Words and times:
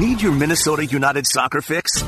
Need 0.00 0.22
your 0.22 0.32
Minnesota 0.32 0.86
United 0.86 1.26
soccer 1.26 1.60
fix? 1.60 2.02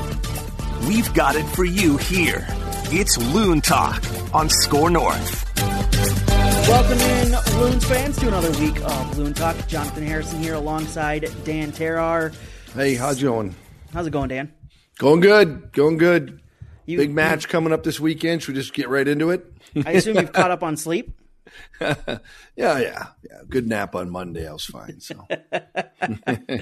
We've 0.89 1.13
got 1.13 1.37
it 1.37 1.45
for 1.49 1.65
you 1.67 1.99
here. 1.99 2.47
It's 2.91 3.19
Loon 3.35 3.61
Talk 3.61 4.03
on 4.35 4.49
Score 4.49 4.89
North. 4.89 5.45
Welcome 5.59 6.99
in, 6.99 7.61
Loons 7.61 7.85
fans, 7.85 8.17
to 8.21 8.29
another 8.29 8.51
week 8.59 8.81
of 8.83 9.19
Loon 9.19 9.35
Talk. 9.35 9.69
Jonathan 9.69 10.07
Harrison 10.07 10.43
here 10.43 10.55
alongside 10.55 11.31
Dan 11.45 11.71
Terrar. 11.71 12.35
Hey, 12.75 12.95
how's 12.95 13.21
it 13.23 13.27
going? 13.27 13.55
How's 13.93 14.07
it 14.07 14.11
going, 14.11 14.31
Dan? 14.31 14.51
Going 14.97 15.21
good. 15.21 15.71
Going 15.73 15.99
good. 15.99 16.41
You- 16.87 16.97
Big 16.97 17.13
match 17.13 17.47
coming 17.49 17.75
up 17.75 17.83
this 17.83 18.01
weekend. 18.01 18.43
Should 18.43 18.55
we 18.55 18.61
just 18.63 18.73
get 18.73 18.89
right 18.89 19.07
into 19.07 19.29
it? 19.29 19.45
I 19.85 19.93
assume 19.93 20.17
you've 20.17 20.33
caught 20.33 20.51
up 20.51 20.63
on 20.63 20.79
sleep. 20.79 21.13
yeah, 21.81 21.99
yeah, 22.57 22.79
yeah. 22.79 23.41
Good 23.51 23.69
nap 23.69 23.95
on 23.95 24.09
Monday. 24.09 24.49
I 24.49 24.53
was 24.53 24.65
fine. 24.65 25.01
So 25.01 25.27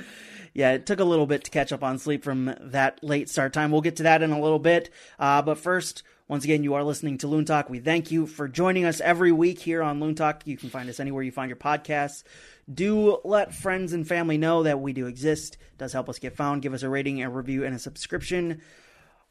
Yeah, 0.54 0.72
it 0.72 0.86
took 0.86 1.00
a 1.00 1.04
little 1.04 1.26
bit 1.26 1.44
to 1.44 1.50
catch 1.50 1.72
up 1.72 1.82
on 1.84 1.98
sleep 1.98 2.24
from 2.24 2.54
that 2.60 3.02
late 3.04 3.28
start 3.28 3.52
time. 3.52 3.70
We'll 3.70 3.80
get 3.80 3.96
to 3.96 4.02
that 4.04 4.22
in 4.22 4.32
a 4.32 4.41
little 4.41 4.58
bit. 4.58 4.91
Uh, 5.18 5.42
but 5.42 5.58
first, 5.58 6.02
once 6.28 6.45
again, 6.45 6.62
you 6.64 6.74
are 6.74 6.84
listening 6.84 7.18
to 7.18 7.28
Loon 7.28 7.45
Talk. 7.45 7.70
We 7.70 7.78
thank 7.80 8.10
you 8.10 8.27
for 8.27 8.48
joining 8.48 8.84
us 8.84 9.00
every 9.00 9.32
week 9.32 9.58
here 9.60 9.82
on 9.82 10.00
Loon 10.00 10.14
Talk. 10.14 10.42
You 10.46 10.56
can 10.56 10.70
find 10.70 10.88
us 10.88 11.00
anywhere 11.00 11.22
you 11.22 11.32
find 11.32 11.48
your 11.48 11.56
podcasts. 11.56 12.22
Do 12.72 13.18
let 13.24 13.55
friends 13.55 13.92
and 13.92 14.06
family 14.06 14.38
know 14.38 14.62
that 14.64 14.80
we 14.80 14.92
do 14.92 15.06
exist. 15.06 15.55
It 15.55 15.78
does 15.78 15.92
help 15.92 16.08
us 16.08 16.18
get 16.18 16.36
found. 16.36 16.62
Give 16.62 16.74
us 16.74 16.82
a 16.82 16.88
rating, 16.88 17.22
a 17.22 17.30
review, 17.30 17.64
and 17.64 17.74
a 17.74 17.78
subscription 17.80 18.60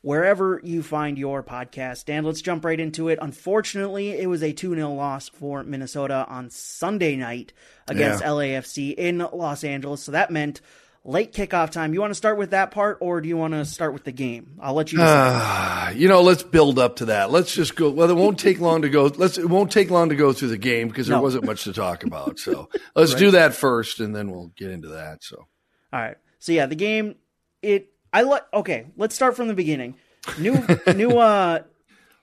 wherever 0.01 0.61
you 0.63 0.81
find 0.81 1.17
your 1.17 1.43
podcast. 1.43 2.09
And 2.09 2.25
let's 2.25 2.41
jump 2.41 2.63
right 2.63 2.79
into 2.79 3.09
it. 3.09 3.19
Unfortunately, 3.21 4.11
it 4.11 4.27
was 4.27 4.41
a 4.43 4.53
2 4.53 4.75
0 4.75 4.93
loss 4.93 5.29
for 5.29 5.63
Minnesota 5.63 6.25
on 6.29 6.49
Sunday 6.49 7.15
night 7.15 7.53
against 7.87 8.21
Yeah. 8.23 8.29
LAFC 8.29 8.93
in 8.97 9.19
Los 9.33 9.63
Angeles. 9.63 10.01
So 10.03 10.11
that 10.13 10.31
meant 10.31 10.61
late 11.03 11.33
kickoff 11.33 11.71
time. 11.71 11.93
You 11.93 12.01
want 12.01 12.11
to 12.11 12.15
start 12.15 12.37
with 12.37 12.51
that 12.51 12.71
part, 12.71 12.97
or 13.01 13.21
do 13.21 13.27
you 13.29 13.37
want 13.37 13.53
to 13.53 13.65
start 13.65 13.93
with 13.93 14.03
the 14.03 14.11
game? 14.11 14.57
I'll 14.59 14.73
let 14.73 14.91
you 14.91 14.97
decide. 14.99 15.93
you 15.95 16.07
know, 16.07 16.21
let's 16.21 16.43
build 16.43 16.77
up 16.79 16.97
to 16.97 17.05
that. 17.05 17.31
Let's 17.31 17.53
just 17.53 17.75
go. 17.75 17.89
Well, 17.89 18.09
it 18.09 18.15
won't 18.15 18.39
take 18.39 18.59
long 18.59 18.81
to 18.83 18.89
go. 18.89 19.05
Let's. 19.05 19.37
It 19.37 19.49
won't 19.49 19.71
take 19.71 19.89
long 19.89 20.09
to 20.09 20.15
go 20.15 20.33
through 20.33 20.49
the 20.49 20.57
game 20.57 20.87
because 20.87 21.07
there 21.07 21.17
No. 21.17 21.23
wasn't 21.23 21.45
much 21.45 21.63
to 21.65 21.73
talk 21.73 22.03
about. 22.03 22.39
So 22.39 22.69
let's 22.95 23.15
do 23.15 23.31
that 23.31 23.53
first, 23.53 23.99
and 23.99 24.15
then 24.15 24.31
we'll 24.31 24.51
get 24.57 24.71
into 24.71 24.89
that. 24.89 25.23
So 25.23 25.47
All 25.93 25.99
right. 25.99 26.17
So 26.39 26.51
yeah, 26.51 26.65
the 26.65 26.75
game. 26.75 27.15
It. 27.61 27.91
I 28.13 28.21
like. 28.23 28.43
Okay, 28.53 28.87
let's 28.97 29.15
start 29.15 29.35
from 29.35 29.47
the 29.47 29.53
beginning. 29.53 29.95
New. 30.37 30.65
new. 30.95 31.11
Uh, 31.17 31.59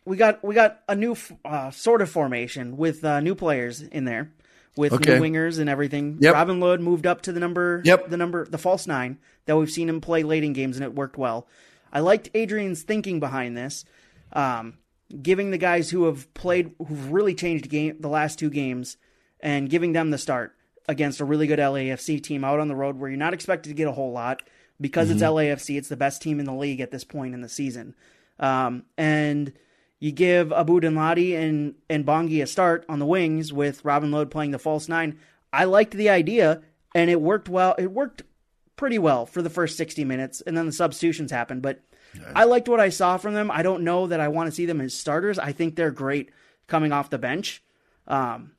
we 0.05 0.17
got 0.17 0.43
we 0.45 0.55
got 0.55 0.81
a 0.89 0.95
new 0.95 1.17
uh, 1.45 1.71
sort 1.73 2.01
of 2.03 2.09
formation 2.11 2.77
with 2.77 3.05
uh, 3.05 3.19
new 3.21 3.35
players 3.35 3.83
in 3.83 4.05
there, 4.05 4.33
with 4.77 4.93
Okay. 4.93 5.19
new 5.19 5.21
wingers 5.25 5.59
and 5.59 5.69
everything. 5.71 6.19
Yep. 6.21 6.35
Robin 6.35 6.61
Lod 6.61 6.81
moved 6.81 7.07
up 7.07 7.23
to 7.23 7.33
the 7.33 7.41
number. 7.41 7.81
Yep. 7.85 8.11
The 8.11 8.17
number, 8.17 8.47
the 8.47 8.59
false 8.59 8.87
nine 8.87 9.19
that 9.47 9.57
we've 9.57 9.71
seen 9.71 9.89
him 9.89 10.01
play 10.01 10.23
late 10.23 10.45
in 10.45 10.53
games, 10.53 10.77
and 10.77 10.85
it 10.85 10.95
worked 10.95 11.17
well. 11.17 11.47
I 11.93 12.01
liked 12.01 12.31
Adrian's 12.35 12.83
thinking 12.83 13.21
behind 13.21 13.57
this, 13.57 13.85
um, 14.33 14.75
giving 15.23 15.51
the 15.51 15.59
guys 15.59 15.91
who 15.91 16.05
have 16.05 16.33
played, 16.35 16.73
who've 16.79 17.13
really 17.13 17.35
changed 17.35 17.69
game 17.71 17.97
the 18.01 18.09
last 18.09 18.39
two 18.39 18.51
games, 18.51 18.97
and 19.41 19.71
giving 19.71 19.93
them 19.93 20.11
the 20.11 20.19
start 20.19 20.53
against 20.89 21.21
a 21.21 21.25
really 21.25 21.47
good 21.47 21.59
LAFC 21.59 22.23
team 22.23 22.45
out 22.45 22.61
on 22.61 22.69
the 22.69 22.77
road 22.77 22.97
where 22.99 23.09
you're 23.09 23.19
not 23.19 23.35
expected 23.35 23.69
to 23.71 23.75
get 23.75 23.89
a 23.89 23.93
whole 23.93 24.13
lot 24.13 24.43
because 24.81 25.11
it's 25.11 25.23
LAFC. 25.23 25.79
It's 25.79 25.89
the 25.89 25.97
best 25.97 26.21
team 26.23 26.39
in 26.39 26.47
the 26.47 26.53
league 26.55 26.81
at 26.81 26.91
this 26.91 27.05
point 27.05 27.35
in 27.35 27.41
the 27.41 27.49
season, 27.49 27.95
um, 28.39 28.85
and 28.99 29.53
you 29.99 30.13
give 30.13 30.53
Abu 30.53 30.81
Danladi 30.81 31.37
and 31.37 31.75
and 31.89 32.05
Bongi 32.05 32.43
a 32.43 32.47
start 32.47 32.85
on 32.89 32.99
the 32.99 33.07
wings 33.07 33.53
with 33.53 33.85
Robin 33.85 34.11
Lod 34.11 34.31
playing 34.31 34.51
the 34.51 34.59
false 34.59 34.89
nine. 34.89 35.19
I 35.53 35.65
liked 35.65 35.95
the 35.95 36.11
idea, 36.11 36.63
and 36.95 37.11
it 37.11 37.21
worked 37.21 37.49
well. 37.49 37.75
It 37.79 37.91
worked 37.91 38.23
pretty 38.77 38.99
well 38.99 39.25
for 39.25 39.41
the 39.41 39.51
first 39.51 39.77
60 39.77 40.05
minutes, 40.05 40.43
and 40.43 40.57
then 40.57 40.67
the 40.67 40.73
substitutions 40.73 41.31
happened. 41.31 41.63
But 41.63 41.81
I 42.35 42.45
liked 42.45 42.69
what 42.69 42.81
I 42.81 42.91
saw 42.91 43.17
from 43.17 43.35
them. 43.35 43.51
I 43.51 43.63
don't 43.63 43.85
know 43.85 44.07
that 44.07 44.21
I 44.21 44.29
want 44.29 44.49
to 44.49 44.55
see 44.55 44.67
them 44.67 44.81
as 44.81 44.95
starters. 44.95 45.39
I 45.39 45.53
think 45.53 45.77
they're 45.77 45.91
great 45.91 46.31
coming 46.67 46.93
off 46.93 47.11
the 47.11 47.19
bench 47.19 47.62
um, 48.06 48.53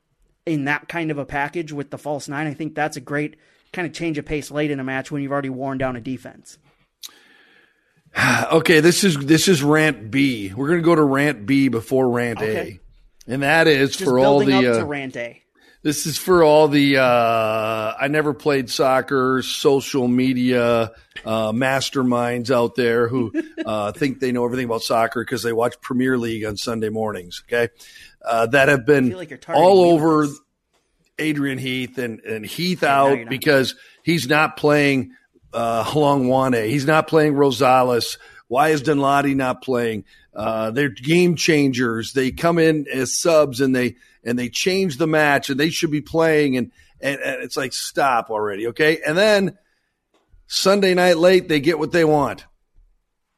in 0.46 0.64
that 0.64 0.88
kind 0.88 1.10
of 1.10 1.18
a 1.18 1.24
package 1.24 1.72
with 1.72 1.90
the 1.90 1.98
false 1.98 2.28
nine. 2.28 2.46
I 2.46 2.54
think 2.54 2.74
that's 2.74 2.96
a 2.96 3.00
great 3.00 3.36
kind 3.72 3.86
of 3.86 3.92
change 3.92 4.18
of 4.18 4.24
pace 4.24 4.50
late 4.50 4.70
in 4.70 4.80
a 4.80 4.84
match 4.84 5.10
when 5.10 5.22
you've 5.22 5.32
already 5.32 5.50
worn 5.50 5.78
down 5.78 5.96
a 5.96 6.00
defense. 6.00 6.58
okay, 8.52 8.80
this 8.80 9.04
is 9.04 9.16
this 9.16 9.48
is 9.48 9.62
rant 9.62 10.10
B. 10.10 10.52
We're 10.54 10.68
gonna 10.68 10.82
go 10.82 10.94
to 10.94 11.02
rant 11.02 11.46
B 11.46 11.68
before 11.68 12.10
rant 12.10 12.38
Okay. 12.38 12.80
A, 13.26 13.32
and 13.32 13.42
that 13.42 13.66
is 13.66 13.96
Just 13.96 14.04
for 14.04 14.18
all 14.18 14.40
the. 14.40 14.54
Uh, 14.54 14.78
to 14.78 14.84
rant 14.84 15.16
A. 15.16 15.42
This 15.82 16.06
is 16.06 16.18
for 16.18 16.42
all 16.42 16.66
the 16.66 16.96
uh, 16.98 17.94
I 18.00 18.08
never 18.08 18.34
played 18.34 18.68
soccer, 18.68 19.42
social 19.42 20.08
media 20.08 20.90
uh, 21.24 21.52
masterminds 21.52 22.50
out 22.50 22.74
there 22.74 23.06
who 23.06 23.32
uh, 23.64 23.92
think 23.92 24.18
they 24.18 24.32
know 24.32 24.44
everything 24.44 24.64
about 24.66 24.82
soccer 24.82 25.22
because 25.22 25.44
they 25.44 25.52
watch 25.52 25.80
Premier 25.80 26.18
League 26.18 26.44
on 26.44 26.56
Sunday 26.56 26.88
mornings. 26.88 27.44
Okay, 27.46 27.68
uh, 28.22 28.46
that 28.46 28.68
have 28.68 28.86
been 28.86 29.10
like 29.10 29.44
all 29.48 29.82
over. 29.82 30.26
Adrian 31.20 31.58
Heath 31.58 31.98
and, 31.98 32.20
and 32.20 32.46
Heath 32.46 32.84
out 32.84 33.18
not. 33.18 33.28
because 33.28 33.74
he's 34.04 34.28
not 34.28 34.56
playing 34.56 35.16
uh, 35.52 35.84
Hlongwane. 35.84 36.68
He's 36.68 36.86
not 36.86 37.08
playing 37.08 37.34
Rosales. 37.34 38.18
Why 38.48 38.68
is 38.68 38.82
Danladi 38.82 39.34
not 39.34 39.62
playing? 39.62 40.04
Uh, 40.34 40.70
they're 40.70 40.88
game 40.88 41.36
changers. 41.36 42.12
They 42.12 42.30
come 42.30 42.58
in 42.58 42.86
as 42.92 43.18
subs 43.18 43.60
and 43.60 43.74
they 43.74 43.96
and 44.24 44.38
they 44.38 44.48
change 44.48 44.96
the 44.96 45.06
match 45.06 45.50
and 45.50 45.58
they 45.58 45.70
should 45.70 45.90
be 45.90 46.00
playing 46.00 46.56
and 46.56 46.72
and, 47.00 47.20
and 47.20 47.42
it's 47.42 47.56
like 47.56 47.72
stop 47.72 48.30
already, 48.30 48.68
okay? 48.68 49.00
And 49.06 49.16
then 49.16 49.58
Sunday 50.46 50.94
night 50.94 51.18
late 51.18 51.48
they 51.48 51.60
get 51.60 51.78
what 51.78 51.92
they 51.92 52.04
want. 52.04 52.46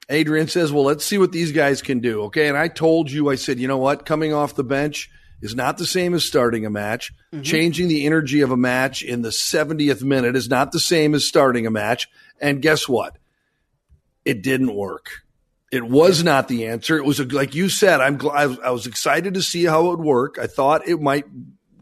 Adrian 0.08 0.48
says, 0.48 0.72
"Well, 0.72 0.84
let's 0.84 1.04
see 1.04 1.18
what 1.18 1.30
these 1.30 1.52
guys 1.52 1.82
can 1.82 2.00
do." 2.00 2.22
Okay, 2.24 2.48
and 2.48 2.56
I 2.58 2.68
told 2.68 3.10
you, 3.10 3.30
I 3.30 3.36
said, 3.36 3.60
you 3.60 3.68
know 3.68 3.78
what? 3.78 4.04
Coming 4.04 4.32
off 4.32 4.56
the 4.56 4.64
bench 4.64 5.08
is 5.40 5.54
not 5.54 5.78
the 5.78 5.86
same 5.86 6.14
as 6.14 6.24
starting 6.24 6.66
a 6.66 6.70
match. 6.70 7.12
Mm-hmm. 7.32 7.42
Changing 7.42 7.88
the 7.88 8.06
energy 8.06 8.40
of 8.42 8.50
a 8.50 8.56
match 8.56 9.02
in 9.02 9.22
the 9.22 9.30
70th 9.30 10.02
minute 10.02 10.36
is 10.36 10.48
not 10.48 10.72
the 10.72 10.80
same 10.80 11.14
as 11.14 11.26
starting 11.26 11.66
a 11.66 11.70
match. 11.70 12.08
And 12.40 12.60
guess 12.62 12.88
what? 12.88 13.16
It 14.24 14.42
didn't 14.42 14.74
work. 14.74 15.10
It 15.72 15.86
was 15.86 16.24
not 16.24 16.48
the 16.48 16.66
answer. 16.66 16.96
It 16.96 17.04
was 17.04 17.20
a, 17.20 17.24
like 17.24 17.54
you 17.54 17.68
said. 17.68 18.00
I'm 18.00 18.18
gl- 18.18 18.34
I, 18.34 18.46
was- 18.46 18.58
I 18.60 18.70
was 18.70 18.86
excited 18.86 19.34
to 19.34 19.42
see 19.42 19.64
how 19.64 19.86
it 19.86 19.98
would 19.98 20.06
work. 20.06 20.38
I 20.38 20.46
thought 20.46 20.88
it 20.88 21.00
might 21.00 21.24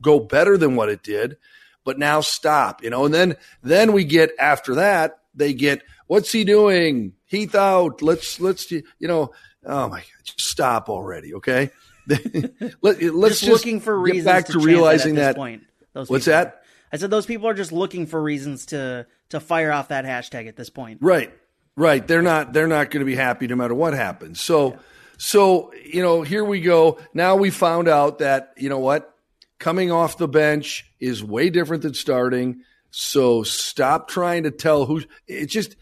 go 0.01 0.21
better 0.21 0.57
than 0.59 0.77
what 0.77 0.89
it 0.91 1.03
did, 1.03 1.39
but 1.85 1.99
now 1.99 2.21
stop. 2.21 2.83
You 2.85 2.91
know, 2.91 3.07
and 3.07 3.15
then 3.15 3.37
then 3.63 3.93
we 3.93 4.05
get 4.05 4.31
after 4.39 4.77
that 4.77 5.19
they 5.35 5.55
get 5.55 5.83
what's 6.07 6.31
he 6.33 6.45
doing? 6.45 7.15
Heath 7.25 7.55
out. 7.55 8.03
Let's 8.03 8.39
let's 8.41 8.71
you 8.71 8.83
know. 9.01 9.33
Oh 9.65 9.89
my 9.89 9.99
God! 10.01 10.07
Just 10.23 10.41
stop 10.43 10.89
already. 10.89 11.35
Okay. 11.35 11.71
Let, 12.81 13.03
let's 13.03 13.41
just, 13.41 13.45
just, 13.45 13.47
looking 13.47 13.81
for 13.81 13.97
get 13.99 14.13
reasons 14.13 14.25
back 14.25 14.47
to, 14.47 14.53
to, 14.53 14.59
realizing 14.61 15.17
that, 15.17 15.21
at 15.21 15.25
that. 15.25 15.33
this 15.35 15.39
point. 15.39 15.63
Those 15.93 16.11
What's 16.11 16.25
that? 16.27 16.47
are. 16.47 16.55
I 16.93 16.97
said 16.97 17.11
those 17.11 17.27
people 17.27 17.49
are 17.49 17.55
just 17.55 17.73
looking 17.73 18.07
for 18.07 18.23
reasons 18.23 18.67
to 18.67 19.07
to 19.29 19.41
fire 19.41 19.73
off 19.73 19.89
that 19.89 20.05
hashtag 20.05 20.49
at 20.49 20.57
this 20.57 20.71
point. 20.71 20.99
Right. 21.03 21.33
Right. 21.77 22.07
They're 22.07 22.23
not 22.23 22.53
they're 22.53 22.67
not 22.67 22.91
going 22.91 23.01
to 23.01 23.07
be 23.07 23.15
happy 23.15 23.47
no 23.47 23.57
matter 23.57 23.75
what 23.75 23.93
happens. 23.93 24.41
So 24.41 24.79
so, 25.19 25.73
you 25.75 26.01
know, 26.01 26.23
here 26.23 26.45
we 26.45 26.61
go. 26.61 26.99
Now 27.13 27.35
we 27.35 27.51
found 27.51 27.89
out 27.89 28.21
that, 28.21 28.55
you 28.57 28.69
know 28.69 28.79
what? 28.79 29.13
Coming 29.59 29.91
off 29.91 30.17
the 30.17 30.29
bench 30.29 30.87
is 31.01 31.25
way 31.25 31.51
different 31.51 31.83
than 31.83 31.95
starting. 31.95 32.63
So 32.91 33.43
stop 33.43 34.09
trying 34.09 34.45
to 34.45 34.53
tell 34.53 34.87
who 34.87 35.03
it's 35.27 35.53
just 35.53 35.75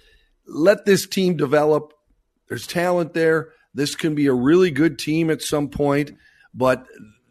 let 0.46 0.86
this 0.86 1.06
team 1.06 1.36
develop. 1.36 1.92
There's 2.48 2.66
talent 2.66 3.12
there. 3.12 3.50
This 3.76 3.94
can 3.94 4.14
be 4.14 4.26
a 4.26 4.32
really 4.32 4.70
good 4.70 4.98
team 4.98 5.30
at 5.30 5.42
some 5.42 5.68
point, 5.68 6.12
but 6.54 6.86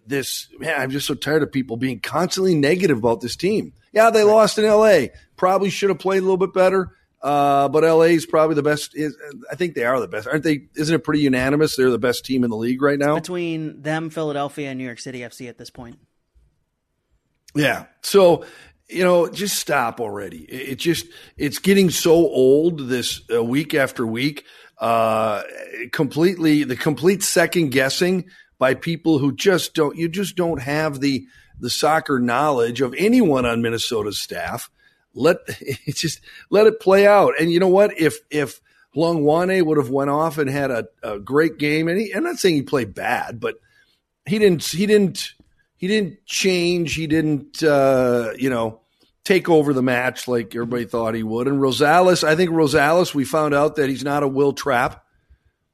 this 0.06 0.48
man, 0.60 0.80
I'm 0.80 0.92
just 0.92 1.08
so 1.08 1.16
tired 1.16 1.42
of 1.42 1.52
people 1.52 1.76
being 1.76 2.00
constantly 2.00 2.54
negative 2.54 2.98
about 2.98 3.20
this 3.20 3.36
team. 3.36 3.74
Yeah, 3.92 4.12
they 4.12 4.24
lost 4.24 4.58
in 4.60 4.66
LA. 4.66 5.08
Probably 5.38 5.70
should 5.70 5.90
have 5.90 6.00
played 6.00 6.20
a 6.20 6.22
little 6.22 6.38
bit 6.38 6.54
better. 6.54 6.92
Uh, 7.22 7.68
but 7.70 7.84
LA 7.84 8.04
is 8.04 8.28
probably 8.28 8.56
the 8.56 8.62
best. 8.62 8.96
Is 8.96 9.18
I 9.52 9.56
think 9.56 9.74
they 9.74 9.84
are 9.84 10.00
the 10.00 10.08
best, 10.08 10.28
aren't 10.28 10.44
they? 10.44 10.68
Isn't 10.76 10.94
it 10.94 11.04
pretty 11.04 11.22
unanimous? 11.22 11.76
They're 11.76 11.90
the 11.90 11.98
best 11.98 12.24
team 12.24 12.44
in 12.44 12.52
the 12.52 12.56
league 12.56 12.84
right 12.84 13.00
now. 13.00 13.16
Between 13.16 13.82
them, 13.82 14.12
Philadelphia, 14.12 14.70
and 14.70 14.78
New 14.78 14.86
York 14.86 15.00
City 15.00 15.22
FC 15.22 15.50
at 15.50 15.58
this 15.58 15.72
point. 15.72 15.98
Yeah. 17.56 17.86
So, 18.02 18.46
you 18.88 19.04
know, 19.04 19.28
just 19.28 19.58
stop 19.58 20.00
already. 20.00 20.44
It, 20.44 20.70
it 20.74 20.76
just 20.76 21.08
it's 21.36 21.58
getting 21.58 21.90
so 21.90 22.12
old 22.14 22.90
this 22.90 23.22
uh, 23.34 23.44
week 23.44 23.74
after 23.74 24.06
week. 24.06 24.46
Uh, 24.78 25.44
completely 25.92 26.64
the 26.64 26.76
complete 26.76 27.24
second 27.24 27.70
guessing 27.70 28.26
by 28.58 28.74
people 28.74 29.20
who 29.20 29.34
just 29.34 29.74
don't 29.74 29.96
you 29.96 30.10
just 30.10 30.36
don't 30.36 30.62
have 30.62 31.00
the 31.00 31.26
the 31.60 31.70
soccer 31.70 32.20
knowledge 32.20 32.82
of 32.82 32.94
anyone 32.98 33.46
on 33.46 33.62
Minnesota's 33.62 34.20
staff. 34.20 34.70
Let 35.14 35.38
it 35.60 35.96
just 35.96 36.20
let 36.50 36.68
it 36.68 36.80
play 36.80 37.08
out. 37.08 37.34
And 37.40 37.52
you 37.52 37.60
know 37.60 37.70
what? 37.70 37.98
If 37.98 38.20
if 38.30 38.60
Hlongwane 38.96 39.66
would 39.66 39.78
have 39.78 39.90
went 39.90 40.10
off 40.10 40.38
and 40.38 40.50
had 40.50 40.72
a, 40.72 40.88
a 41.04 41.20
great 41.20 41.58
game, 41.58 41.88
and 41.88 42.00
he, 42.00 42.14
I'm 42.14 42.24
not 42.24 42.38
saying 42.38 42.56
he 42.56 42.62
played 42.62 42.94
bad, 42.94 43.40
but 43.40 43.56
he 44.26 44.40
didn't 44.40 44.64
he 44.64 44.86
didn't 44.86 45.34
he 45.78 45.88
didn't 45.88 46.26
change. 46.26 46.96
He 46.96 47.08
didn't 47.08 47.64
uh, 47.64 48.32
you 48.38 48.50
know 48.50 48.82
take 49.26 49.50
over 49.50 49.74
the 49.74 49.82
match 49.82 50.28
like 50.30 50.56
everybody 50.56 50.86
thought 50.86 51.16
he 51.16 51.24
would. 51.24 51.48
And 51.48 51.60
Rosales, 51.60 52.24
I 52.24 52.36
think 52.38 52.52
Rosales, 52.52 53.14
we 53.14 53.26
found 53.26 53.54
out 53.54 53.76
that 53.76 53.90
he's 53.90 54.04
not 54.04 54.24
a 54.24 54.28
Will 54.28 54.54
Trapp. 54.54 55.04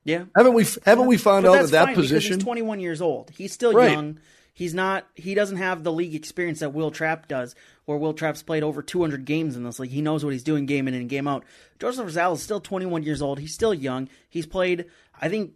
Yeah, 0.03 0.24
haven't 0.36 0.53
we? 0.53 0.65
Haven't 0.83 1.06
we 1.06 1.18
found 1.18 1.45
but 1.45 1.56
out 1.56 1.62
that 1.69 1.86
that 1.86 1.95
position? 1.95 2.36
He's 2.36 2.44
21 2.44 2.80
years 2.80 3.01
old. 3.03 3.30
He's 3.30 3.53
still 3.53 3.74
Right. 3.74 3.92
young. 3.92 4.18
He's 4.53 4.74
not. 4.74 5.06
He 5.15 5.36
doesn't 5.36 5.57
have 5.57 5.83
the 5.83 5.92
league 5.92 6.15
experience 6.15 6.59
that 6.62 6.74
Will 6.74 6.89
Trapp 6.89 7.27
does, 7.27 7.53
where 7.86 7.98
Will 8.00 8.13
Trapp's 8.13 8.42
played 8.42 8.63
over 8.63 8.81
200 8.81 9.25
games 9.25 9.56
in 9.56 9.63
this 9.63 9.77
league. 9.80 9.92
He 9.92 10.01
knows 10.01 10.24
what 10.24 10.33
he's 10.33 10.44
doing 10.44 10.65
game 10.65 10.88
in 10.88 10.95
and 10.95 11.07
game 11.07 11.27
out. 11.27 11.44
Joseph 11.80 12.07
Rosales 12.07 12.36
is 12.36 12.44
still 12.44 12.59
21 12.59 13.03
years 13.03 13.21
old. 13.21 13.39
He's 13.39 13.53
still 13.53 13.74
young. 13.75 14.09
He's 14.27 14.48
played, 14.48 14.86
I 15.21 15.30
think, 15.30 15.51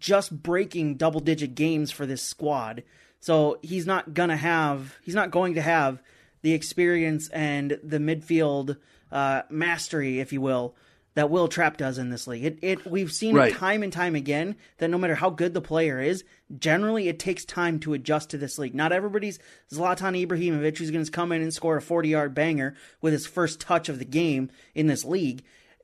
just 0.00 0.42
breaking 0.42 0.96
double 0.96 1.20
digit 1.20 1.54
games 1.54 1.90
for 1.92 2.06
this 2.06 2.22
squad. 2.22 2.82
So 3.20 3.58
he's 3.62 3.86
not 3.86 4.14
gonna 4.14 4.36
have. 4.36 4.96
He's 5.02 5.14
not 5.14 5.30
going 5.30 5.54
to 5.54 5.62
have 5.62 6.02
the 6.42 6.52
experience 6.52 7.28
and 7.30 7.78
the 7.82 7.98
midfield 7.98 8.76
uh, 9.12 9.42
mastery, 9.50 10.20
if 10.20 10.32
you 10.32 10.40
will, 10.40 10.74
that 11.14 11.28
Will 11.28 11.48
Trapp 11.48 11.76
does 11.76 11.98
in 11.98 12.10
this 12.10 12.26
league. 12.28 12.44
It, 12.44 12.58
it 12.62 12.86
we've 12.86 13.12
seen 13.12 13.34
Right. 13.34 13.52
it 13.52 13.56
time 13.58 13.82
and 13.82 13.92
time 13.92 14.14
again 14.14 14.54
that 14.78 14.88
no 14.90 14.96
matter 14.98 15.16
how 15.16 15.28
good 15.30 15.54
the 15.54 15.60
player 15.60 16.00
is, 16.00 16.22
generally 16.56 17.08
it 17.08 17.18
takes 17.18 17.44
time 17.44 17.80
to 17.80 17.94
adjust 17.94 18.30
to 18.30 18.38
this 18.38 18.58
league. 18.58 18.74
Not 18.76 18.92
everybody's 18.92 19.40
Zlatan 19.72 20.24
Ibrahimovic 20.24 20.78
who's 20.78 20.92
going 20.92 21.04
to 21.04 21.10
come 21.10 21.32
in 21.32 21.42
and 21.42 21.52
score 21.52 21.76
a 21.76 21.82
40 21.82 22.08
yard 22.08 22.34
banger 22.34 22.76
with 23.00 23.12
his 23.12 23.26
first 23.26 23.60
touch 23.60 23.88
of 23.88 23.98
the 23.98 24.04
game 24.04 24.50
in 24.74 24.86
this 24.86 25.04
league. 25.04 25.42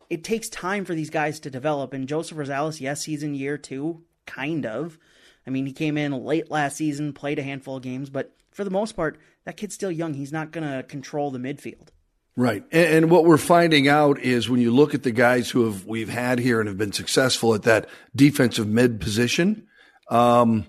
It 0.09 0.23
takes 0.23 0.49
time 0.49 0.85
for 0.85 0.95
these 0.95 1.11
guys 1.11 1.41
to 1.41 1.51
develop. 1.51 1.93
And 1.93 2.07
Joseph 2.09 2.39
Rosales, 2.39 2.81
yes, 2.81 3.03
he's 3.05 3.25
in 3.25 3.35
year 3.35 3.59
two, 3.59 4.05
kind 4.27 4.65
of. 4.65 4.97
I 5.45 5.51
mean, 5.51 5.67
he 5.67 5.73
came 5.73 5.99
in 5.99 6.13
late 6.25 6.51
last 6.53 6.77
season, 6.77 7.13
played 7.13 7.41
a 7.41 7.43
handful 7.43 7.77
of 7.77 7.83
games, 7.83 8.11
but 8.11 8.33
for 8.53 8.63
the 8.63 8.71
most 8.71 8.93
part, 8.95 9.19
that 9.47 9.57
kid's 9.57 9.75
still 9.75 9.91
young. 9.91 10.13
He's 10.13 10.33
not 10.33 10.51
going 10.51 10.71
to 10.71 10.83
control 10.83 11.31
the 11.31 11.39
midfield. 11.39 11.89
Right. 12.37 12.63
And, 12.71 12.95
and 13.05 13.11
what 13.11 13.25
we're 13.25 13.39
finding 13.39 13.89
out 13.89 14.19
is 14.21 14.51
when 14.51 14.61
you 14.61 14.71
look 14.71 14.93
at 14.95 15.03
the 15.05 15.11
guys 15.11 15.49
who 15.49 15.65
have 15.65 15.87
we've 15.87 16.11
had 16.11 16.39
here 16.39 16.61
and 16.61 16.69
have 16.69 16.77
been 16.77 16.93
successful 16.93 17.55
at 17.55 17.63
that 17.63 17.89
defensive 18.15 18.69
mid 18.69 19.01
position, 19.01 19.67
um, 20.11 20.67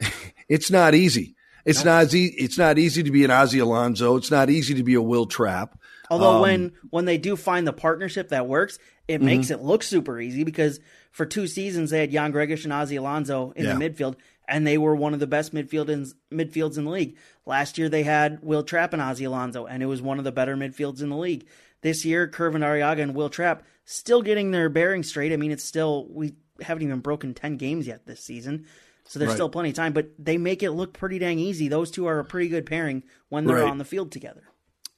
it's 0.48 0.70
not 0.70 0.94
easy. 0.94 1.34
It's 1.66 1.84
not 1.84 2.04
easy. 2.06 2.26
It's 2.38 2.56
not 2.56 2.78
easy 2.78 3.02
to 3.02 3.10
be 3.10 3.22
an 3.24 3.30
Ozzy 3.30 3.60
Alonso. 3.60 4.16
It's 4.16 4.30
not 4.30 4.48
easy 4.48 4.74
to 4.74 4.82
be 4.82 4.94
a 4.94 5.02
Will 5.02 5.26
Trapp. 5.26 5.78
Although 6.10 6.36
Um, 6.36 6.40
when 6.40 6.72
when 6.88 7.04
they 7.04 7.18
do 7.18 7.36
find 7.36 7.66
the 7.66 7.72
partnership 7.72 8.30
that 8.30 8.46
works, 8.48 8.78
it 9.06 9.16
Mm-hmm. 9.18 9.24
makes 9.26 9.50
it 9.50 9.60
look 9.60 9.82
super 9.82 10.18
easy 10.20 10.42
because 10.44 10.80
for 11.12 11.26
two 11.26 11.46
seasons 11.46 11.90
they 11.90 12.00
had 12.00 12.12
Jan 12.12 12.32
Gregus 12.32 12.64
and 12.64 12.72
Ozzy 12.72 12.98
Alonso 12.98 13.52
in 13.56 13.64
Yeah. 13.66 13.74
the 13.76 13.90
midfield, 13.90 14.16
and 14.50 14.66
they 14.66 14.76
were 14.76 14.94
one 14.94 15.14
of 15.14 15.20
the 15.20 15.26
best 15.26 15.54
midfield 15.54 15.88
in, 15.88 16.06
midfields 16.30 16.76
in 16.76 16.84
the 16.84 16.90
league. 16.90 17.16
Last 17.46 17.78
year 17.78 17.88
they 17.88 18.02
had 18.02 18.42
Will 18.42 18.62
Trapp 18.62 18.92
and 18.92 19.00
Ozzy 19.00 19.26
Alonso, 19.26 19.64
and 19.66 19.82
it 19.82 19.86
was 19.86 20.02
one 20.02 20.18
of 20.18 20.24
the 20.24 20.32
better 20.32 20.56
midfields 20.56 21.00
in 21.00 21.08
the 21.08 21.16
league. 21.16 21.46
This 21.82 22.04
year, 22.04 22.28
Kervin 22.28 22.60
Arriaga 22.62 23.00
and 23.00 23.14
Will 23.14 23.30
Trapp 23.30 23.62
still 23.86 24.20
getting 24.20 24.50
their 24.50 24.68
bearings 24.68 25.08
straight. 25.08 25.32
I 25.32 25.36
mean, 25.36 25.50
it's 25.52 25.64
still 25.64 26.06
we 26.10 26.34
haven't 26.60 26.82
even 26.82 27.00
broken 27.00 27.32
ten 27.32 27.56
games 27.56 27.86
yet 27.86 28.04
this 28.06 28.20
season. 28.22 28.66
So 29.04 29.18
there's 29.18 29.30
Right. 29.30 29.36
still 29.36 29.48
plenty 29.48 29.70
of 29.70 29.76
time, 29.76 29.92
but 29.94 30.10
they 30.18 30.36
make 30.36 30.62
it 30.62 30.72
look 30.72 30.92
pretty 30.92 31.18
dang 31.18 31.38
easy. 31.38 31.68
Those 31.68 31.90
two 31.90 32.06
are 32.06 32.18
a 32.18 32.24
pretty 32.24 32.48
good 32.48 32.66
pairing 32.66 33.02
when 33.30 33.46
they're 33.46 33.56
Right. 33.56 33.70
on 33.70 33.78
the 33.78 33.84
field 33.84 34.12
together. 34.12 34.42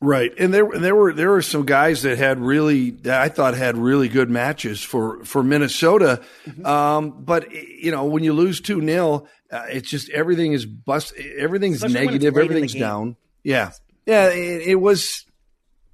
Right, 0.04 0.32
and 0.36 0.52
there 0.52 0.68
there 0.68 0.96
were 0.96 1.12
there 1.12 1.30
were 1.30 1.42
some 1.42 1.64
guys 1.64 2.02
that 2.02 2.18
had 2.18 2.40
really 2.40 2.90
that 2.90 3.20
I 3.20 3.28
thought 3.28 3.54
had 3.54 3.76
really 3.78 4.08
good 4.08 4.28
matches 4.28 4.82
for 4.82 5.24
for 5.24 5.44
Minnesota, 5.44 6.20
Mm-hmm. 6.44 6.66
um, 6.66 7.22
but 7.24 7.52
you 7.52 7.92
know 7.92 8.06
when 8.06 8.24
you 8.24 8.32
lose 8.32 8.60
two 8.60 8.84
0 8.84 9.28
uh, 9.52 9.64
it's 9.68 9.88
just 9.88 10.10
everything 10.10 10.52
is 10.52 10.66
bust, 10.66 11.12
everything's 11.16 11.76
Especially 11.82 12.06
negative, 12.06 12.34
late 12.34 12.42
in 12.42 12.48
the 12.48 12.54
everything's 12.54 12.74
down. 12.74 13.16
Yeah, 13.44 13.72
yeah, 14.06 14.28
it, 14.30 14.68
it 14.68 14.74
was. 14.76 15.26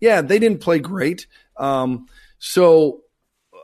Yeah, 0.00 0.20
they 0.22 0.38
didn't 0.38 0.60
play 0.60 0.78
great. 0.78 1.26
Um, 1.56 2.06
so 2.38 3.00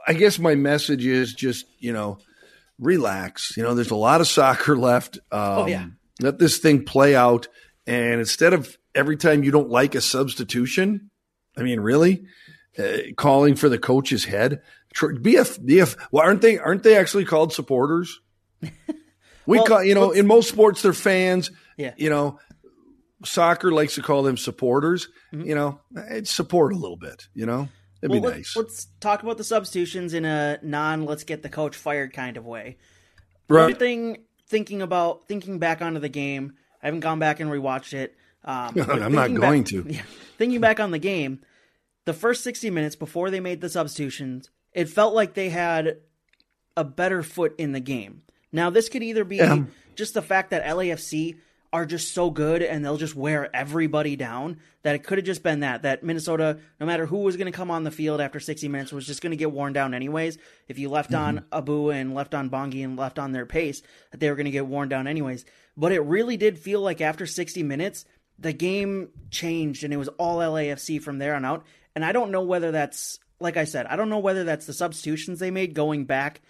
I 0.07 0.15
guess 0.15 0.39
my 0.39 0.57
message 0.57 1.07
is 1.07 1.33
just 1.33 1.67
you 1.79 1.93
know 1.93 2.19
relax. 2.79 3.57
You 3.57 3.63
know, 3.63 3.75
there's 3.75 3.91
a 3.91 3.97
lot 3.97 4.21
of 4.21 4.29
soccer 4.29 4.77
left. 4.77 5.19
Um, 5.31 5.41
Oh, 5.41 5.67
yeah. 5.67 5.87
Let 6.21 6.39
this 6.39 6.59
thing 6.59 6.85
play 6.85 7.15
out. 7.15 7.49
And 7.87 8.21
instead 8.21 8.53
of 8.53 8.77
every 8.95 9.17
time 9.17 9.45
you 9.45 9.51
don't 9.51 9.71
like 9.71 9.95
a 9.95 10.01
substitution, 10.01 11.11
I 11.57 11.63
mean, 11.63 11.81
really, 11.81 12.25
uh, 12.79 13.13
calling 13.17 13.55
for 13.57 13.69
the 13.69 13.79
coach's 13.79 14.25
head, 14.25 14.63
tr- 14.93 15.13
be 15.13 15.37
a, 15.37 15.45
be 15.65 15.81
a, 15.81 15.87
well, 16.11 16.25
aren't 16.25 16.41
they, 16.41 16.59
aren't 16.59 16.83
they 16.83 16.97
actually 16.97 17.25
called 17.25 17.53
supporters? 17.53 18.21
We 19.47 19.59
Well, 19.59 19.67
call, 19.67 19.85
you 19.85 19.95
know, 19.95 20.11
in 20.13 20.27
most 20.27 20.49
sports, 20.49 20.83
they're 20.83 20.93
fans. 20.93 21.51
Yeah. 21.77 21.93
You 21.97 22.11
know, 22.11 22.39
soccer 23.25 23.73
likes 23.73 23.95
to 23.97 24.03
call 24.03 24.23
them 24.23 24.37
supporters. 24.37 25.09
Mm-hmm. 25.33 25.47
You 25.47 25.55
know, 25.55 25.81
support 26.25 26.73
a 26.73 26.77
little 26.77 26.97
bit, 26.97 27.27
you 27.35 27.47
know, 27.47 27.69
it'd 28.03 28.11
Well, 28.11 28.21
be 28.21 28.27
let's, 28.27 28.37
nice. 28.37 28.57
let's 28.57 28.87
talk 29.01 29.23
about 29.23 29.39
the 29.39 29.45
substitutions 29.45 30.15
in 30.15 30.25
a 30.25 30.59
non 30.63 31.05
let's 31.05 31.25
get 31.25 31.43
the 31.43 31.49
coach 31.49 31.77
fired 31.77 32.13
kind 32.13 32.37
of 32.37 32.45
way. 32.45 32.77
Right. 33.49 33.63
Everything 33.63 34.19
thinking 34.49 34.83
about 34.83 35.27
thinking 35.27 35.59
back 35.59 35.83
onto 35.83 36.01
the 36.01 36.09
game. 36.09 36.55
I 36.83 36.87
haven't 36.87 37.01
gone 37.01 37.19
back 37.19 37.41
and 37.41 37.51
rewatched 37.51 37.95
it. 37.95 38.15
Um, 38.45 38.79
I'm 38.89 39.13
not 39.13 39.35
going 39.35 39.63
back- 39.63 39.71
to. 39.71 39.85
Yeah, 39.89 40.03
thinking 40.39 40.61
back 40.61 40.81
on 40.81 40.91
the 40.91 40.99
game, 40.99 41.41
the 42.05 42.13
first 42.13 42.45
60 42.45 42.71
minutes 42.71 42.95
before 42.97 43.31
they 43.31 43.41
made 43.41 43.61
the 43.61 43.69
substitutions, 43.71 44.51
it 44.73 44.89
felt 44.89 45.15
like 45.15 45.35
they 45.35 45.49
had 45.49 45.99
a 46.77 46.85
better 46.85 47.23
foot 47.23 47.55
in 47.59 47.73
the 47.73 47.81
game. 47.81 48.23
Now, 48.55 48.71
this 48.71 48.89
could 48.89 49.03
either 49.03 49.25
be 49.25 49.37
Yeah. 49.37 49.65
just 49.97 50.15
the 50.15 50.23
fact 50.23 50.51
that 50.51 50.65
LAFC 50.65 51.37
are 51.73 51.85
just 51.85 52.15
so 52.15 52.31
good 52.31 52.63
and 52.63 52.85
they'll 52.85 52.97
just 52.97 53.17
wear 53.17 53.55
everybody 53.55 54.15
down 54.15 54.59
that 54.85 54.95
it 54.95 55.03
could 55.03 55.19
have 55.19 55.25
just 55.25 55.43
been 55.43 55.59
that 55.61 55.83
that 55.83 56.05
Minnesota 56.05 56.59
no 56.79 56.87
matter 56.87 57.05
who 57.05 57.19
was 57.19 57.37
going 57.37 57.51
to 57.51 57.57
come 57.57 57.69
on 57.69 57.83
the 57.83 57.91
field 57.91 58.21
after 58.21 58.39
60 58.39 58.69
minutes 58.69 58.93
was 58.93 59.05
just 59.05 59.21
going 59.21 59.33
to 59.33 59.37
get 59.37 59.51
worn 59.51 59.73
down 59.73 59.93
anyways. 59.93 60.39
If 60.69 60.79
you 60.79 60.89
left 60.89 61.13
on 61.15 61.39
mm-hmm. 61.39 61.59
Abu 61.59 61.91
and 61.91 62.15
left 62.15 62.33
on 62.33 62.49
Bongi 62.49 62.85
and 62.85 62.97
left 62.97 63.19
on 63.19 63.33
their 63.33 63.45
pace 63.45 63.83
that 64.13 64.21
they 64.21 64.31
were 64.31 64.37
going 64.37 64.45
to 64.45 64.53
get 64.53 64.69
worn 64.69 64.89
down 64.89 65.09
anyways. 65.09 65.45
But 65.77 65.91
it 65.91 66.01
really 66.03 66.37
did 66.37 66.61
feel 66.61 66.81
like 66.81 67.01
after 67.01 67.27
60 67.27 67.65
minutes 67.65 68.05
the 68.39 68.53
game 68.53 69.09
changed 69.33 69.83
and 69.83 69.93
it 69.93 69.97
was 69.97 70.09
all 70.11 70.39
LAFC 70.39 71.03
from 71.03 71.19
there 71.19 71.35
on 71.35 71.45
out. 71.45 71.65
And 71.97 72.05
I 72.05 72.13
don't 72.13 72.31
know 72.31 72.43
whether 72.43 72.71
that's 72.71 73.19
like 73.41 73.57
I 73.57 73.65
said 73.65 73.87
I 73.87 73.97
don't 73.97 74.11
know 74.11 74.21
whether 74.21 74.45
that's 74.45 74.67
the 74.67 74.73
substitutions 74.73 75.41
they 75.41 75.51
made 75.51 75.75
going 75.75 76.05
back 76.05 76.41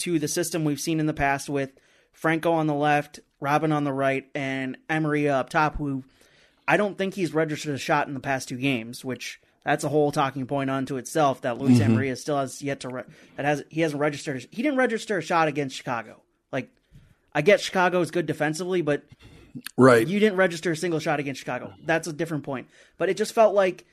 to 0.00 0.18
the 0.18 0.28
system 0.28 0.64
we've 0.64 0.80
seen 0.80 1.00
in 1.00 1.06
the 1.06 1.12
past 1.12 1.48
with 1.48 1.72
Franco 2.12 2.52
on 2.52 2.66
the 2.66 2.74
left, 2.74 3.20
Robin 3.40 3.72
on 3.72 3.84
the 3.84 3.92
right, 3.92 4.28
and 4.34 4.76
Emery 4.88 5.28
up 5.28 5.50
top, 5.50 5.76
who 5.76 6.04
I 6.66 6.76
don't 6.76 6.98
think 6.98 7.14
he's 7.14 7.34
registered 7.34 7.74
a 7.74 7.78
shot 7.78 8.08
in 8.08 8.14
the 8.14 8.20
past 8.20 8.48
two 8.48 8.56
games, 8.56 9.04
which 9.04 9.40
that's 9.64 9.84
a 9.84 9.88
whole 9.88 10.12
talking 10.12 10.46
point 10.46 10.70
unto 10.70 10.96
itself 10.96 11.42
that 11.42 11.58
Luis 11.58 11.78
Mm-hmm. 11.78 11.92
Emery 11.92 12.16
still 12.16 12.38
has 12.38 12.62
yet 12.62 12.80
to 12.80 12.88
re- 12.88 13.04
that 13.36 13.44
has 13.44 13.62
he 13.68 13.80
hasn't 13.82 14.00
registered 14.00 14.46
he 14.50 14.62
didn't 14.62 14.78
register 14.78 15.18
a 15.18 15.22
shot 15.22 15.48
against 15.48 15.76
Chicago. 15.76 16.22
Like 16.52 16.70
I 17.34 17.42
get 17.42 17.60
Chicago 17.60 18.00
is 18.00 18.10
good 18.10 18.26
defensively, 18.26 18.82
but 18.82 19.04
right. 19.76 20.06
you 20.06 20.18
didn't 20.18 20.36
register 20.36 20.72
a 20.72 20.76
single 20.76 21.00
shot 21.00 21.20
against 21.20 21.40
Chicago. 21.40 21.74
That's 21.84 22.08
a 22.08 22.12
different 22.12 22.44
point. 22.44 22.68
But 22.98 23.08
it 23.08 23.16
just 23.16 23.34
felt 23.34 23.54
like 23.54 23.84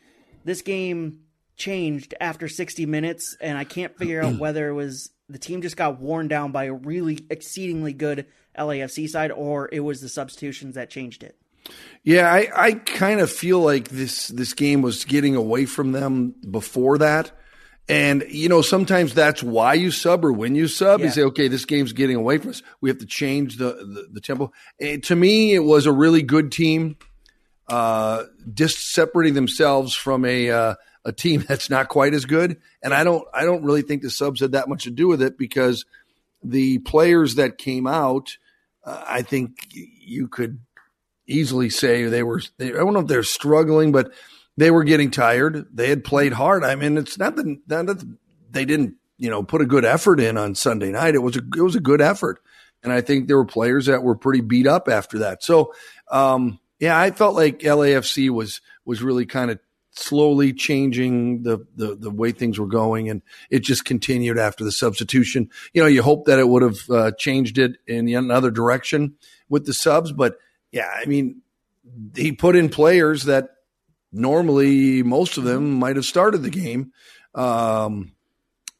this 0.46 0.62
game 0.62 1.22
changed 1.56 2.14
after 2.22 2.48
60 2.48 2.86
minutes, 2.86 3.36
and 3.42 3.58
I 3.58 3.64
can't 3.64 3.98
figure 3.98 4.22
out 4.22 4.36
whether 4.40 4.70
it 4.70 4.74
was 4.74 5.10
the 5.30 5.38
team 5.38 5.62
just 5.62 5.78
got 5.78 6.00
worn 6.00 6.28
down 6.28 6.52
by 6.52 6.66
a 6.66 6.74
really 6.74 7.26
exceedingly 7.30 7.94
good 7.94 8.26
LAFC 8.58 9.08
side 9.10 9.32
or 9.32 9.70
it 9.72 9.82
was 9.82 10.02
the 10.02 10.10
substitutions 10.10 10.76
that 10.76 10.90
changed 10.90 11.24
it. 11.24 11.38
Yeah, 12.04 12.32
I, 12.32 12.48
I 12.56 12.72
kind 12.74 13.20
of 13.20 13.30
feel 13.30 13.60
like 13.60 13.90
this 13.90 14.30
this 14.30 14.54
game 14.54 14.82
was 14.82 15.04
getting 15.04 15.36
away 15.36 15.66
from 15.66 15.92
them 15.92 16.34
before 16.50 16.98
that. 17.00 17.32
And 17.90 18.24
you 18.30 18.48
know, 18.50 18.62
sometimes 18.62 19.14
that's 19.14 19.44
why 19.44 19.74
you 19.74 19.92
sub 19.92 20.24
or 20.24 20.32
when 20.32 20.56
you 20.56 20.68
sub, 20.70 21.02
you 21.02 21.08
Yeah. 21.08 21.12
say, 21.12 21.22
okay, 21.24 21.48
this 21.50 21.66
game's 21.66 21.92
getting 21.94 22.16
away 22.16 22.38
from 22.38 22.52
us. 22.52 22.62
We 22.82 22.90
have 22.90 23.00
to 23.00 23.06
change 23.06 23.58
the 23.58 23.74
the, 23.74 24.08
the 24.14 24.22
tempo. 24.22 24.52
And 24.80 25.04
to 25.06 25.16
me, 25.16 25.54
it 25.54 25.60
was 25.64 25.86
a 25.86 25.92
really 25.92 26.22
good 26.22 26.52
team, 26.54 26.98
uh, 27.68 28.24
just 28.54 28.94
separating 28.94 29.34
themselves 29.34 29.94
from 29.94 30.24
a 30.26 30.50
uh, 30.50 30.76
a 31.08 31.14
team 31.14 31.42
that's 31.48 31.72
not 31.72 31.88
quite 31.88 32.14
as 32.14 32.26
good. 32.26 32.58
And 32.84 32.94
I 32.94 33.04
don't 33.04 33.26
I 33.34 33.46
don't 33.46 33.64
really 33.64 33.82
think 33.82 34.04
the 34.04 34.12
subs 34.12 34.42
had 34.42 34.52
that 34.52 34.70
much 34.70 34.84
to 34.84 34.92
do 34.92 35.08
with 35.08 35.24
it 35.24 35.38
because 35.38 35.86
the 36.44 36.78
players 36.80 37.36
that 37.36 37.58
came 37.58 37.88
out, 37.88 38.38
uh, 38.84 39.04
I 39.08 39.24
think 39.24 39.68
you 39.72 40.28
could 40.28 40.60
easily 41.26 41.70
say 41.70 42.06
they 42.06 42.24
were. 42.24 42.42
They, 42.58 42.68
I 42.68 42.78
don't 42.78 42.94
know 42.94 43.00
if 43.00 43.08
they're 43.08 43.24
struggling, 43.24 43.92
but 43.92 44.12
they 44.56 44.70
were 44.70 44.84
getting 44.84 45.10
tired. 45.10 45.68
They 45.74 45.90
had 45.90 46.04
played 46.04 46.34
hard. 46.34 46.64
I 46.64 46.76
mean, 46.76 46.98
it's 46.98 47.18
not 47.18 47.36
that, 47.38 47.60
not 47.68 47.86
that 47.88 48.18
they 48.50 48.66
didn't, 48.66 48.96
you 49.18 49.30
know, 49.30 49.44
put 49.44 49.62
a 49.62 49.66
good 49.66 49.86
effort 49.86 50.20
in 50.20 50.38
on 50.38 50.56
Sunday 50.56 50.92
night. 50.92 51.16
It 51.16 51.24
was 51.24 51.38
a 51.38 51.42
it 51.56 51.62
was 51.62 51.76
a 51.76 51.82
good 51.82 52.02
effort, 52.02 52.40
and 52.84 52.94
I 52.94 53.02
think 53.02 53.28
there 53.28 53.38
were 53.38 53.46
players 53.46 53.88
that 53.88 54.04
were 54.04 54.16
pretty 54.16 54.42
beat 54.42 54.68
up 54.68 54.88
after 54.88 55.20
that. 55.20 55.44
So, 55.44 55.74
um, 56.12 56.60
yeah, 56.80 57.00
I 57.00 57.12
felt 57.12 57.36
like 57.36 57.60
LAFC 57.60 58.30
was 58.30 58.62
was 58.86 59.02
really 59.02 59.26
kind 59.26 59.52
of 59.52 59.60
slowly 59.98 60.54
changing 60.54 61.44
the, 61.44 61.66
the 61.76 61.96
the 61.96 62.12
way 62.12 62.32
things 62.32 62.60
were 62.60 62.68
going, 62.68 63.10
and 63.10 63.22
it 63.50 63.60
just 63.60 63.86
continued 63.86 64.38
after 64.38 64.64
the 64.64 64.72
substitution. 64.72 65.50
You 65.74 65.82
know, 65.82 65.88
you 65.88 66.04
hope 66.04 66.26
that 66.26 66.40
it 66.40 66.48
would 66.48 66.62
have 66.62 66.90
uh, 66.90 67.12
changed 67.18 67.58
it 67.58 67.78
in 67.88 68.08
another 68.14 68.52
direction 68.52 69.16
with 69.50 69.66
the 69.66 69.74
subs, 69.74 70.12
but 70.12 70.38
yeah, 70.72 70.90
I 70.96 71.06
mean, 71.06 71.42
he 72.16 72.32
put 72.32 72.56
in 72.56 72.70
players 72.70 73.24
that 73.24 73.50
normally 74.12 75.04
most 75.04 75.38
of 75.38 75.44
them 75.44 75.72
might 75.80 75.96
have 75.96 76.06
started 76.06 76.44
the 76.44 76.50
game. 76.50 76.92
Um, 77.36 78.14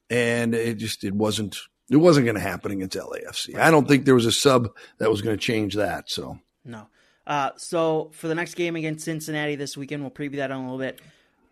and 0.10 0.56
it 0.56 0.76
just 0.76 1.04
it 1.04 1.14
wasn't 1.14 1.58
it 1.90 1.98
wasn't 1.98 2.26
going 2.26 2.36
to 2.36 2.42
happen 2.42 2.72
against 2.72 2.98
LAFC. 2.98 3.58
I 3.58 3.72
don't 3.72 3.88
think 3.88 4.06
there 4.06 4.16
was 4.16 4.26
a 4.26 4.32
sub 4.32 4.70
that 4.98 5.10
was 5.10 5.22
going 5.22 5.38
to 5.38 5.42
change 5.42 5.76
that. 5.76 6.10
So 6.10 6.40
no. 6.66 6.88
Uh, 7.28 7.52
so 7.58 8.10
for 8.14 8.30
the 8.30 8.36
next 8.36 8.54
game 8.56 8.78
against 8.78 9.04
Cincinnati 9.04 9.56
this 9.56 9.76
weekend, 9.76 10.02
we'll 10.02 10.12
preview 10.12 10.38
that 10.38 10.50
in 10.50 10.56
a 10.56 10.62
little 10.62 10.78
bit. 10.78 11.02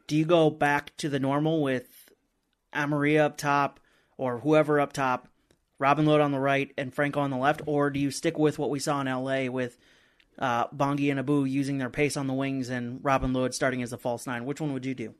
Do 0.07 0.15
you 0.15 0.23
go 0.23 0.49
back 0.49 0.95
to 0.97 1.09
the 1.09 1.19
normal 1.19 1.61
with 1.61 2.09
Amarilla 2.73 3.25
up 3.25 3.37
top 3.37 3.81
or 4.17 4.39
whoever 4.39 4.79
up 4.79 4.93
top, 4.93 5.27
Robin 5.77 6.05
Lod 6.05 6.21
on 6.21 6.31
the 6.31 6.39
right 6.39 6.71
and 6.77 6.93
Franco 6.93 7.19
on 7.19 7.29
the 7.29 7.37
left, 7.37 7.61
or 7.65 7.89
do 7.89 7.99
you 7.99 8.09
stick 8.09 8.39
with 8.39 8.57
what 8.57 8.69
we 8.69 8.79
saw 8.79 9.01
in 9.01 9.07
LA 9.07 9.51
with 9.51 9.77
uh, 10.39 10.67
Bongi 10.67 11.11
and 11.11 11.19
Abu 11.19 11.43
using 11.43 11.77
their 11.77 11.89
pace 11.89 12.15
on 12.15 12.27
the 12.27 12.33
wings 12.33 12.69
and 12.69 13.03
Robin 13.03 13.33
Lod 13.33 13.53
starting 13.53 13.83
as 13.83 13.91
a 13.91 13.97
false 13.97 14.25
nine? 14.25 14.45
Which 14.45 14.61
one 14.61 14.71
would 14.71 14.85
you 14.85 14.95
do? 14.95 15.13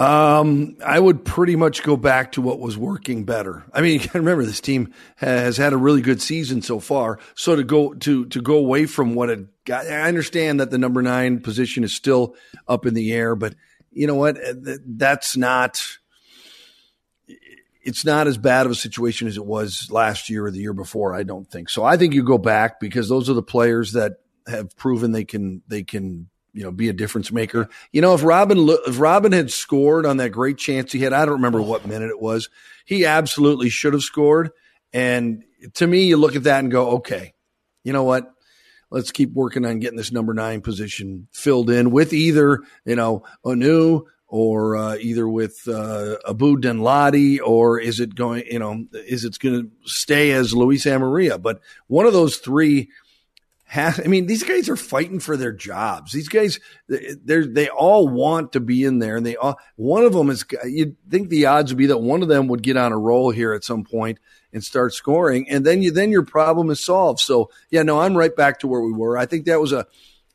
Um, 0.00 0.76
I 0.84 1.00
would 1.00 1.24
pretty 1.24 1.56
much 1.56 1.82
go 1.82 1.96
back 1.96 2.32
to 2.32 2.42
what 2.42 2.60
was 2.60 2.78
working 2.78 3.24
better. 3.24 3.64
I 3.72 3.80
mean, 3.80 4.00
you 4.00 4.08
remember 4.14 4.44
this 4.44 4.60
team 4.60 4.94
has 5.16 5.56
had 5.56 5.72
a 5.72 5.76
really 5.76 6.02
good 6.02 6.22
season 6.22 6.62
so 6.62 6.78
far. 6.78 7.18
So 7.34 7.56
to 7.56 7.64
go 7.64 7.94
to 7.94 8.26
to 8.26 8.40
go 8.40 8.56
away 8.56 8.86
from 8.86 9.14
what 9.14 9.28
it 9.28 9.64
got, 9.64 9.86
I 9.86 10.02
understand 10.02 10.60
that 10.60 10.70
the 10.70 10.78
number 10.78 11.02
nine 11.02 11.40
position 11.40 11.82
is 11.82 11.92
still 11.92 12.36
up 12.68 12.86
in 12.86 12.94
the 12.94 13.12
air, 13.12 13.34
but 13.34 13.56
you 13.90 14.06
know 14.06 14.14
what? 14.14 14.38
That's 14.86 15.36
not. 15.36 15.84
It's 17.82 18.04
not 18.04 18.26
as 18.26 18.36
bad 18.36 18.66
of 18.66 18.72
a 18.72 18.76
situation 18.76 19.28
as 19.28 19.38
it 19.38 19.46
was 19.46 19.88
last 19.90 20.28
year 20.28 20.44
or 20.46 20.50
the 20.50 20.58
year 20.58 20.74
before. 20.74 21.14
I 21.14 21.22
don't 21.22 21.50
think 21.50 21.70
so. 21.70 21.84
I 21.84 21.96
think 21.96 22.12
you 22.12 22.22
go 22.22 22.36
back 22.36 22.80
because 22.80 23.08
those 23.08 23.30
are 23.30 23.34
the 23.34 23.42
players 23.42 23.92
that 23.92 24.18
have 24.46 24.76
proven 24.76 25.10
they 25.10 25.24
can 25.24 25.62
they 25.66 25.82
can 25.82 26.28
you 26.58 26.64
know, 26.64 26.72
be 26.72 26.88
a 26.88 26.92
difference 26.92 27.30
maker. 27.30 27.68
You 27.92 28.00
know, 28.00 28.14
if 28.14 28.24
Robin 28.24 28.68
if 28.84 28.98
Robin 28.98 29.30
had 29.30 29.52
scored 29.52 30.04
on 30.04 30.16
that 30.16 30.30
great 30.30 30.58
chance 30.58 30.90
he 30.90 30.98
had, 30.98 31.12
I 31.12 31.24
don't 31.24 31.34
remember 31.34 31.62
what 31.62 31.86
minute 31.86 32.10
it 32.10 32.20
was. 32.20 32.48
He 32.84 33.06
absolutely 33.06 33.68
should 33.68 33.92
have 33.92 34.02
scored. 34.02 34.50
And 34.92 35.44
to 35.74 35.86
me, 35.86 36.06
you 36.06 36.16
look 36.16 36.34
at 36.34 36.42
that 36.42 36.58
and 36.58 36.72
go, 36.72 36.96
okay, 36.96 37.32
you 37.84 37.92
know 37.92 38.02
what? 38.02 38.32
Let's 38.90 39.12
keep 39.12 39.34
working 39.34 39.64
on 39.64 39.78
getting 39.78 39.96
this 39.96 40.10
number 40.10 40.34
nine 40.34 40.60
position 40.60 41.28
filled 41.32 41.70
in 41.70 41.92
with 41.92 42.12
either 42.12 42.64
you 42.84 42.96
know 42.96 43.22
Hunou 43.44 44.06
or 44.26 44.76
uh, 44.76 44.96
either 44.96 45.28
with 45.28 45.60
uh, 45.68 46.16
Abu 46.28 46.56
Danladi 46.56 47.38
or 47.38 47.78
is 47.78 48.00
it 48.00 48.16
going? 48.16 48.42
You 48.50 48.58
know, 48.58 48.84
is 48.92 49.24
it 49.24 49.38
going 49.38 49.62
to 49.62 49.70
stay 49.88 50.32
as 50.32 50.52
Luis 50.52 50.86
Amarilla? 50.86 51.40
But 51.40 51.60
one 51.86 52.06
of 52.06 52.12
those 52.12 52.38
three 52.38 52.88
I 53.74 54.06
mean, 54.06 54.26
these 54.26 54.44
guys 54.44 54.68
are 54.68 54.76
fighting 54.76 55.20
for 55.20 55.36
their 55.36 55.52
jobs. 55.52 56.12
These 56.12 56.28
guys, 56.28 56.58
they 56.88 57.16
they 57.18 57.68
all 57.68 58.08
want 58.08 58.52
to 58.52 58.60
be 58.60 58.84
in 58.84 58.98
there, 58.98 59.16
and 59.16 59.26
they 59.26 59.36
all. 59.36 59.58
One 59.76 60.04
of 60.04 60.12
them 60.14 60.30
is. 60.30 60.44
You'd 60.64 60.96
think 61.10 61.28
the 61.28 61.46
odds 61.46 61.70
would 61.70 61.78
be 61.78 61.86
that 61.86 61.98
one 61.98 62.22
of 62.22 62.28
them 62.28 62.48
would 62.48 62.62
get 62.62 62.78
on 62.78 62.92
a 62.92 62.98
roll 62.98 63.30
here 63.30 63.52
at 63.52 63.64
some 63.64 63.84
point 63.84 64.18
and 64.52 64.64
start 64.64 64.94
scoring, 64.94 65.48
and 65.50 65.66
then 65.66 65.82
you 65.82 65.90
then 65.90 66.10
your 66.10 66.24
problem 66.24 66.70
is 66.70 66.82
solved. 66.82 67.20
So 67.20 67.50
yeah, 67.70 67.82
no, 67.82 68.00
I'm 68.00 68.16
right 68.16 68.34
back 68.34 68.60
to 68.60 68.68
where 68.68 68.80
we 68.80 68.92
were. 68.92 69.18
I 69.18 69.26
think 69.26 69.44
that 69.44 69.60
was 69.60 69.72
a 69.72 69.86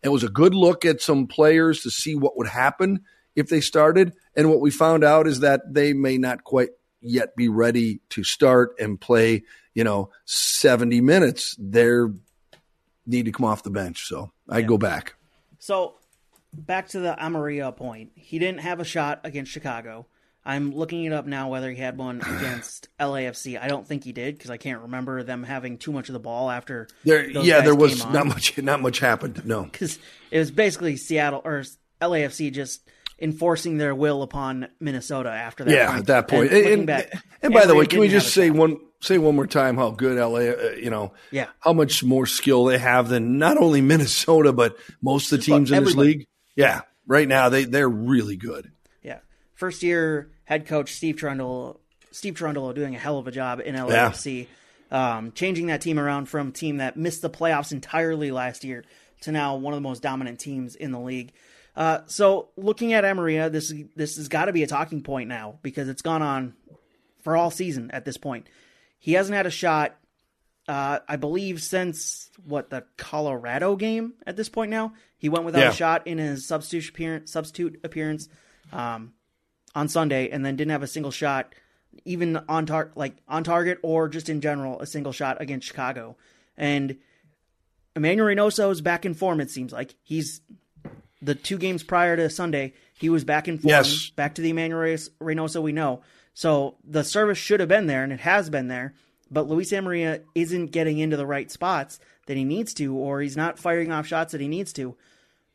it 0.03 0.09
was 0.09 0.23
a 0.23 0.29
good 0.29 0.53
look 0.53 0.85
at 0.85 1.01
some 1.01 1.25
players 1.25 1.81
to 1.81 1.89
see 1.89 2.15
what 2.15 2.37
would 2.37 2.47
happen 2.47 3.03
if 3.35 3.49
they 3.49 3.61
started, 3.61 4.13
and 4.35 4.49
what 4.49 4.61
we 4.61 4.69
found 4.69 5.03
out 5.03 5.25
is 5.25 5.39
that 5.39 5.61
they 5.73 5.93
may 5.93 6.19
not 6.19 6.43
quite 6.43 6.69
yet 7.01 7.35
be 7.35 7.49
ready 7.49 7.99
to 8.09 8.23
start 8.23 8.75
and 8.79 9.01
play. 9.01 9.43
You 9.73 9.83
know, 9.83 10.11
70 10.25 11.01
minutes. 11.01 11.55
They're 11.57 12.13
need 13.05 13.25
to 13.25 13.31
come 13.31 13.45
off 13.45 13.63
the 13.63 13.69
bench. 13.69 14.07
So 14.07 14.31
I 14.49 14.59
yeah. 14.59 14.65
go 14.65 14.77
back. 14.77 15.15
So 15.59 15.95
back 16.53 16.89
to 16.89 16.99
the 16.99 17.15
Amarilla 17.19 17.75
point. 17.75 18.11
He 18.15 18.39
didn't 18.39 18.61
have 18.61 18.79
a 18.79 18.85
shot 18.85 19.21
against 19.23 19.51
Chicago. 19.51 20.07
I'm 20.45 20.73
looking 20.73 21.05
it 21.05 21.13
up 21.13 21.25
now 21.25 21.49
whether 21.49 21.71
he 21.71 21.77
had 21.77 21.97
one 21.97 22.21
against 22.37 22.89
LAFC. 22.99 23.61
I 23.61 23.67
don't 23.67 23.87
think 23.87 24.03
he 24.03 24.11
did 24.11 24.35
because 24.37 24.51
I 24.51 24.57
can't 24.57 24.81
remember 24.81 25.23
them 25.23 25.43
having 25.43 25.77
too 25.77 25.91
much 25.91 26.09
of 26.09 26.13
the 26.13 26.19
ball 26.19 26.49
after. 26.49 26.87
There, 27.03 27.29
yeah, 27.29 27.61
there 27.61 27.75
was 27.75 28.05
not 28.05 28.27
much. 28.27 28.57
Not 28.57 28.81
much 28.81 28.99
happened. 28.99 29.45
No, 29.45 29.63
because 29.71 29.99
it 30.31 30.39
was 30.39 30.51
basically 30.51 30.97
Seattle 30.97 31.41
or 31.43 31.63
LAFC 32.01 32.51
just 32.51 32.87
enforcing 33.19 33.77
their 33.77 33.95
will 33.95 34.21
upon 34.21 34.67
Minnesota 34.79 35.29
after 35.29 35.63
that. 35.63 35.71
Yeah, 35.71 35.87
point. 35.87 35.99
at 35.99 36.05
that 36.07 36.27
point. 36.27 36.51
And, 36.51 36.67
and, 36.67 36.87
back, 36.87 37.13
and 37.41 37.53
by 37.53 37.65
the 37.65 37.75
way, 37.75 37.85
can 37.85 37.99
we 37.99 38.07
just 38.07 38.33
say 38.33 38.49
one 38.49 38.77
say 39.01 39.17
one 39.17 39.35
more 39.35 39.47
time 39.47 39.77
how 39.77 39.91
good 39.91 40.17
LA, 40.17 40.51
uh, 40.51 40.71
you 40.71 40.89
know, 40.89 41.13
yeah, 41.31 41.47
how 41.59 41.73
much 41.73 42.03
more 42.03 42.25
skill 42.25 42.65
they 42.65 42.77
have 42.77 43.09
than 43.09 43.37
not 43.37 43.57
only 43.57 43.81
Minnesota 43.93 44.53
but 44.53 44.77
most 45.01 45.31
of 45.31 45.39
the 45.39 45.45
teams 45.45 45.71
in 45.71 45.83
this 45.83 45.95
league. 45.95 46.27
Yeah, 46.55 46.81
right 47.07 47.27
now 47.27 47.49
they 47.49 47.65
they're 47.65 47.89
really 47.89 48.35
good. 48.35 48.71
Yeah, 49.01 49.19
first 49.55 49.83
year 49.83 50.31
head 50.45 50.67
coach 50.67 50.93
Steve 50.93 51.17
Trundle, 51.17 51.79
Steve 52.11 52.35
Cherundolo 52.35 52.73
doing 52.73 52.95
a 52.95 52.99
hell 52.99 53.17
of 53.17 53.27
a 53.27 53.31
job 53.31 53.61
in 53.63 53.75
LAFC, 53.75 54.47
yeah. 54.91 55.17
um, 55.17 55.31
changing 55.31 55.67
that 55.67 55.81
team 55.81 55.99
around 55.99 56.25
from 56.27 56.49
a 56.49 56.51
team 56.51 56.77
that 56.77 56.97
missed 56.97 57.21
the 57.21 57.29
playoffs 57.29 57.71
entirely 57.71 58.31
last 58.31 58.63
year 58.63 58.83
to 59.21 59.31
now 59.31 59.55
one 59.55 59.73
of 59.73 59.77
the 59.77 59.87
most 59.87 60.01
dominant 60.01 60.39
teams 60.39 60.75
in 60.75 60.91
the 60.91 60.99
league. 60.99 61.33
Uh, 61.75 61.99
so 62.05 62.49
looking 62.55 62.93
at 62.93 63.03
Amarilla, 63.03 63.51
this 63.51 63.73
this 63.95 64.17
has 64.17 64.27
got 64.27 64.45
to 64.45 64.53
be 64.53 64.63
a 64.63 64.67
talking 64.67 65.01
point 65.01 65.27
now 65.27 65.59
because 65.63 65.89
it's 65.89 66.01
gone 66.01 66.21
on 66.21 66.53
for 67.21 67.35
all 67.35 67.49
season 67.49 67.89
at 67.91 68.05
this 68.05 68.17
point. 68.17 68.47
He 68.99 69.13
hasn't 69.13 69.35
had 69.35 69.47
a 69.47 69.51
shot, 69.51 69.97
uh, 70.67 70.99
I 71.07 71.15
believe, 71.15 71.61
since 71.61 72.29
what 72.45 72.69
the 72.69 72.85
Colorado 72.97 73.75
game. 73.75 74.13
At 74.25 74.37
this 74.37 74.49
point 74.49 74.69
now, 74.69 74.93
he 75.17 75.29
went 75.29 75.45
without 75.45 75.61
yeah. 75.61 75.69
a 75.69 75.73
shot 75.73 76.05
in 76.05 76.19
his 76.19 76.45
substitute 76.47 76.89
appearance, 76.89 77.31
substitute 77.31 77.79
appearance 77.83 78.29
um, 78.71 79.13
on 79.73 79.87
Sunday, 79.87 80.29
and 80.29 80.45
then 80.45 80.55
didn't 80.55 80.71
have 80.71 80.83
a 80.83 80.87
single 80.87 81.11
shot, 81.11 81.55
even 82.05 82.37
on 82.47 82.67
tar- 82.67 82.91
like 82.95 83.15
on 83.27 83.43
target 83.43 83.79
or 83.81 84.07
just 84.09 84.29
in 84.29 84.41
general, 84.41 84.79
a 84.79 84.85
single 84.85 85.11
shot 85.11 85.41
against 85.41 85.67
Chicago. 85.67 86.17
And 86.55 86.97
Emmanuel 87.95 88.27
Reynoso 88.27 88.71
is 88.71 88.81
back 88.81 89.05
in 89.05 89.15
form. 89.15 89.41
It 89.41 89.49
seems 89.49 89.73
like 89.73 89.95
he's 90.03 90.41
the 91.23 91.35
two 91.35 91.57
games 91.57 91.83
prior 91.83 92.15
to 92.15 92.29
Sunday. 92.29 92.73
He 92.99 93.09
was 93.09 93.23
back 93.23 93.47
in 93.47 93.57
form, 93.57 93.69
yes. 93.69 94.09
back 94.11 94.35
to 94.35 94.41
the 94.41 94.51
Emmanuel 94.51 94.81
Reynoso 94.81 95.61
we 95.61 95.71
know. 95.71 96.01
So 96.33 96.77
the 96.83 97.03
service 97.03 97.37
should 97.37 97.59
have 97.59 97.69
been 97.69 97.87
there, 97.87 98.03
and 98.03 98.13
it 98.13 98.19
has 98.21 98.49
been 98.49 98.67
there. 98.67 98.93
But 99.29 99.47
Luis 99.47 99.71
Amarilla 99.71 100.21
isn't 100.35 100.67
getting 100.67 100.99
into 100.99 101.17
the 101.17 101.25
right 101.25 101.49
spots 101.49 101.99
that 102.27 102.37
he 102.37 102.43
needs 102.43 102.73
to, 102.75 102.95
or 102.95 103.21
he's 103.21 103.37
not 103.37 103.59
firing 103.59 103.91
off 103.91 104.07
shots 104.07 104.31
that 104.31 104.41
he 104.41 104.47
needs 104.47 104.73
to. 104.73 104.95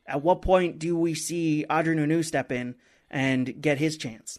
At 0.07 0.23
what 0.23 0.43
point 0.43 0.79
do 0.79 0.97
we 0.97 1.15
see 1.15 1.65
Adrien 1.71 1.99
Hunou 1.99 2.25
step 2.25 2.51
in 2.51 2.75
and 3.11 3.61
get 3.61 3.79
his 3.79 3.97
chance? 3.97 4.39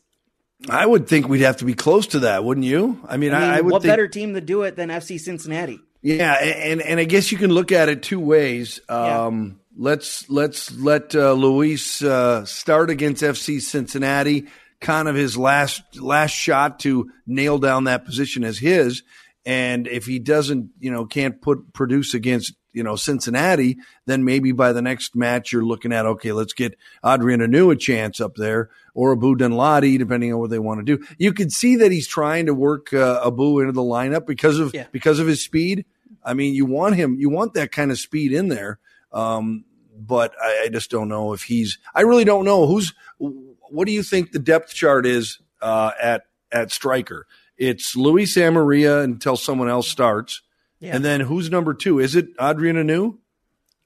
I 0.68 0.86
would 0.86 1.08
think 1.08 1.30
we'd 1.30 1.42
have 1.42 1.58
to 1.58 1.66
be 1.66 1.74
close 1.74 2.08
to 2.08 2.20
that, 2.20 2.44
wouldn't 2.44 2.66
you? 2.66 3.00
I 3.08 3.18
mean, 3.18 3.34
I, 3.34 3.40
mean, 3.40 3.50
I 3.50 3.62
would. 3.62 3.72
What 3.72 3.82
think... 3.84 3.92
better 3.92 4.08
team 4.08 4.34
to 4.34 4.42
do 4.42 4.64
it 4.64 4.76
than 4.76 4.90
FC 4.90 5.20
Cincinnati? 5.20 5.80
Yeah, 6.02 6.34
and 6.34 6.82
and 6.82 7.00
I 7.00 7.06
guess 7.06 7.32
you 7.32 7.38
can 7.38 7.52
look 7.52 7.72
at 7.72 7.88
it 7.88 8.04
two 8.04 8.20
ways. 8.20 8.80
Um, 8.90 9.46
yeah. 9.46 9.59
Let's 9.82 10.30
let's 10.30 10.78
let 10.78 11.16
uh, 11.16 11.32
Luis 11.32 12.02
uh, 12.02 12.44
start 12.44 12.90
against 12.90 13.24
FC 13.24 13.62
Cincinnati 13.62 14.48
kind 14.82 15.08
of 15.08 15.16
his 15.16 15.38
last 15.38 15.82
last 15.98 16.32
shot 16.32 16.80
to 16.80 17.10
nail 17.26 17.60
down 17.60 17.86
that 17.86 18.04
position 18.04 18.44
as 18.44 18.58
his. 18.58 19.04
And 19.46 19.88
if 19.88 20.06
he 20.06 20.20
doesn't, 20.20 20.72
you 20.80 20.92
know, 20.92 21.06
can't 21.06 21.42
put 21.42 21.72
produce 21.72 22.14
against 22.14 22.56
you 22.74 22.84
know 22.84 22.98
Cincinnati, 22.98 23.78
then 24.06 24.26
maybe 24.26 24.52
by 24.52 24.74
the 24.74 24.82
next 24.82 25.16
match 25.16 25.54
you're 25.54 25.64
looking 25.64 25.94
at 25.94 26.06
okay, 26.06 26.34
let's 26.34 26.52
get 26.52 26.78
Adrien 27.02 27.40
Hunou 27.40 27.72
a 27.72 27.78
chance 27.78 28.20
up 28.20 28.36
there 28.36 28.70
or 28.94 29.14
Abu 29.14 29.38
Danladi, 29.38 29.98
depending 29.98 30.34
on 30.34 30.42
what 30.42 30.50
they 30.50 30.60
want 30.60 30.86
to 30.86 30.98
do. 30.98 31.06
You 31.18 31.32
can 31.32 31.50
see 31.50 31.78
that 31.78 31.94
he's 31.94 32.06
trying 32.06 32.48
to 32.48 32.54
work 32.54 32.94
uh, 32.94 33.22
Abu 33.26 33.62
into 33.62 33.72
the 33.72 33.82
lineup 33.82 34.26
because 34.26 34.60
of 34.60 34.74
yeah. 34.74 34.88
because 34.92 35.20
of 35.20 35.28
his 35.28 35.42
speed. 35.42 35.86
I 36.22 36.34
mean, 36.34 36.54
you 36.54 36.66
want 36.66 36.96
him, 36.96 37.16
you 37.18 37.30
want 37.30 37.54
that 37.54 37.72
kind 37.72 37.92
of 37.92 37.98
speed 37.98 38.34
in 38.34 38.50
there. 38.50 38.78
Um, 39.14 39.64
but 40.00 40.34
I, 40.42 40.64
I, 40.66 40.70
just 40.70 40.90
don't 40.90 41.10
know 41.10 41.34
if 41.34 41.44
he's. 41.44 41.78
I 41.94 42.02
really 42.02 42.26
don't 42.26 42.46
know 42.46 42.66
who's 42.66 42.94
what 43.18 43.86
do 43.86 43.92
you 43.92 44.04
think 44.04 44.32
the 44.32 44.40
depth 44.40 44.74
chart 44.74 45.06
is 45.06 45.40
uh, 45.62 45.92
at 46.02 46.24
at 46.52 46.72
striker? 46.72 47.28
It's 47.58 47.96
Luis 47.96 48.36
Amarilla 48.36 49.04
until 49.04 49.36
someone 49.36 49.70
else 49.70 49.90
starts, 49.90 50.42
yeah. 50.80 50.96
and 50.96 51.04
then 51.04 51.22
who's 51.22 51.50
number 51.52 51.74
two? 51.74 52.00
Is 52.00 52.16
it 52.16 52.28
Adrien 52.40 52.78
Hunou? 52.78 53.18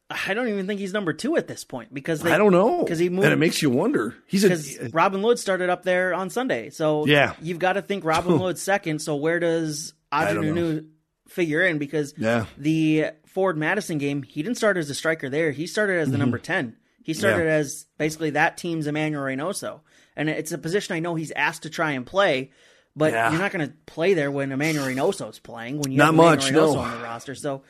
I 0.09 0.33
don't 0.33 0.47
even 0.47 0.67
think 0.67 0.79
he's 0.79 0.93
number 0.93 1.13
two 1.13 1.37
at 1.37 1.47
this 1.47 1.63
point 1.63 1.91
because 1.91 2.21
they, 2.21 2.31
I 2.31 2.37
don't 2.37 2.51
know 2.51 2.83
because 2.83 2.99
he 2.99 3.09
moved, 3.09 3.25
and 3.25 3.33
it 3.33 3.37
makes 3.37 3.61
you 3.61 3.69
wonder. 3.69 4.15
He's 4.27 4.43
because 4.43 4.93
Robin 4.93 5.21
Lod 5.21 5.39
started 5.39 5.69
up 5.69 5.83
there 5.83 6.13
on 6.13 6.29
Sunday, 6.29 6.69
so 6.69 7.05
yeah, 7.05 7.33
you've 7.41 7.59
got 7.59 7.73
to 7.73 7.81
think 7.81 8.05
Robin 8.05 8.37
Lod's 8.39 8.61
second. 8.61 8.99
So 8.99 9.15
where 9.15 9.39
does 9.39 9.93
Adrien 10.13 10.55
Hunou 10.55 10.87
figure 11.27 11.61
in? 11.61 11.77
Because 11.77 12.13
yeah. 12.17 12.45
the 12.57 13.07
Forward 13.25 13.57
Madison 13.57 13.97
game, 13.97 14.23
he 14.23 14.43
didn't 14.43 14.57
start 14.57 14.77
as 14.77 14.89
a 14.89 14.95
striker 14.95 15.29
there. 15.29 15.51
He 15.51 15.67
started 15.67 15.99
as 15.99 16.07
the 16.07 16.13
mm-hmm. 16.13 16.19
number 16.21 16.37
ten. 16.37 16.77
He 17.03 17.13
started 17.13 17.45
yeah. 17.45 17.55
as 17.55 17.85
basically 17.97 18.31
that 18.31 18.57
team's 18.57 18.87
Emmanuel 18.87 19.23
Reynoso. 19.23 19.81
And 20.15 20.29
it's 20.29 20.51
a 20.51 20.57
position 20.57 20.95
I 20.95 20.99
know 20.99 21.15
he's 21.15 21.31
asked 21.31 21.63
to 21.63 21.69
try 21.69 21.91
and 21.91 22.05
play, 22.05 22.51
but 22.95 23.13
yeah. 23.13 23.31
you're 23.31 23.41
not 23.41 23.51
going 23.51 23.67
to 23.67 23.73
play 23.85 24.13
there 24.13 24.31
when 24.31 24.51
Emmanuel 24.51 24.85
Reynoso 24.85 25.29
is 25.29 25.39
playing, 25.39 25.79
when 25.79 25.91
you 25.91 25.97
not 25.97 26.07
have 26.07 26.15
much, 26.15 26.45
Reynoso 26.45 26.75
no. 26.75 26.79
on 26.79 26.97
the 26.97 27.03
roster. 27.03 27.35
So 27.35 27.63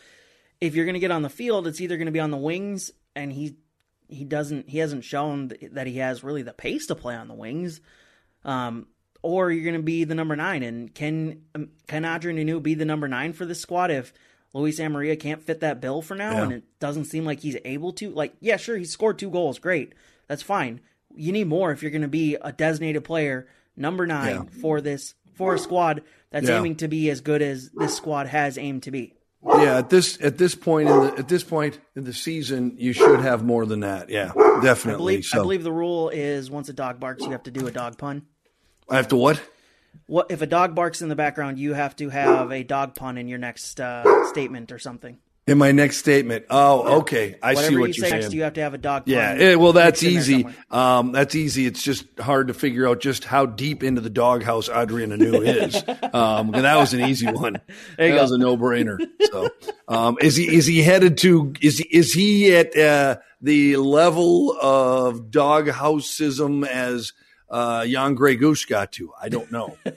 if 0.59 0.75
you're 0.75 0.85
going 0.85 0.93
to 0.93 0.99
get 0.99 1.11
on 1.11 1.21
the 1.21 1.29
field, 1.29 1.67
it's 1.67 1.81
either 1.81 1.97
going 1.97 2.07
to 2.07 2.11
be 2.11 2.19
on 2.19 2.31
the 2.31 2.37
wings, 2.37 2.91
and 3.15 3.31
he 3.31 3.55
he 4.07 4.25
doesn't 4.25 4.69
he 4.69 4.77
hasn't 4.77 5.03
shown 5.03 5.51
that 5.71 5.87
he 5.87 5.97
has 5.97 6.23
really 6.23 6.41
the 6.43 6.53
pace 6.53 6.87
to 6.87 6.95
play 6.95 7.15
on 7.15 7.27
the 7.27 7.33
wings. 7.33 7.81
Um, 8.45 8.87
or 9.23 9.51
you're 9.51 9.63
going 9.63 9.75
to 9.75 9.81
be 9.81 10.03
the 10.03 10.13
number 10.13 10.35
nine, 10.35 10.61
and 10.61 10.93
can 10.93 11.41
um, 11.55 11.69
can 11.87 12.05
Adrien 12.05 12.37
Hunou 12.37 12.61
be 12.61 12.75
the 12.75 12.85
number 12.85 13.07
nine 13.07 13.33
for 13.33 13.45
this 13.45 13.59
squad 13.59 13.89
if 13.89 14.13
Luis 14.53 14.79
Amarilla 14.79 15.15
can't 15.19 15.41
fit 15.41 15.61
that 15.61 15.81
bill 15.81 16.03
for 16.03 16.13
now, 16.15 16.33
Yeah. 16.33 16.43
and 16.43 16.53
it 16.53 16.63
doesn't 16.79 17.05
seem 17.05 17.25
like 17.25 17.39
he's 17.39 17.57
able 17.65 17.91
to? 17.93 18.11
Like, 18.11 18.35
yeah, 18.39 18.57
sure, 18.57 18.77
he 18.77 18.85
scored 18.85 19.17
two 19.17 19.31
goals, 19.31 19.57
great, 19.57 19.93
that's 20.27 20.43
fine. 20.43 20.79
You 21.15 21.31
need 21.31 21.47
more 21.47 21.71
if 21.71 21.81
you're 21.81 21.91
going 21.91 22.01
to 22.03 22.07
be 22.07 22.35
a 22.39 22.51
designated 22.51 23.03
player, 23.03 23.47
number 23.75 24.05
nine 24.05 24.45
for 24.47 24.79
this 24.81 25.15
for 25.33 25.55
a 25.55 25.59
squad 25.59 26.03
that's 26.29 26.47
Yeah. 26.47 26.59
aiming 26.59 26.75
to 26.77 26.87
be 26.87 27.09
as 27.09 27.21
good 27.21 27.41
as 27.41 27.71
this 27.71 27.95
squad 27.95 28.27
has 28.27 28.57
aimed 28.59 28.83
to 28.83 28.91
be. 28.91 29.15
Yeah, 29.45 29.77
at 29.79 29.89
this 29.89 30.17
at 30.21 30.37
this 30.37 30.55
point 30.55 30.87
in 30.89 30.99
the 30.99 31.13
at 31.17 31.27
this 31.27 31.43
point 31.43 31.77
in 31.95 32.03
the 32.05 32.13
season, 32.13 32.75
you 32.77 32.93
should 32.93 33.19
have 33.19 33.43
more 33.43 33.65
than 33.65 33.81
that. 33.81 34.09
Yeah, 34.09 34.31
definitely. 34.61 34.93
I 35.15 35.17
believe, 35.17 35.25
so 35.25 35.39
I 35.39 35.41
believe 35.41 35.63
the 35.63 35.71
rule 35.71 36.07
is 36.09 36.49
once 36.49 36.69
a 36.69 36.73
dog 36.73 36.99
barks, 36.99 37.23
you 37.23 37.31
have 37.31 37.43
to 37.43 37.51
do 37.51 37.67
a 37.67 37.71
dog 37.71 37.97
pun. 37.97 38.21
I 38.89 38.97
have 38.97 39.07
to 39.09 39.15
what? 39.15 39.41
What 40.05 40.31
if 40.31 40.41
a 40.41 40.47
dog 40.47 40.75
barks 40.75 41.01
in 41.01 41.09
the 41.09 41.15
background? 41.15 41.59
You 41.59 41.73
have 41.73 41.95
to 41.97 42.09
have 42.09 42.51
a 42.51 42.63
dog 42.63 42.95
pun 42.95 43.17
in 43.17 43.27
your 43.27 43.39
next 43.39 43.79
uh, 43.79 44.25
statement 44.27 44.71
or 44.71 44.79
something. 44.79 45.17
In 45.45 45.57
my 45.57 45.73
next 45.73 45.97
statement. 45.97 46.45
Oh, 46.49 46.99
okay. 46.99 47.35
I 47.43 47.53
Whatever 47.53 47.67
see 47.69 47.75
what 47.75 47.81
you 47.81 47.85
you're 47.87 47.93
say 48.05 48.09
saying. 48.11 48.21
next, 48.21 48.33
you 48.33 48.43
have 48.43 48.53
to 48.53 48.61
have 48.61 48.73
a 48.73 48.77
dog 48.77 49.05
pun. 49.05 49.13
Yeah, 49.13 49.31
eh, 49.37 49.55
well, 49.55 49.73
that's 49.73 50.01
mixed 50.01 50.29
in 50.29 50.41
there 50.43 50.51
easy. 50.51 50.57
Um, 50.71 51.11
that's 51.11 51.35
easy. 51.35 51.65
It's 51.65 51.83
just 51.83 52.05
hard 52.17 52.47
to 52.47 52.53
figure 52.53 52.87
out 52.87 53.01
just 53.01 53.25
how 53.25 53.45
deep 53.45 53.83
into 53.83 53.99
the 53.99 54.09
doghouse 54.09 54.69
Adrien 54.69 55.09
Hunou 55.09 55.45
is. 55.45 55.75
um, 56.13 56.53
and 56.53 56.63
that 56.63 56.77
was 56.77 56.93
an 56.93 57.01
easy 57.01 57.29
one. 57.29 57.59
There 57.97 58.09
that 58.09 58.15
go. 58.15 58.21
was 58.21 58.31
a 58.31 58.37
no-brainer. 58.37 58.97
So, 59.31 59.49
um, 59.89 60.17
is 60.21 60.35
he 60.37 60.55
is 60.55 60.65
he 60.65 60.81
headed 60.81 61.17
to 61.19 61.53
is 61.59 61.77
he, 61.77 61.87
is 61.89 62.13
he 62.13 62.55
at 62.55 62.77
uh, 62.77 63.17
the 63.41 63.75
level 63.77 64.57
of 64.59 65.25
doghousism 65.29 66.65
as 66.65 67.11
uh, 67.53 67.85
Jan 67.85 68.15
Grey 68.15 68.35
Goose 68.35 68.65
got 68.65 68.91
to? 68.93 69.11
I 69.21 69.29
don't 69.29 69.51
know. 69.51 69.77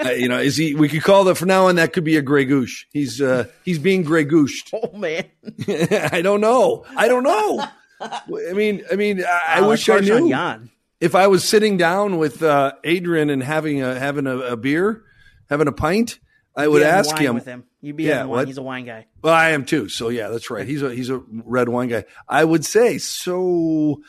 Uh, 0.00 0.10
you 0.10 0.28
know, 0.28 0.38
is 0.38 0.56
he? 0.56 0.76
We 0.76 0.88
could 0.88 1.02
call 1.02 1.24
that 1.24 1.34
for 1.34 1.44
now 1.44 1.66
on. 1.66 1.74
That 1.74 1.92
could 1.92 2.04
be 2.04 2.16
a 2.16 2.22
Grey 2.22 2.44
Goose. 2.44 2.86
He's 2.92 3.20
uh, 3.20 3.46
he's 3.64 3.80
being 3.80 4.04
Grey 4.04 4.22
Goosed. 4.22 4.70
Oh 4.72 4.96
man, 4.96 5.24
I 5.68 6.20
don't 6.22 6.40
know. 6.40 6.84
I 6.96 7.08
don't 7.08 7.24
know. 7.24 7.64
I 8.00 8.52
mean, 8.52 8.84
I 8.92 8.94
mean, 8.94 9.24
I, 9.24 9.56
I 9.56 9.60
wish 9.66 9.88
I 9.88 9.96
that's 9.96 10.08
harsh 10.08 10.16
on 10.18 10.22
knew. 10.26 10.30
Jan. 10.30 10.70
If 11.00 11.16
I 11.16 11.26
was 11.26 11.42
sitting 11.42 11.78
down 11.78 12.18
with 12.18 12.44
uh, 12.44 12.74
Adrian 12.84 13.28
and 13.28 13.42
having 13.42 13.82
a 13.82 13.98
having 13.98 14.28
a, 14.28 14.36
a 14.38 14.56
beer, 14.56 15.02
having 15.50 15.66
a 15.66 15.72
pint, 15.72 16.20
I 16.54 16.68
would 16.68 16.82
ask 16.82 17.18
him. 17.18 17.34
with 17.34 17.44
him. 17.46 17.64
You'd 17.80 17.96
be 17.96 18.04
Yeah, 18.04 18.24
wine. 18.24 18.46
He's 18.46 18.58
a 18.58 18.62
wine 18.62 18.84
guy. 18.84 19.06
Well, 19.20 19.34
I 19.34 19.50
am 19.50 19.64
too. 19.64 19.88
So 19.88 20.10
yeah, 20.10 20.28
that's 20.28 20.48
right. 20.48 20.66
He's 20.66 20.82
a 20.82 20.94
he's 20.94 21.10
a 21.10 21.20
red 21.28 21.68
wine 21.68 21.88
guy. 21.88 22.04
I 22.28 22.44
would 22.44 22.64
say. 22.64 22.98
So, 22.98 24.00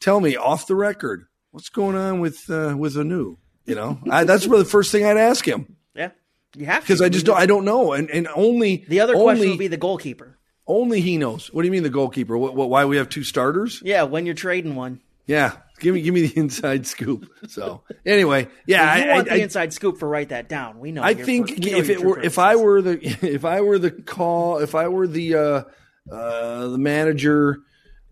tell 0.00 0.20
me 0.20 0.36
off 0.36 0.66
the 0.66 0.74
record, 0.76 1.26
what's 1.50 1.68
going 1.68 1.96
on 1.96 2.20
with 2.20 2.48
uh, 2.50 2.74
with 2.76 2.94
Hunou? 2.94 3.36
You 3.66 3.74
know, 3.74 3.98
I, 4.10 4.24
that's 4.24 4.46
really 4.46 4.62
the 4.64 4.68
first 4.68 4.90
thing 4.90 5.04
I'd 5.04 5.16
ask 5.16 5.46
him 5.46 5.76
Yeah, 5.94 6.10
you 6.56 6.66
have 6.66 6.82
to 6.82 6.86
because 6.86 7.02
I 7.02 7.08
just 7.08 7.26
don't. 7.26 7.36
I 7.38 7.46
don't 7.46 7.64
know, 7.64 7.92
and 7.92 8.10
and 8.10 8.26
only 8.34 8.84
The 8.88 9.00
other 9.00 9.14
only, 9.14 9.24
question 9.26 9.48
would 9.50 9.58
be 9.58 9.68
the 9.68 9.76
goalkeeper. 9.76 10.38
only 10.66 11.00
he 11.00 11.18
knows. 11.18 11.52
What 11.52 11.62
do 11.62 11.66
you 11.66 11.72
mean 11.72 11.82
the 11.84 11.90
goalkeeper? 11.90 12.36
What, 12.36 12.54
what, 12.56 12.68
why 12.70 12.84
we 12.86 12.96
have 12.96 13.08
two 13.08 13.22
starters? 13.24 13.80
Yeah, 13.84 14.04
when 14.04 14.26
you're 14.26 14.34
trading 14.34 14.74
one, 14.74 15.00
Yeah, 15.26 15.52
give 15.78 15.94
me 15.94 16.02
give 16.02 16.14
me 16.14 16.26
the 16.26 16.36
inside 16.38 16.86
scoop. 16.86 17.30
So 17.48 17.82
anyway, 18.04 18.48
yeah, 18.66 18.96
you 18.96 19.04
I, 19.10 19.14
want 19.14 19.30
I, 19.30 19.36
the 19.36 19.42
inside 19.42 19.72
scoop 19.72 19.98
for 19.98 20.08
write 20.08 20.30
that 20.30 20.48
down. 20.48 20.80
We 20.80 20.90
know. 20.90 21.02
I 21.02 21.14
think 21.14 21.64
if 21.64 21.90
it 21.90 22.02
were 22.02 22.20
if 22.20 22.38
I 22.38 22.56
were 22.56 22.82
the 22.82 22.98
if 23.22 23.44
I 23.44 23.60
were 23.60 23.78
the 23.78 23.90
call 23.92 24.58
if 24.58 24.74
I 24.74 24.88
were 24.88 25.06
the 25.06 25.34
uh, 25.34 25.62
uh, 26.10 26.68
the 26.68 26.78
manager 26.78 27.58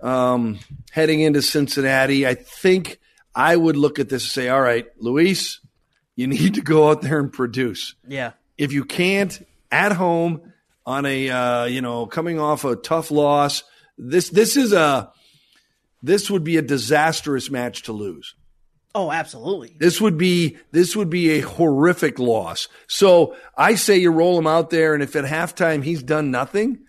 um, 0.01 0.59
heading 0.93 1.21
into 1.21 1.43
Cincinnati, 1.43 2.27
I 2.27 2.35
think 2.35 3.01
I 3.39 3.57
would 3.57 3.77
look 3.77 3.99
at 3.99 4.09
this 4.09 4.25
and 4.25 4.31
say, 4.33 4.49
"All 4.49 4.61
right, 4.61 4.87
Luis, 4.99 5.61
you 6.17 6.27
need 6.27 6.55
to 6.55 6.61
go 6.61 6.91
out 6.91 7.03
there 7.03 7.21
and 7.21 7.33
produce. 7.33 7.95
yeah, 8.07 8.33
If 8.59 8.73
you 8.73 8.85
can't 8.85 9.47
at 9.71 9.93
home 9.93 10.53
on 10.85 11.07
a 11.07 11.31
uh, 11.31 11.65
you 11.67 11.81
know 11.81 12.07
coming 12.07 12.41
off 12.41 12.65
a 12.65 12.75
tough 12.75 13.11
loss, 13.11 13.63
this 13.97 14.29
this 14.29 14.57
is 14.57 14.73
a 14.73 15.13
this 16.03 16.31
would 16.31 16.45
be 16.45 16.57
a 16.57 16.63
disastrous 16.63 17.51
match 17.51 17.85
to 17.85 17.93
lose." 17.93 18.35
oh, 18.95 19.13
absolutely. 19.13 19.77
This 19.79 20.01
would 20.01 20.19
be 20.19 20.59
this 20.73 20.97
would 20.97 21.09
be 21.09 21.31
a 21.31 21.41
horrific 21.41 22.19
loss. 22.19 22.67
So 22.89 23.37
I 23.57 23.77
say 23.77 23.99
you 23.99 24.11
roll 24.11 24.37
him 24.37 24.47
out 24.49 24.71
there, 24.71 24.95
and 24.95 25.03
if 25.03 25.15
at 25.15 25.25
halftime 25.25 25.85
he's 25.85 26.03
done 26.03 26.33
nothing, 26.33 26.81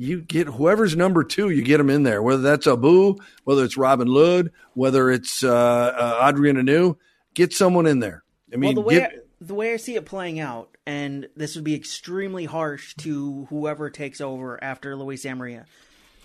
you 0.00 0.20
get 0.22 0.46
whoever's 0.46 0.94
number 0.96 1.24
two, 1.24 1.50
you 1.50 1.62
get 1.62 1.78
them 1.78 1.90
in 1.90 2.04
there. 2.04 2.22
Whether 2.22 2.42
that's 2.42 2.66
Abu, 2.68 3.16
whether 3.44 3.64
it's 3.64 3.76
Robin 3.76 4.06
Lod, 4.06 4.52
whether 4.74 5.10
it's 5.10 5.42
uh, 5.42 5.50
uh, 5.52 6.28
Adrien 6.28 6.56
Hunou, 6.56 6.96
get 7.34 7.52
someone 7.52 7.86
in 7.86 7.98
there. 7.98 8.22
I 8.52 8.56
mean, 8.56 8.68
well, 8.68 8.82
the 8.82 8.88
way 8.88 8.94
get- 8.94 9.12
I, 9.12 9.16
the 9.40 9.54
way 9.54 9.72
I 9.72 9.76
see 9.76 9.96
it 9.96 10.06
playing 10.06 10.38
out, 10.40 10.76
and 10.86 11.28
this 11.36 11.54
would 11.56 11.64
be 11.64 11.74
extremely 11.74 12.44
harsh 12.44 12.94
to 12.98 13.46
whoever 13.50 13.90
takes 13.90 14.20
over 14.20 14.62
after 14.62 14.94
Luis 14.96 15.24
Amarilla. 15.24 15.64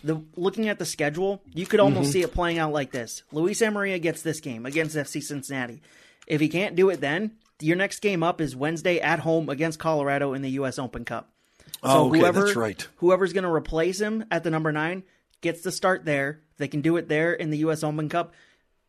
The 0.03 0.21
looking 0.35 0.67
at 0.69 0.79
the 0.79 0.85
schedule, 0.85 1.41
you 1.53 1.65
could 1.65 1.79
almost 1.79 2.05
Mm-hmm. 2.05 2.11
see 2.11 2.21
it 2.21 2.33
playing 2.33 2.59
out 2.59 2.73
like 2.73 2.91
this: 2.91 3.23
Luis 3.31 3.59
Amarilla 3.61 3.99
gets 4.01 4.21
this 4.21 4.39
game 4.39 4.65
against 4.67 4.95
FC 4.95 5.21
Cincinnati. 5.23 5.81
If 6.27 6.41
he 6.41 6.47
can't 6.49 6.75
do 6.75 6.89
it, 6.89 7.01
then 7.01 7.31
your 7.59 7.75
next 7.77 7.99
game 8.01 8.21
up 8.23 8.39
is 8.41 8.55
Wednesday 8.55 8.99
at 8.99 9.19
home 9.19 9.49
against 9.49 9.79
Colorado 9.79 10.33
in 10.33 10.41
the 10.41 10.51
U.S. 10.51 10.77
Open 10.77 11.05
Cup. 11.05 11.29
So 11.83 11.89
Oh, 11.89 12.07
okay, 12.09 12.19
whoever, 12.19 12.45
that's 12.45 12.55
right. 12.55 12.87
Whoever's 12.97 13.33
going 13.33 13.43
to 13.43 13.51
replace 13.51 13.99
him 13.99 14.25
at 14.31 14.43
the 14.43 14.49
number 14.49 14.71
nine 14.71 15.03
gets 15.41 15.61
the 15.61 15.71
start 15.71 16.05
there. 16.05 16.39
If 16.53 16.57
they 16.57 16.67
can 16.67 16.81
do 16.81 16.97
it 16.97 17.09
there 17.09 17.33
in 17.33 17.49
the 17.49 17.57
U.S. 17.59 17.83
Open 17.83 18.09
Cup, 18.09 18.33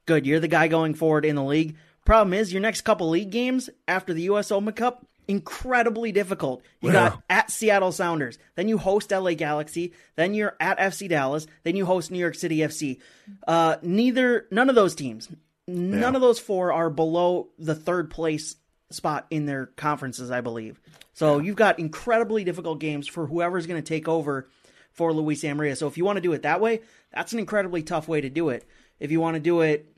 good. 0.06 0.26
You're 0.26 0.40
the 0.40 0.48
guy 0.48 0.68
going 0.68 0.94
forward 0.94 1.24
in 1.24 1.34
the 1.34 1.42
league. 1.42 1.76
Problem 2.04 2.34
is, 2.34 2.52
your 2.52 2.62
next 2.62 2.82
couple 2.82 3.08
league 3.10 3.30
games 3.30 3.70
after 3.88 4.12
the 4.12 4.22
U.S. 4.22 4.52
Open 4.52 4.72
Cup, 4.74 5.06
incredibly 5.26 6.12
difficult. 6.12 6.62
You 6.80 6.92
got 6.92 7.22
at 7.30 7.50
Seattle 7.50 7.92
Sounders, 7.92 8.38
then 8.56 8.68
you 8.68 8.78
host 8.78 9.10
LA 9.10 9.32
Galaxy, 9.34 9.92
then 10.16 10.34
you're 10.34 10.54
at 10.60 10.78
FC 10.78 11.08
Dallas, 11.08 11.46
then 11.62 11.76
you 11.76 11.86
host 11.86 12.10
New 12.10 12.18
York 12.18 12.34
City 12.34 12.58
FC. 12.58 13.00
Uh, 13.48 13.76
neither, 13.82 14.46
none 14.50 14.68
of 14.68 14.74
those 14.74 14.94
teams, 14.94 15.28
none 15.66 16.14
of 16.14 16.20
those 16.20 16.38
four 16.38 16.72
are 16.72 16.90
below 16.90 17.48
the 17.58 17.74
third 17.74 18.10
place 18.10 18.56
spot 18.94 19.26
in 19.30 19.46
their 19.46 19.66
conferences, 19.66 20.30
I 20.30 20.40
believe. 20.40 20.80
So 21.12 21.38
you've 21.38 21.56
got 21.56 21.78
incredibly 21.78 22.44
difficult 22.44 22.80
games 22.80 23.06
for 23.06 23.26
whoever's 23.26 23.66
going 23.66 23.82
to 23.82 23.86
take 23.88 24.08
over 24.08 24.48
for 24.92 25.12
Luis 25.12 25.42
Amarilla. 25.42 25.76
So 25.76 25.86
if 25.86 25.96
you 25.98 26.04
want 26.04 26.16
to 26.16 26.22
do 26.22 26.32
it 26.32 26.42
that 26.42 26.60
way, 26.60 26.80
that's 27.12 27.32
an 27.32 27.38
incredibly 27.38 27.82
tough 27.82 28.08
way 28.08 28.20
to 28.20 28.30
do 28.30 28.48
it. 28.48 28.66
If 29.00 29.10
you 29.10 29.20
want 29.20 29.34
to 29.34 29.40
do 29.40 29.60
it 29.60 29.92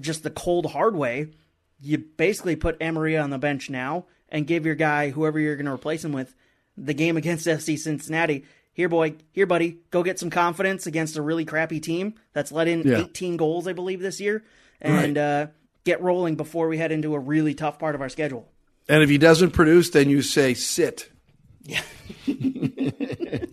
just 0.00 0.22
the 0.22 0.30
cold 0.30 0.66
hard 0.66 0.96
way, 0.96 1.28
you 1.80 1.98
basically 1.98 2.56
put 2.56 2.78
Amarilla 2.80 3.22
on 3.22 3.30
the 3.30 3.38
bench 3.38 3.68
now 3.68 4.06
and 4.28 4.46
give 4.46 4.64
your 4.64 4.74
guy, 4.76 5.10
whoever 5.10 5.38
you're 5.38 5.56
going 5.56 5.66
to 5.66 5.72
replace 5.72 6.04
him 6.04 6.12
with, 6.12 6.34
the 6.76 6.94
game 6.94 7.16
against 7.16 7.46
FC 7.48 7.78
Cincinnati. 7.78 8.44
Here, 8.72 8.88
boy, 8.88 9.16
here, 9.32 9.46
buddy, 9.46 9.78
go 9.90 10.02
get 10.02 10.18
some 10.18 10.30
confidence 10.30 10.86
against 10.86 11.16
a 11.18 11.22
really 11.22 11.44
crappy 11.44 11.78
team 11.80 12.14
that's 12.32 12.50
let 12.50 12.68
in 12.68 12.82
Yeah. 12.86 13.00
18 13.00 13.36
goals, 13.36 13.68
I 13.68 13.74
believe, 13.74 14.00
this 14.00 14.18
year, 14.18 14.44
and 14.80 15.18
uh, 15.18 15.46
get 15.84 16.00
rolling 16.02 16.36
before 16.36 16.68
we 16.68 16.78
head 16.78 16.92
into 16.92 17.14
a 17.14 17.18
really 17.18 17.54
tough 17.54 17.78
part 17.78 17.94
of 17.94 18.00
our 18.00 18.08
schedule. 18.08 18.48
and 18.88 19.02
if 19.02 19.08
he 19.10 19.18
doesn't 19.18 19.50
produce, 19.52 19.90
then 19.90 20.08
you 20.10 20.22
say 20.22 20.54
sit, 20.54 21.08
Yeah. 21.62 21.82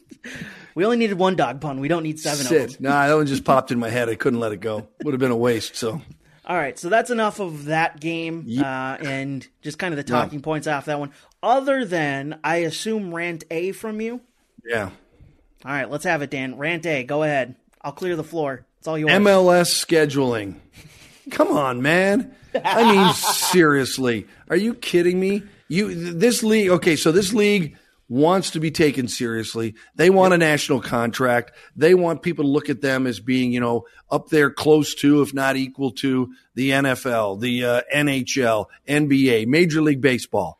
We 0.75 0.85
only 0.85 0.97
needed 0.97 1.17
one 1.17 1.35
dog 1.35 1.59
pun. 1.59 1.79
We 1.81 1.89
don't 1.89 2.03
need 2.03 2.19
seven 2.19 2.45
of 2.45 2.49
them. 2.51 2.69
sit. 2.69 2.79
Nah, 2.79 3.07
that 3.07 3.13
one 3.13 3.25
just 3.25 3.43
popped 3.43 3.71
in 3.71 3.79
my 3.79 3.89
head. 3.89 4.07
I 4.07 4.15
couldn't 4.15 4.39
let 4.39 4.53
it 4.53 4.61
go. 4.61 4.87
Would 5.03 5.13
have 5.13 5.19
been 5.19 5.31
a 5.31 5.35
waste. 5.35 5.75
So 5.75 6.01
All 6.45 6.55
right, 6.55 6.79
so 6.79 6.87
that's 6.87 7.09
enough 7.09 7.39
of 7.41 7.65
that 7.65 7.99
game 7.99 8.45
uh, 8.59 8.63
and 8.63 9.45
just 9.61 9.77
kind 9.77 9.93
of 9.93 9.97
the 9.97 10.03
talking 10.03 10.41
points 10.41 10.67
off 10.67 10.85
that 10.85 10.97
one. 10.99 11.11
Other 11.43 11.83
than, 11.83 12.39
I 12.45 12.57
assume, 12.57 13.13
rant 13.13 13.43
A 13.51 13.71
from 13.73 13.99
you. 13.99 14.21
yeah. 14.65 14.91
All 15.65 15.71
right, 15.71 15.89
let's 15.89 16.05
have 16.05 16.21
it, 16.21 16.29
Dan. 16.29 16.57
Rant 16.57 16.85
A, 16.85 17.03
go 17.03 17.23
ahead. 17.23 17.55
I'll 17.81 17.91
clear 17.91 18.15
the 18.15 18.23
floor. 18.23 18.65
It's 18.77 18.87
all 18.87 18.97
yours. 18.97 19.11
MLS 19.11 19.85
scheduling. 19.85 20.55
Come 21.31 21.49
on, 21.49 21.81
man. 21.81 22.35
I 22.63 22.91
mean, 22.91 23.13
seriously. 23.51 24.27
Are 24.49 24.55
you 24.55 24.73
kidding 24.73 25.19
me? 25.19 25.43
You 25.67 26.13
this 26.13 26.41
league, 26.43 26.69
okay, 26.69 26.95
so 26.95 27.11
this 27.11 27.33
league 27.33 27.77
wants 28.07 28.51
to 28.51 28.59
be 28.59 28.71
taken 28.71 29.07
seriously. 29.07 29.75
They 29.95 30.09
want 30.09 30.33
a 30.33 30.37
national 30.37 30.81
contract. 30.81 31.51
They 31.75 31.93
want 31.93 32.23
people 32.23 32.43
to 32.43 32.49
look 32.49 32.69
at 32.69 32.81
them 32.81 33.05
as 33.05 33.19
being, 33.19 33.51
you 33.51 33.59
know, 33.59 33.85
up 34.09 34.29
there 34.29 34.49
close 34.49 34.95
to 34.95 35.21
if 35.21 35.33
not 35.33 35.55
equal 35.55 35.91
to 35.91 36.33
the 36.55 36.71
NFL, 36.71 37.39
the 37.39 37.63
uh, 37.63 37.81
NHL, 37.93 38.65
NBA, 38.87 39.45
Major 39.45 39.81
League 39.83 40.01
Baseball. 40.01 40.59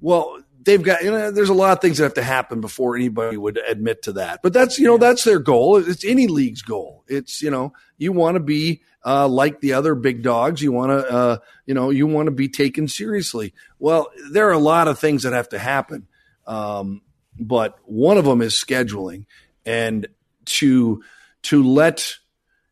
Well, 0.00 0.38
they've 0.66 0.82
got 0.82 1.02
you 1.02 1.10
know 1.10 1.30
there's 1.30 1.48
a 1.48 1.54
lot 1.54 1.72
of 1.72 1.80
things 1.80 1.98
that 1.98 2.04
have 2.04 2.14
to 2.14 2.22
happen 2.22 2.60
before 2.60 2.96
anybody 2.96 3.38
would 3.38 3.56
admit 3.56 4.02
to 4.02 4.12
that. 4.14 4.40
But 4.42 4.52
that's 4.52 4.78
you 4.78 4.86
know 4.86 4.98
that's 4.98 5.24
their 5.24 5.38
goal. 5.38 5.76
It's 5.76 6.04
any 6.04 6.26
league's 6.26 6.62
goal. 6.62 7.04
It's 7.08 7.40
you 7.40 7.50
know 7.50 7.72
you 7.98 8.12
want 8.12 8.36
to 8.36 8.40
be 8.40 8.82
uh, 9.04 9.28
like 9.28 9.60
the 9.60 9.74
other 9.74 9.94
big 9.94 10.22
dogs. 10.22 10.62
You 10.62 10.72
want 10.72 10.90
to 10.90 11.10
uh, 11.10 11.38
you 11.64 11.74
know 11.74 11.90
you 11.90 12.06
want 12.06 12.26
to 12.26 12.32
be 12.32 12.48
taken 12.48 12.88
seriously. 12.88 13.54
Well, 13.78 14.10
there 14.30 14.48
are 14.48 14.52
a 14.52 14.58
lot 14.58 14.88
of 14.88 14.98
things 14.98 15.22
that 15.22 15.32
have 15.32 15.48
to 15.50 15.58
happen, 15.58 16.06
um, 16.46 17.02
but 17.38 17.78
one 17.84 18.18
of 18.18 18.24
them 18.24 18.42
is 18.42 18.54
scheduling 18.54 19.26
and 19.64 20.06
to 20.46 21.02
to 21.42 21.62
let 21.62 22.18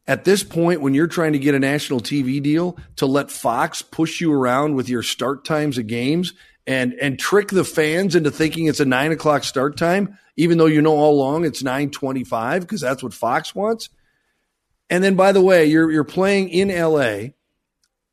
at 0.06 0.24
this 0.24 0.42
point, 0.42 0.82
when 0.82 0.92
you're 0.92 1.06
trying 1.06 1.32
to 1.32 1.38
get 1.38 1.54
a 1.54 1.58
national 1.58 2.00
TV 2.00 2.42
deal, 2.42 2.76
to 2.96 3.06
let 3.06 3.30
Fox 3.30 3.80
push 3.80 4.20
you 4.20 4.32
around 4.32 4.74
with 4.74 4.88
your 4.88 5.02
start 5.02 5.46
times 5.46 5.78
of 5.78 5.87
games 5.87 6.34
and 6.66 6.94
and 6.94 7.18
trick 7.18 7.48
the 7.48 7.64
fans 7.64 8.14
into 8.14 8.30
thinking 8.30 8.66
it's 8.66 8.80
a 8.80 8.84
nine 8.84 9.12
o'clock 9.12 9.44
start 9.44 9.76
time, 9.76 10.18
even 10.37 10.58
though 10.58 10.66
you 10.66 10.82
know 10.82 10.96
all 10.96 11.14
along 11.14 11.44
it's 11.44 11.62
nine 11.62 11.90
twenty 11.90 12.24
five 12.24 12.62
because 12.62 12.80
that's 12.80 13.02
what 13.02 13.14
Fox 13.14 13.54
wants. 13.54 13.88
And 14.90 15.03
then, 15.03 15.14
by 15.14 15.33
the 15.33 15.40
way, 15.42 15.64
you're 15.66 15.90
you're 15.90 16.05
playing 16.05 16.51
in 16.51 16.68
LA, 16.68 17.31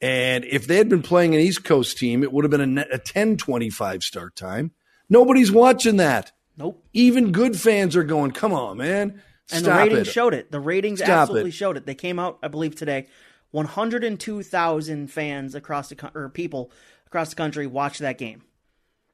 and 0.01 0.45
if 0.45 0.67
they 0.67 0.77
had 0.77 0.89
been 0.89 1.01
playing 1.01 1.35
an 1.35 1.41
East 1.41 1.63
Coast 1.63 1.97
team, 1.97 2.23
it 2.23 2.31
would 2.31 2.43
have 2.43 2.51
been 2.51 2.77
a, 2.77 2.85
a 2.93 2.97
ten 2.97 3.37
twenty 3.37 3.69
five 3.69 4.03
start 4.03 4.35
time. 4.35 4.71
Nobody's 5.09 5.51
watching 5.51 5.97
that. 5.97 6.31
Nope. 6.57 6.83
Even 6.93 7.31
good 7.31 7.59
fans 7.59 7.95
are 7.95 8.03
going, 8.03 8.31
"Come 8.31 8.53
on, 8.53 8.77
man." 8.77 9.21
And 9.51 9.65
the 9.65 9.71
ratings 9.71 10.07
it. 10.07 10.11
showed 10.11 10.33
it. 10.33 10.51
The 10.51 10.59
ratings 10.61 10.99
Stop 10.99 11.09
absolutely 11.09 11.49
it. 11.49 11.53
showed 11.53 11.75
it. 11.75 11.85
They 11.85 11.95
came 11.95 12.19
out, 12.19 12.39
I 12.41 12.47
believe, 12.47 12.75
today. 12.75 13.07
102,000 13.51 15.07
fans 15.07 15.55
across 15.55 15.89
the 15.89 16.11
or 16.15 16.29
people 16.29 16.71
across 17.07 17.29
the 17.29 17.35
country 17.35 17.67
watched 17.67 17.99
that 17.99 18.17
game. 18.17 18.43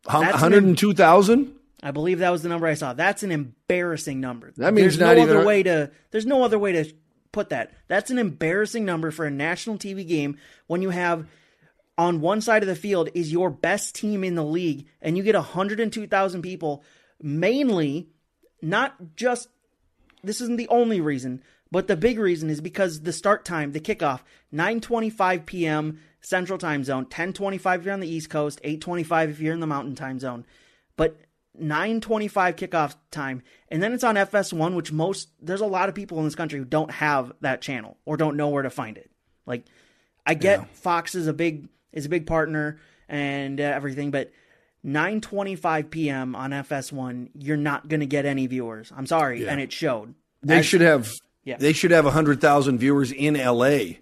Hun- 0.06 0.22
That's 0.22 0.36
an 0.36 0.52
102,000? 0.52 1.56
I 1.84 1.92
believe 1.92 2.20
that 2.20 2.30
was 2.30 2.44
the 2.44 2.50
number 2.50 2.68
I 2.68 2.74
saw. 2.76 2.94
That's 2.94 3.24
an 3.24 3.32
embarrassing 3.32 4.20
number. 4.20 4.52
That 4.58 4.74
means 4.74 4.98
there's 4.98 5.00
not 5.00 5.18
no 5.18 5.24
even 5.24 5.38
other 5.38 5.46
way 5.46 5.64
to. 5.64 5.92
There's 6.12 6.26
no 6.26 6.44
other 6.44 6.58
way 6.58 6.72
to 6.72 6.92
put 7.38 7.50
that. 7.50 7.72
That's 7.88 8.10
an 8.10 8.18
embarrassing 8.18 8.84
number 8.84 9.12
for 9.12 9.24
a 9.24 9.30
national 9.30 9.78
TV 9.78 10.08
game 10.08 10.40
when 10.66 10.82
you 10.82 10.90
have 10.90 11.28
on 11.96 12.20
one 12.20 12.42
side 12.42 12.64
of 12.64 12.68
the 12.68 12.76
field 12.76 13.10
is 13.14 13.32
your 13.32 13.52
best 13.52 13.94
team 13.94 14.24
in 14.24 14.34
the 14.34 14.44
league, 14.44 14.88
and 15.04 15.16
you 15.16 15.22
get 15.22 15.36
102,000 15.36 16.42
people. 16.42 16.84
Mainly, 17.22 18.10
not 18.60 19.16
just 19.16 19.50
this 20.24 20.42
isn't 20.42 20.58
the 20.58 20.68
only 20.70 21.00
reason, 21.00 21.44
but 21.70 21.88
the 21.88 21.96
big 21.96 22.18
reason 22.18 22.50
is 22.50 22.60
because 22.60 23.02
the 23.02 23.14
start 23.14 23.46
time, 23.46 23.72
the 23.72 23.80
kickoff, 23.80 24.22
9:25 24.52 25.46
p.m. 25.46 26.00
Central 26.22 26.58
Time 26.58 26.84
Zone, 26.84 27.06
10:25 27.06 27.76
if 27.78 27.86
you're 27.86 27.94
on 27.94 28.00
the 28.00 28.08
East 28.08 28.32
Coast, 28.32 28.60
8:25 28.64 29.30
if 29.30 29.40
you're 29.40 29.54
in 29.54 29.60
the 29.60 29.68
Mountain 29.68 29.94
Time 29.94 30.18
Zone. 30.18 30.44
But 30.96 31.18
9:25 31.62 32.56
kickoff 32.56 32.96
time, 33.12 33.42
and 33.70 33.82
then 33.82 33.94
it's 33.94 34.04
on 34.04 34.16
FS1, 34.16 34.76
which 34.76 34.92
most 34.92 35.30
there's 35.42 35.62
a 35.62 35.66
lot 35.66 35.90
of 35.90 35.96
people 35.96 36.18
in 36.20 36.26
this 36.26 36.36
country 36.36 36.60
who 36.60 36.66
don't 36.66 36.92
have 36.92 37.32
that 37.42 37.62
channel 37.62 37.98
or 38.06 38.18
don't 38.18 38.38
know 38.38 38.50
where 38.50 38.64
to 38.64 38.70
find 38.70 38.98
it. 38.98 39.10
Like, 39.46 39.66
I 40.26 40.34
get 40.34 40.76
Fox 40.76 41.16
is 41.16 41.28
a 41.28 41.34
big 41.34 41.68
is 41.92 42.06
a 42.06 42.10
big 42.10 42.28
partner 42.28 42.80
and 43.10 43.60
uh, 43.60 43.64
everything, 43.64 44.12
but 44.12 44.32
9:25 44.86 45.90
p.m. 45.90 46.36
on 46.36 46.52
FS1, 46.52 47.30
you're 47.36 47.58
not 47.58 47.88
going 47.88 48.00
to 48.02 48.06
get 48.06 48.26
any 48.26 48.48
viewers. 48.48 48.92
I'm 48.96 49.06
sorry, 49.06 49.48
and 49.48 49.60
it 49.60 49.72
showed. 49.72 50.14
They 50.44 50.60
As- 50.60 50.66
should 50.66 50.82
have 50.82 51.12
Yeah. 51.44 51.58
they 51.58 51.74
should 51.74 51.92
have 51.92 52.06
100,000 52.06 52.78
viewers 52.78 53.12
in 53.12 53.36
LA. 53.36 53.98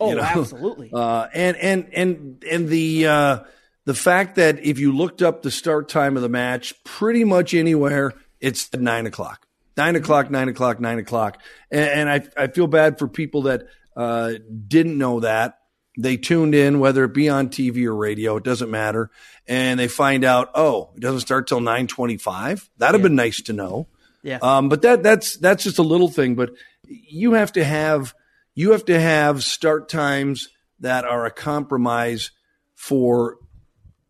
Oh, 0.00 0.12
know? 0.14 0.20
absolutely. 0.22 0.90
Uh, 0.94 1.28
and 1.32 1.56
and 1.56 1.88
and 1.94 2.44
and 2.50 2.68
the 2.68 3.06
uh, 3.06 3.38
the 3.86 3.94
fact 3.94 4.34
that 4.34 4.62
if 4.64 4.78
you 4.78 4.94
looked 4.94 5.22
up 5.22 5.42
the 5.42 5.50
start 5.50 5.88
time 5.88 6.16
of 6.16 6.22
the 6.22 6.28
match, 6.28 6.74
pretty 6.84 7.24
much 7.24 7.54
anywhere 7.54 8.12
it's 8.40 8.68
at 8.74 8.80
nine 8.80 9.06
o'clock, 9.06 9.46
nine 9.76 9.96
o'clock, 9.96 10.30
nine 10.30 10.48
o'clock, 10.48 10.78
nine 10.78 10.98
o'clock. 10.98 11.40
And, 11.70 12.10
and 12.10 12.10
I 12.10 12.44
I 12.44 12.46
feel 12.48 12.66
bad 12.66 12.98
for 12.98 13.08
people 13.08 13.42
that 13.42 13.62
uh, 13.96 14.34
didn't 14.68 14.98
know 14.98 15.20
that. 15.20 15.60
They 15.98 16.18
tuned 16.18 16.54
in, 16.54 16.78
whether 16.78 17.04
it 17.04 17.14
be 17.14 17.30
on 17.30 17.48
TV 17.48 17.86
or 17.86 17.96
radio, 17.96 18.36
it 18.36 18.44
doesn't 18.44 18.70
matter, 18.70 19.10
and 19.48 19.80
they 19.80 19.88
find 19.88 20.24
out, 20.24 20.50
oh, 20.54 20.90
it 20.94 21.00
doesn't 21.00 21.20
start 21.20 21.46
till 21.46 21.60
nine 21.60 21.86
twenty-five. 21.86 22.68
That'd 22.76 22.96
have 22.96 23.02
been 23.02 23.16
nice 23.16 23.40
to 23.42 23.54
know. 23.54 23.88
yeah. 24.22 24.38
Um, 24.42 24.68
but 24.68 24.82
that 24.82 25.02
that's 25.02 25.38
that's 25.38 25.64
just 25.64 25.78
a 25.78 25.82
little 25.82 26.08
thing. 26.08 26.34
But 26.34 26.50
you 26.86 27.32
have 27.32 27.52
to 27.52 27.64
have 27.64 28.12
you 28.54 28.72
have 28.72 28.84
to 28.86 29.00
have 29.00 29.42
start 29.42 29.88
times 29.88 30.48
that 30.80 31.06
are 31.06 31.24
a 31.24 31.30
compromise 31.30 32.30
for 32.74 33.38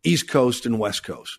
East 0.07 0.29
Coast 0.29 0.67
and 0.67 0.79
West 0.79 1.03
Coast. 1.03 1.39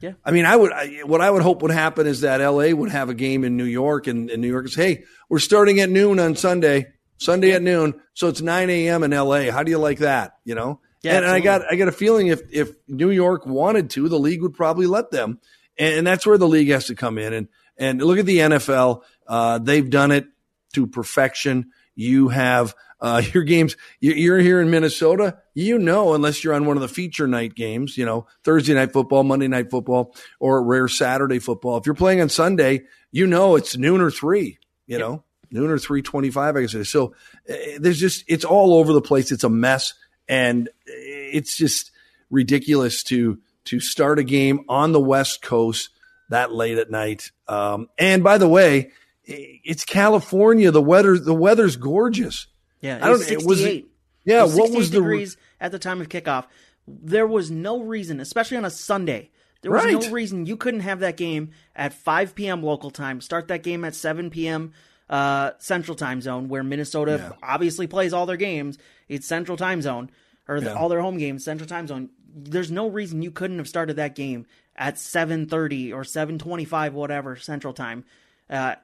Yeah. 0.00 0.12
I 0.24 0.30
mean, 0.30 0.46
I 0.46 0.56
would 0.56 0.72
I, 0.72 1.00
what 1.04 1.20
I 1.20 1.30
would 1.30 1.42
hope 1.42 1.62
would 1.62 1.70
happen 1.70 2.06
is 2.06 2.22
that 2.22 2.38
LA 2.38 2.70
would 2.70 2.90
have 2.90 3.10
a 3.10 3.14
game 3.14 3.44
in 3.44 3.56
New 3.56 3.64
York, 3.64 4.06
and, 4.06 4.30
and 4.30 4.40
New 4.40 4.48
York 4.48 4.66
is, 4.66 4.74
hey, 4.74 5.04
we're 5.28 5.38
starting 5.38 5.78
at 5.80 5.90
noon 5.90 6.18
on 6.18 6.36
Sunday, 6.36 6.86
Sunday 7.18 7.52
at 7.52 7.62
noon, 7.62 8.00
so 8.14 8.28
it's 8.28 8.40
nine 8.40 8.70
a.m. 8.70 9.02
in 9.02 9.10
LA. 9.10 9.50
How 9.50 9.62
do 9.62 9.70
you 9.70 9.78
like 9.78 9.98
that? 9.98 10.32
You 10.44 10.54
know. 10.54 10.80
Yeah, 11.02 11.16
and, 11.16 11.24
and 11.24 11.34
I 11.34 11.40
got 11.40 11.62
I 11.70 11.76
got 11.76 11.88
a 11.88 11.92
feeling 11.92 12.28
if 12.28 12.42
if 12.50 12.72
New 12.88 13.10
York 13.10 13.46
wanted 13.46 13.90
to, 13.90 14.08
the 14.08 14.18
league 14.18 14.42
would 14.42 14.54
probably 14.54 14.86
let 14.86 15.10
them, 15.10 15.38
and, 15.78 15.98
and 15.98 16.06
that's 16.06 16.26
where 16.26 16.38
the 16.38 16.48
league 16.48 16.68
has 16.68 16.86
to 16.86 16.94
come 16.94 17.18
in. 17.18 17.32
And 17.32 17.48
and 17.76 18.02
look 18.02 18.18
at 18.18 18.26
the 18.26 18.38
NFL; 18.38 19.02
uh, 19.26 19.58
they've 19.58 19.88
done 19.88 20.12
it 20.12 20.26
to 20.74 20.86
perfection. 20.86 21.70
You 21.94 22.28
have 22.28 22.74
uh, 23.00 23.22
your 23.32 23.42
games. 23.44 23.76
you- 24.00 24.12
You're 24.14 24.38
here 24.40 24.60
in 24.60 24.70
Minnesota. 24.70 25.38
You 25.54 25.78
know, 25.78 26.14
unless 26.14 26.42
you're 26.44 26.54
on 26.54 26.64
one 26.66 26.76
of 26.76 26.80
the 26.80 26.88
feature 26.88 27.26
night 27.26 27.54
games, 27.54 27.96
you 27.98 28.04
know, 28.06 28.26
Thursday 28.44 28.74
night 28.74 28.92
football, 28.92 29.24
Monday 29.24 29.48
night 29.48 29.70
football, 29.70 30.14
or 30.38 30.62
rare 30.62 30.88
Saturday 30.88 31.38
football. 31.38 31.76
If 31.78 31.86
you're 31.86 31.94
playing 31.94 32.20
on 32.20 32.28
Sunday, 32.28 32.82
you 33.12 33.26
know 33.26 33.56
it's 33.56 33.76
noon 33.76 34.00
or 34.00 34.10
three. 34.10 34.58
You 34.86 34.98
know, 34.98 35.24
noon 35.50 35.70
or 35.70 35.78
three 35.78 36.02
twenty-five. 36.02 36.56
I 36.56 36.62
guess 36.62 36.88
so. 36.88 37.14
uh, 37.48 37.54
There's 37.78 38.00
just 38.00 38.24
it's 38.28 38.44
all 38.44 38.74
over 38.74 38.92
the 38.92 39.00
place. 39.00 39.30
It's 39.32 39.44
a 39.44 39.48
mess, 39.50 39.94
and 40.28 40.68
it's 40.86 41.56
just 41.56 41.90
ridiculous 42.30 43.02
to 43.04 43.38
to 43.66 43.78
start 43.80 44.18
a 44.18 44.24
game 44.24 44.60
on 44.68 44.92
the 44.92 45.00
West 45.00 45.42
Coast 45.42 45.90
that 46.30 46.52
late 46.52 46.78
at 46.78 46.90
night. 46.90 47.30
Um, 47.48 47.88
and 47.98 48.22
by 48.24 48.38
the 48.38 48.48
way, 48.48 48.92
it's 49.24 49.84
California. 49.84 50.70
The 50.70 50.82
weather 50.82 51.18
the 51.18 51.34
weather's 51.34 51.76
gorgeous. 51.76 52.46
Yeah, 52.80 52.96
it 52.96 53.02
I 53.02 53.08
don't- 53.08 53.30
it 53.30 53.42
was- 53.44 53.58
68. 53.60 53.90
Yeah, 54.24 54.40
It 54.40 54.42
was 54.44 54.54
what 54.56 54.70
was 54.72 54.90
the 54.90 54.98
degrees 54.98 55.36
at 55.60 55.72
the 55.72 55.78
time 55.78 56.00
of 56.00 56.08
kickoff? 56.08 56.44
There 56.86 57.26
was 57.26 57.50
no 57.50 57.80
reason, 57.80 58.20
especially 58.20 58.56
on 58.58 58.64
a 58.64 58.70
Sunday, 58.70 59.30
there 59.62 59.70
was 59.70 59.84
Right. 59.84 59.92
no 59.94 60.10
reason 60.10 60.46
you 60.46 60.56
couldn't 60.56 60.80
have 60.80 61.00
that 61.00 61.16
game 61.16 61.50
at 61.76 61.92
5 61.94 62.34
p.m. 62.34 62.62
local 62.62 62.90
time. 62.90 63.20
Start 63.20 63.48
that 63.48 63.62
game 63.62 63.84
at 63.84 63.94
7 63.94 64.28
p.m. 64.30 64.72
Uh, 65.08 65.52
Central 65.58 65.96
Time 65.96 66.20
Zone, 66.20 66.48
where 66.48 66.62
Minnesota 66.62 67.16
Yeah. 67.18 67.36
obviously 67.42 67.86
plays 67.86 68.12
all 68.12 68.26
their 68.26 68.36
games. 68.36 68.78
It's 69.08 69.26
Central 69.26 69.56
Time 69.56 69.82
Zone, 69.82 70.10
or 70.48 70.60
the, 70.60 70.66
Yeah. 70.66 70.74
all 70.74 70.88
their 70.88 71.00
home 71.00 71.18
games 71.18 71.42
Central 71.44 71.68
Time 71.68 71.86
Zone. 71.88 72.10
There's 72.32 72.70
no 72.70 72.88
reason 72.88 73.20
you 73.22 73.30
couldn't 73.32 73.58
have 73.58 73.68
started 73.68 73.96
that 73.96 74.14
game 74.14 74.46
at 74.76 74.98
7:30 74.98 75.92
or 75.92 76.04
7:25, 76.04 76.94
whatever 76.94 77.34
Central 77.36 77.72
Time. 77.72 78.04
Uh, 78.48 78.76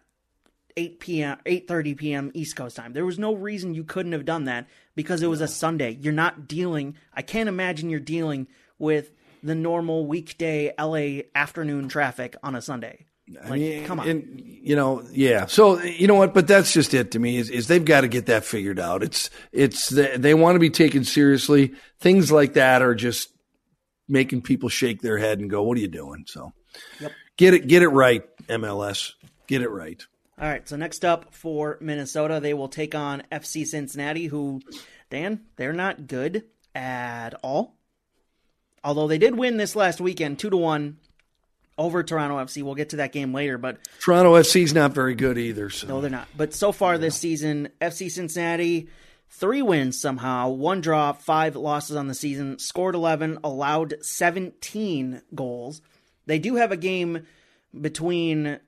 8 0.77 1.01
p.m. 1.01 1.39
8:30 1.47 1.97
p.m. 1.97 2.31
East 2.35 2.57
Coast 2.57 2.77
time. 2.77 2.93
There 2.93 3.07
was 3.07 3.19
no 3.19 3.35
reason 3.35 3.75
you 3.75 3.85
couldn't 3.85 4.13
have 4.13 4.25
done 4.25 4.45
that 4.45 4.67
because 4.95 5.23
it 5.23 5.29
was 5.29 5.41
a 5.41 5.49
Sunday. 5.49 5.99
You're 6.01 6.13
not 6.13 6.47
dealing. 6.47 6.97
I 7.15 7.23
can't 7.23 7.49
imagine 7.49 7.91
you're 7.91 8.01
dealing 8.01 8.47
with 8.79 9.11
the 9.43 9.55
normal 9.55 10.07
weekday 10.07 10.73
LA 10.79 11.23
afternoon 11.35 11.89
traffic 11.89 12.37
on 12.43 12.55
a 12.55 12.63
Sunday. 12.63 13.07
Like, 13.29 13.47
I 13.47 13.51
mean, 13.57 13.85
come 13.87 14.01
on. 14.01 14.09
And, 14.09 14.41
you 14.41 14.77
know, 14.77 15.03
yeah. 15.11 15.47
So 15.47 15.83
you 15.83 16.07
know 16.07 16.15
what? 16.15 16.33
But 16.33 16.47
that's 16.47 16.73
just 16.73 16.95
it 16.95 17.13
to 17.13 17.19
me. 17.19 17.39
Is, 17.39 17.51
is 17.51 17.67
they've 17.67 17.85
got 17.85 18.03
to 18.03 18.09
get 18.09 18.27
that 18.27 18.45
figured 18.45 18.79
out. 18.79 19.03
It's 19.03 19.31
it's 19.53 19.89
they, 19.89 20.17
they 20.17 20.35
want 20.35 20.55
to 20.55 20.61
be 20.61 20.71
taken 20.71 21.05
seriously. 21.05 21.75
Things 21.99 22.31
like 22.31 22.53
that 22.55 22.83
are 22.83 22.95
just 22.95 23.31
making 24.09 24.43
people 24.43 24.69
shake 24.69 25.03
their 25.03 25.19
head 25.19 25.41
and 25.41 25.51
go, 25.51 25.63
"What 25.63 25.77
are 25.77 25.81
you 25.81 25.89
doing?" 25.89 26.25
So 26.29 26.53
Yep. 27.01 27.13
get 27.37 27.55
it 27.55 27.67
get 27.67 27.83
it 27.83 27.89
right, 27.89 28.23
MLS. 28.47 29.15
Get 29.49 29.63
it 29.63 29.71
right. 29.71 30.05
All 30.39 30.49
right. 30.49 30.69
So 30.69 30.77
next 30.77 31.05
up 31.05 31.35
for 31.35 31.79
Minnesota, 31.81 32.41
they 32.41 32.55
will 32.55 32.69
take 32.69 32.95
on 32.95 33.23
FC 33.33 33.67
Cincinnati, 33.67 34.27
who, 34.27 34.61
Dan, 35.11 35.41
they're 35.57 35.73
not 35.73 36.07
good 36.07 36.45
at 36.75 37.35
all. 37.43 37.77
Although 38.85 39.09
they 39.09 39.19
did 39.19 39.37
win 39.37 39.57
this 39.57 39.75
last 39.75 40.01
weekend, 40.01 40.39
two 40.39 40.51
to 40.51 40.57
one 40.57 40.99
over 41.79 42.03
Toronto 42.03 42.37
FC. 42.37 42.63
We'll 42.63 42.75
get 42.75 42.91
to 42.91 42.97
that 42.97 43.13
game 43.13 43.35
later, 43.35 43.59
but 43.59 43.79
Toronto 44.01 44.35
FC's 44.35 44.73
not 44.73 44.93
very 44.93 45.15
good 45.15 45.39
either. 45.39 45.71
So 45.71 45.87
No, 45.87 46.01
they're 46.01 46.11
not. 46.11 46.29
But 46.37 46.55
so 46.55 46.73
far 46.73 46.99
this 46.99 47.17
season, 47.17 47.69
FC 47.81 48.11
Cincinnati, 48.11 48.89
three 49.31 49.63
wins 49.63 50.01
somehow, 50.01 50.51
one 50.51 50.81
draw, 50.81 51.13
five 51.13 51.57
losses 51.57 51.97
on 51.97 52.09
the 52.09 52.15
season, 52.15 52.59
scored 52.59 52.95
11, 52.95 53.39
allowed 53.45 53.95
17 54.03 55.23
goals. 55.35 55.83
They 56.27 56.39
do 56.39 56.57
have 56.57 56.73
a 56.73 56.77
game 56.77 57.27
between 57.79 58.59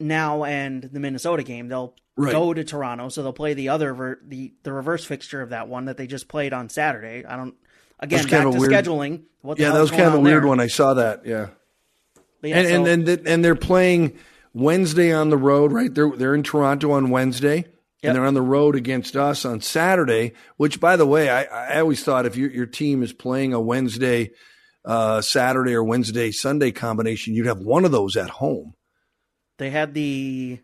now 0.00 0.44
and 0.44 0.82
the 0.82 1.00
Minnesota 1.00 1.42
game. 1.42 1.68
They'll 1.68 1.94
Right. 2.16 2.32
go 2.32 2.52
to 2.52 2.64
Toronto, 2.64 3.08
so 3.10 3.22
they'll 3.22 3.32
play 3.32 3.54
the 3.54 3.68
other 3.68 3.94
ver- 3.94 4.18
the 4.26 4.52
the 4.64 4.72
reverse 4.72 5.04
fixture 5.04 5.40
of 5.40 5.50
that 5.50 5.68
one 5.68 5.84
that 5.84 5.96
they 5.96 6.06
just 6.08 6.26
played 6.26 6.52
on 6.52 6.68
Saturday. 6.68 7.24
I 7.24 7.36
don't 7.36 7.54
again 8.00 8.18
kind 8.20 8.30
back 8.30 8.46
of 8.46 8.52
to 8.54 8.58
weird- 8.58 8.72
scheduling. 8.72 9.22
What 9.42 9.58
yeah, 9.60 9.70
that 9.70 9.80
was 9.80 9.90
kind 9.92 10.02
of 10.02 10.14
a 10.14 10.20
weird 10.20 10.42
there? 10.42 10.48
one. 10.48 10.58
I 10.60 10.66
saw 10.66 10.94
that. 10.94 11.24
Yeah. 11.24 11.48
Yeah, 12.42 12.56
and, 12.58 12.68
so- 12.68 12.92
and 12.92 13.08
and 13.08 13.28
and 13.28 13.44
they're 13.44 13.54
playing 13.54 14.18
Wednesday 14.52 15.12
on 15.12 15.30
the 15.30 15.36
road, 15.36 15.70
right? 15.72 15.94
They're 15.94 16.10
they're 16.10 16.34
in 16.34 16.42
Toronto 16.42 16.90
on 16.92 17.10
Wednesday, 17.10 17.56
Yep. 17.56 17.66
and 18.02 18.16
they're 18.16 18.26
on 18.26 18.34
the 18.34 18.42
road 18.42 18.74
against 18.74 19.14
us 19.16 19.44
on 19.44 19.60
Saturday. 19.60 20.32
Which, 20.56 20.80
by 20.80 20.96
the 20.96 21.06
way, 21.06 21.30
I, 21.30 21.42
I 21.44 21.80
always 21.80 22.02
thought 22.02 22.26
if 22.26 22.36
your 22.36 22.50
your 22.50 22.66
team 22.66 23.02
is 23.04 23.12
playing 23.12 23.54
a 23.54 23.60
Wednesday, 23.60 24.30
uh, 24.84 25.20
Saturday 25.20 25.74
or 25.74 25.84
Wednesday 25.84 26.32
Sunday 26.32 26.72
combination, 26.72 27.34
you'd 27.34 27.46
have 27.46 27.58
one 27.60 27.84
of 27.84 27.92
those 27.92 28.16
at 28.16 28.30
home. 28.30 28.74
They 29.58 29.70
had 29.70 29.94
the 29.94 30.58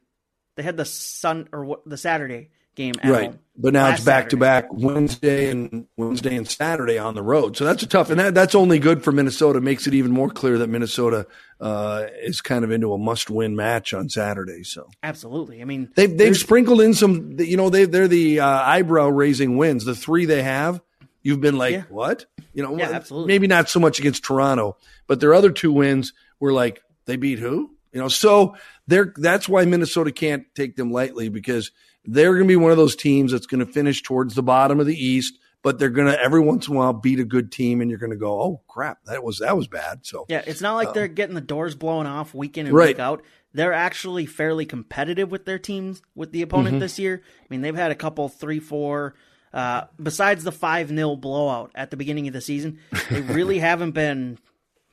they 0.57 0.62
had 0.62 0.76
the 0.76 0.85
sun 0.85 1.48
or 1.52 1.64
what 1.64 1.88
the 1.88 1.96
Saturday 1.96 2.50
game 2.74 2.94
at 3.02 3.11
right. 3.11 3.24
home. 3.26 3.38
But 3.57 3.72
now 3.72 3.85
Last 3.85 3.98
it's 3.98 4.04
back 4.04 4.28
to 4.30 4.37
back 4.37 4.66
Wednesday 4.72 5.48
and 5.50 5.87
Wednesday 5.96 6.35
and 6.37 6.48
Saturday 6.48 6.98
on 6.98 7.14
the 7.14 7.22
road. 7.22 7.57
So 7.57 7.64
that's 7.64 7.85
a 7.85 7.87
tough, 7.87 8.11
and 8.11 8.18
that, 8.18 8.35
that's 8.35 8.54
only 8.57 8.80
good 8.80 9.04
for 9.04 9.12
Minnesota. 9.12 9.61
Makes 9.61 9.87
it 9.87 9.94
even 9.94 10.11
more 10.11 10.28
clear 10.28 10.59
that 10.59 10.68
Minnesota 10.68 11.26
uh, 11.61 12.07
is 12.20 12.40
kind 12.40 12.64
of 12.64 12.72
into 12.72 12.92
a 12.92 12.98
must 12.98 13.30
win 13.30 13.54
match 13.54 13.94
on 13.94 14.09
Saturday. 14.09 14.64
So 14.64 14.88
Absolutely. 15.02 15.62
I 15.62 15.64
mean, 15.66 15.90
they've 15.94 16.16
they've 16.16 16.37
sprinkled 16.37 16.80
in 16.80 16.94
some. 16.94 17.38
You 17.38 17.57
know, 17.57 17.70
they 17.70 17.85
they're 17.85 18.09
the 18.09 18.40
uh, 18.40 18.46
eyebrow 18.46 19.09
raising 19.09 19.57
wins. 19.57 19.85
The 19.85 19.94
three 19.94 20.24
they 20.26 20.42
have, 20.42 20.80
you've 21.22 21.40
been 21.40 21.57
like, 21.57 21.72
Yeah. 21.72 21.83
what? 21.90 22.26
You 22.54 22.64
know, 22.64 22.76
Yeah, 22.76 22.90
absolutely. 22.90 23.28
maybe 23.28 23.46
not 23.46 23.68
so 23.68 23.78
much 23.78 24.00
against 24.00 24.24
Toronto, 24.24 24.76
but 25.07 25.20
their 25.20 25.35
other 25.35 25.52
two 25.52 25.72
wins 25.72 26.12
were 26.40 26.52
like 26.52 26.83
they 27.07 27.16
beat 27.16 27.38
who? 27.38 27.70
You 27.94 28.00
know, 28.00 28.09
so 28.09 28.57
they're 28.87 29.12
that's 29.16 29.48
why 29.48 29.64
Minnesota 29.64 30.12
can't 30.12 30.44
take 30.54 30.76
them 30.76 30.90
lightly 30.92 31.28
because 31.30 31.70
they're 32.04 32.33
going 32.35 32.44
to 32.44 32.48
be 32.48 32.57
one 32.57 32.70
of 32.72 32.76
those 32.76 32.96
teams 32.96 33.33
that's 33.33 33.46
going 33.46 33.64
to 33.64 33.72
finish 33.72 34.02
towards 34.02 34.35
the 34.35 34.42
bottom 34.42 34.78
of 34.80 34.87
the 34.87 34.94
East, 34.96 35.38
but 35.62 35.78
they're 35.78 35.88
going 35.90 36.09
to 36.09 36.20
every 36.20 36.40
once 36.40 36.68
in 36.68 36.74
a 36.74 36.78
while 36.78 36.92
beat 36.92 37.20
a 37.20 37.24
good 37.24 37.50
team, 37.52 37.80
and 37.80 37.88
you're 37.88 37.98
going 38.00 38.11
to 38.11 38.16
go, 38.18 38.38
oh 38.42 38.61
crap, 38.68 38.98
that 39.07 39.22
was 39.24 39.38
that 39.38 39.57
was 39.57 39.68
bad. 39.68 40.00
So 40.04 40.26
Yeah, 40.28 40.42
it's 40.46 40.61
not 40.61 40.74
like 40.74 40.92
they're 40.92 41.09
getting 41.09 41.35
the 41.35 41.40
doors 41.40 41.74
blown 41.74 42.07
off 42.07 42.35
week 42.35 42.59
in 42.59 42.66
and 42.66 42.74
Right. 42.74 42.88
week 42.88 42.98
out. 42.98 43.22
They're 43.54 43.72
actually 43.72 44.26
fairly 44.26 44.66
competitive 44.66 45.30
with 45.30 45.44
their 45.44 45.61
teams, 45.61 46.02
with 46.16 46.33
the 46.33 46.42
opponent 46.42 46.74
Mm-hmm. 46.74 46.80
this 46.80 46.98
year. 46.98 47.22
I 47.24 47.46
mean, 47.48 47.61
they've 47.62 47.74
had 47.76 47.92
a 47.92 47.94
couple 47.94 48.28
three, 48.28 48.59
four. 48.59 49.14
Uh, 49.52 49.85
besides 50.02 50.42
the 50.42 50.50
five 50.50 50.88
0 50.88 51.14
blowout 51.14 51.70
at 51.76 51.92
the 51.92 51.96
beginning 51.96 52.26
of 52.26 52.35
the 52.35 52.40
season, 52.40 52.80
they 53.09 53.20
really 53.20 53.59
haven't 53.70 53.92
been. 53.92 54.37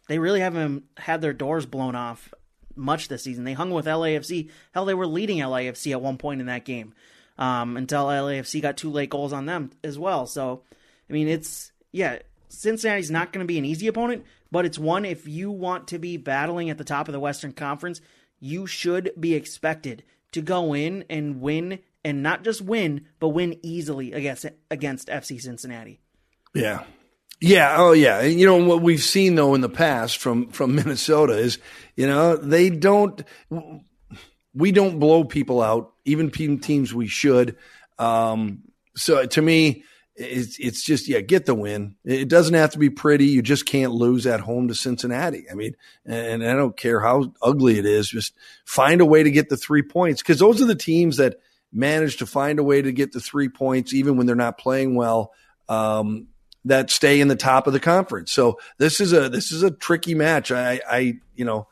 They 0.08 0.20
really 0.20 0.40
haven't 0.42 0.84
had 0.98 1.22
their 1.22 1.34
doors 1.34 1.66
blown 1.66 1.96
off 1.96 2.32
much 2.82 3.08
this 3.08 3.24
season. 3.24 3.46
They 3.46 3.54
hung 3.54 3.72
with 3.72 3.86
LAFC. 3.86 4.50
Hell, 4.74 4.86
they 4.86 4.94
were 4.94 5.08
leading 5.08 5.38
LAFC 5.38 5.92
at 5.92 6.02
one 6.02 6.18
point 6.18 6.42
in 6.42 6.48
that 6.48 6.66
game 6.66 6.94
um, 7.38 7.78
until 7.78 8.06
LAFC 8.06 8.62
got 8.62 8.78
two 8.78 8.92
late 8.92 9.10
goals 9.10 9.34
on 9.34 9.46
them 9.46 9.72
as 9.84 9.98
well. 9.98 10.28
So, 10.28 10.64
I 11.10 11.14
mean, 11.14 11.28
it's 11.28 11.72
yeah, 11.92 12.20
Cincinnati's 12.50 13.12
not 13.12 13.32
going 13.32 13.44
to 13.46 13.52
be 13.52 13.58
an 13.58 13.66
easy 13.66 13.88
opponent, 13.88 14.26
but 14.52 14.66
it's 14.66 14.80
one 14.80 15.06
if 15.06 15.28
you 15.28 15.52
want 15.52 15.88
to 15.90 16.00
be 16.00 16.18
battling 16.18 16.70
at 16.70 16.78
the 16.78 16.84
top 16.84 17.08
of 17.08 17.14
the 17.14 17.20
Western 17.20 17.54
Conference, 17.54 18.02
you 18.40 18.68
should 18.68 19.12
be 19.20 19.34
expected 19.34 20.04
to 20.34 20.42
go 20.42 20.74
in 20.74 21.06
and 21.10 21.42
win, 21.42 21.80
and 22.04 22.24
not 22.24 22.44
just 22.44 22.62
win, 22.62 23.06
but 23.20 23.30
win 23.30 23.60
easily 23.62 24.14
against 24.14 24.46
against 24.70 25.08
FC 25.08 25.40
Cincinnati. 25.42 26.00
Yeah. 26.54 26.84
Yeah, 27.42 27.76
oh 27.80 27.92
yeah. 27.92 28.22
You 28.22 28.46
know 28.46 28.64
what 28.64 28.84
we've 28.84 29.02
seen 29.02 29.34
though 29.34 29.56
in 29.56 29.62
the 29.62 29.70
past 29.70 30.20
from 30.20 30.50
from 30.50 30.76
Minnesota 30.76 31.34
is, 31.34 31.58
you 31.96 32.08
know, 32.08 32.38
they 32.38 32.70
don't 32.70 33.24
we 34.54 34.72
don't 34.72 35.00
blow 35.00 35.24
people 35.24 35.62
out, 35.62 35.92
even 36.06 36.30
teams 36.30 36.94
we 36.94 37.08
should. 37.08 37.58
Um 37.98 38.64
so 38.96 39.26
to 39.26 39.42
me 39.42 39.84
it's 40.16 40.60
it's 40.60 40.84
just 40.84 41.08
yeah, 41.08 41.22
get 41.22 41.48
the 41.48 41.56
win. 41.56 41.96
It 42.06 42.28
doesn't 42.28 42.54
have 42.54 42.72
to 42.72 42.80
be 42.80 42.92
pretty. 42.92 43.26
You 43.26 43.42
just 43.42 43.66
can't 43.66 43.92
lose 43.92 44.28
at 44.28 44.42
home 44.42 44.68
to 44.68 44.76
Cincinnati. 44.76 45.46
I 45.50 45.56
mean, 45.56 45.76
and 46.06 46.44
I 46.44 46.54
don't 46.54 46.78
care 46.78 47.00
how 47.00 47.34
ugly 47.42 47.80
it 47.80 47.88
is, 47.88 48.08
just 48.08 48.36
find 48.66 49.02
a 49.02 49.06
way 49.06 49.24
to 49.24 49.32
get 49.32 49.50
the 49.50 49.58
3 49.58 49.82
points 49.82 50.22
cuz 50.22 50.38
those 50.38 50.62
are 50.62 50.66
the 50.66 50.76
teams 50.76 51.18
that 51.18 51.38
manage 51.74 52.18
to 52.18 52.28
find 52.28 52.60
a 52.60 52.64
way 52.64 52.84
to 52.84 52.92
get 52.92 53.14
the 53.14 53.22
3 53.22 53.50
points 53.50 53.96
even 53.96 54.16
when 54.16 54.28
they're 54.28 54.36
not 54.36 54.60
playing 54.60 54.94
well. 54.94 55.32
Um 55.68 56.28
that 56.66 56.90
stay 56.92 57.20
in 57.20 57.28
the 57.28 57.36
top 57.36 57.68
of 57.68 57.74
the 57.74 57.80
conference. 57.80 58.32
So 58.32 58.60
this 58.78 59.00
is 59.02 59.14
a 59.14 59.30
this 59.30 59.52
is 59.52 59.64
a 59.64 59.72
tricky 59.72 60.16
match. 60.16 60.52
I 60.52 60.82
I 60.90 61.14
you 61.36 61.46
know 61.46 61.68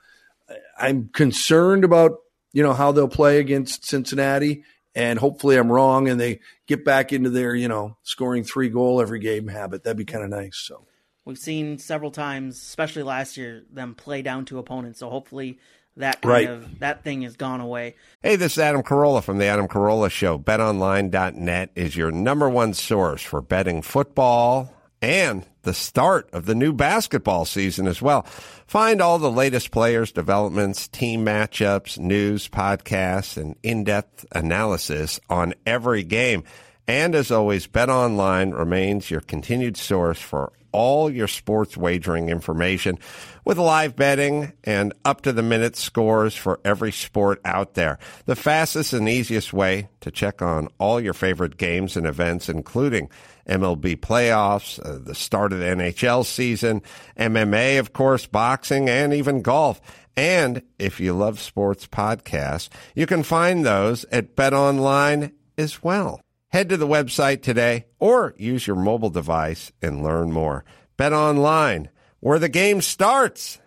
I'm 0.77 1.09
concerned 1.09 1.83
about 1.83 2.17
you 2.53 2.63
know 2.63 2.73
how 2.73 2.91
they'll 2.91 3.07
play 3.07 3.39
against 3.39 3.85
Cincinnati, 3.85 4.63
and 4.95 5.19
hopefully 5.19 5.57
I'm 5.57 5.71
wrong 5.71 6.07
and 6.07 6.19
they 6.19 6.39
get 6.67 6.83
back 6.83 7.13
into 7.13 7.29
their 7.29 7.53
you 7.55 7.67
know 7.67 7.97
scoring 8.03 8.43
three 8.43 8.69
goal 8.69 9.01
every 9.01 9.19
game 9.19 9.47
habit. 9.47 9.83
That'd 9.83 9.97
be 9.97 10.05
kind 10.05 10.23
of 10.23 10.29
nice. 10.29 10.57
So 10.57 10.85
We've 11.25 11.37
seen 11.37 11.77
several 11.77 12.09
times, 12.09 12.55
especially 12.57 13.03
last 13.03 13.37
year, 13.37 13.63
them 13.71 13.93
play 13.93 14.23
down 14.23 14.45
to 14.45 14.57
opponents. 14.57 14.99
So 14.99 15.11
hopefully 15.11 15.59
that 15.97 16.21
kind 16.21 16.31
Right. 16.31 16.49
of 16.49 16.79
that 16.79 17.03
thing 17.03 17.21
has 17.21 17.35
gone 17.35 17.61
away. 17.61 17.95
Hey, 18.23 18.35
this 18.35 18.53
is 18.53 18.59
Adam 18.59 18.81
Carolla 18.81 19.21
from 19.23 19.37
the 19.37 19.45
Adam 19.45 19.67
Carolla 19.67 20.09
Show. 20.09 20.39
BetOnline.net 20.39 21.69
is 21.75 21.95
your 21.95 22.09
number 22.09 22.49
one 22.49 22.73
source 22.73 23.21
for 23.21 23.41
betting 23.41 23.83
football 23.83 24.73
and 25.01 25.45
the 25.63 25.73
start 25.73 26.29
of 26.33 26.45
the 26.45 26.55
new 26.55 26.73
basketball 26.73 27.45
season 27.45 27.87
as 27.87 28.01
well. 28.01 28.23
Find 28.67 29.01
all 29.01 29.19
the 29.19 29.31
latest 29.31 29.71
players, 29.71 30.11
developments, 30.11 30.87
team 30.87 31.25
matchups, 31.25 31.97
news, 31.97 32.47
podcasts, 32.47 33.37
and 33.37 33.55
in-depth 33.63 34.25
analysis 34.31 35.19
on 35.29 35.53
every 35.65 36.03
game. 36.03 36.43
And 36.87 37.13
as 37.13 37.31
always, 37.31 37.67
BetOnline 37.67 38.57
remains 38.57 39.11
your 39.11 39.21
continued 39.21 39.77
source 39.77 40.19
for 40.19 40.51
all 40.71 41.09
your 41.09 41.27
sports 41.27 41.75
wagering 41.75 42.29
information 42.29 42.97
with 43.43 43.57
live 43.57 43.95
betting 43.95 44.53
and 44.63 44.93
up 45.03 45.21
to 45.21 45.33
the 45.33 45.41
minute 45.41 45.75
scores 45.75 46.35
for 46.35 46.59
every 46.63 46.91
sport 46.91 47.41
out 47.43 47.73
there. 47.73 47.97
The 48.25 48.35
fastest 48.35 48.93
and 48.93 49.09
easiest 49.09 49.51
way 49.53 49.89
to 50.01 50.11
check 50.11 50.41
on 50.41 50.67
all 50.77 50.99
your 50.99 51.13
favorite 51.13 51.57
games 51.57 51.97
and 51.97 52.05
events, 52.05 52.49
including 52.49 53.09
MLB 53.49 53.97
playoffs, 53.97 54.79
uh, 54.85 54.99
the 55.03 55.15
start 55.15 55.51
of 55.51 55.59
the 55.59 55.65
NHL 55.65 56.25
season, 56.25 56.81
MMA, 57.17 57.79
of 57.79 57.91
course, 57.91 58.25
boxing, 58.27 58.87
and 58.87 59.13
even 59.13 59.41
golf. 59.41 59.81
And 60.15 60.61
if 60.77 60.99
you 60.99 61.13
love 61.13 61.39
sports 61.39 61.87
podcasts, 61.87 62.69
you 62.95 63.05
can 63.05 63.23
find 63.23 63.65
those 63.65 64.05
at 64.11 64.35
BetOnline 64.35 65.31
as 65.57 65.83
well. 65.83 66.21
Head 66.49 66.69
to 66.69 66.77
the 66.77 66.87
website 66.87 67.41
today 67.41 67.85
or 67.99 68.33
use 68.37 68.67
your 68.67 68.75
mobile 68.75 69.09
device 69.09 69.71
and 69.81 70.03
learn 70.03 70.31
more. 70.31 70.65
Bet 70.97 71.13
online, 71.13 71.89
where 72.19 72.39
the 72.39 72.49
game 72.49 72.81
starts. 72.81 73.59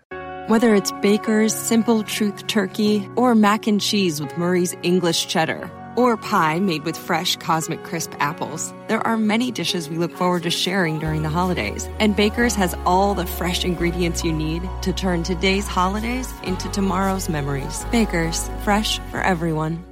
Whether 0.48 0.74
it's 0.74 0.92
Baker's 1.00 1.54
Simple 1.54 2.02
Truth 2.02 2.46
Turkey 2.48 3.08
or 3.16 3.34
mac 3.34 3.66
and 3.66 3.80
cheese 3.80 4.20
with 4.20 4.36
Murray's 4.36 4.76
English 4.82 5.28
Cheddar 5.28 5.70
or 5.96 6.16
pie 6.16 6.58
made 6.60 6.84
with 6.84 6.96
fresh 6.96 7.36
Cosmic 7.36 7.82
Crisp 7.84 8.12
apples, 8.18 8.72
there 8.88 9.06
are 9.06 9.16
many 9.16 9.50
dishes 9.50 9.88
we 9.88 9.98
look 9.98 10.12
forward 10.12 10.42
to 10.42 10.50
sharing 10.50 10.98
during 10.98 11.22
the 11.22 11.28
holidays. 11.28 11.88
And 11.98 12.14
Baker's 12.14 12.54
has 12.54 12.74
all 12.84 13.14
the 13.14 13.26
fresh 13.26 13.64
ingredients 13.64 14.24
you 14.24 14.32
need 14.32 14.62
to 14.82 14.92
turn 14.92 15.22
today's 15.22 15.66
holidays 15.66 16.32
into 16.42 16.68
tomorrow's 16.70 17.28
memories. 17.28 17.84
Baker's, 17.92 18.50
fresh 18.64 18.98
for 19.10 19.20
everyone. 19.20 19.84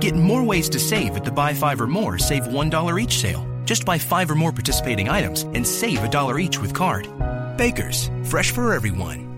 Get 0.00 0.14
more 0.14 0.42
ways 0.42 0.68
to 0.70 0.78
save 0.78 1.16
at 1.16 1.24
the 1.24 1.30
Buy 1.30 1.54
Five 1.54 1.80
or 1.80 1.86
More 1.86 2.18
Save 2.18 2.44
$1 2.44 3.02
each 3.02 3.18
sale. 3.18 3.46
Just 3.64 3.84
buy 3.84 3.98
five 3.98 4.30
or 4.30 4.34
more 4.34 4.52
participating 4.52 5.08
items 5.08 5.42
and 5.42 5.66
save 5.66 6.02
a 6.02 6.08
dollar 6.08 6.38
each 6.38 6.58
with 6.58 6.74
card. 6.74 7.08
Baker's, 7.56 8.10
fresh 8.24 8.50
for 8.50 8.74
everyone. 8.74 9.32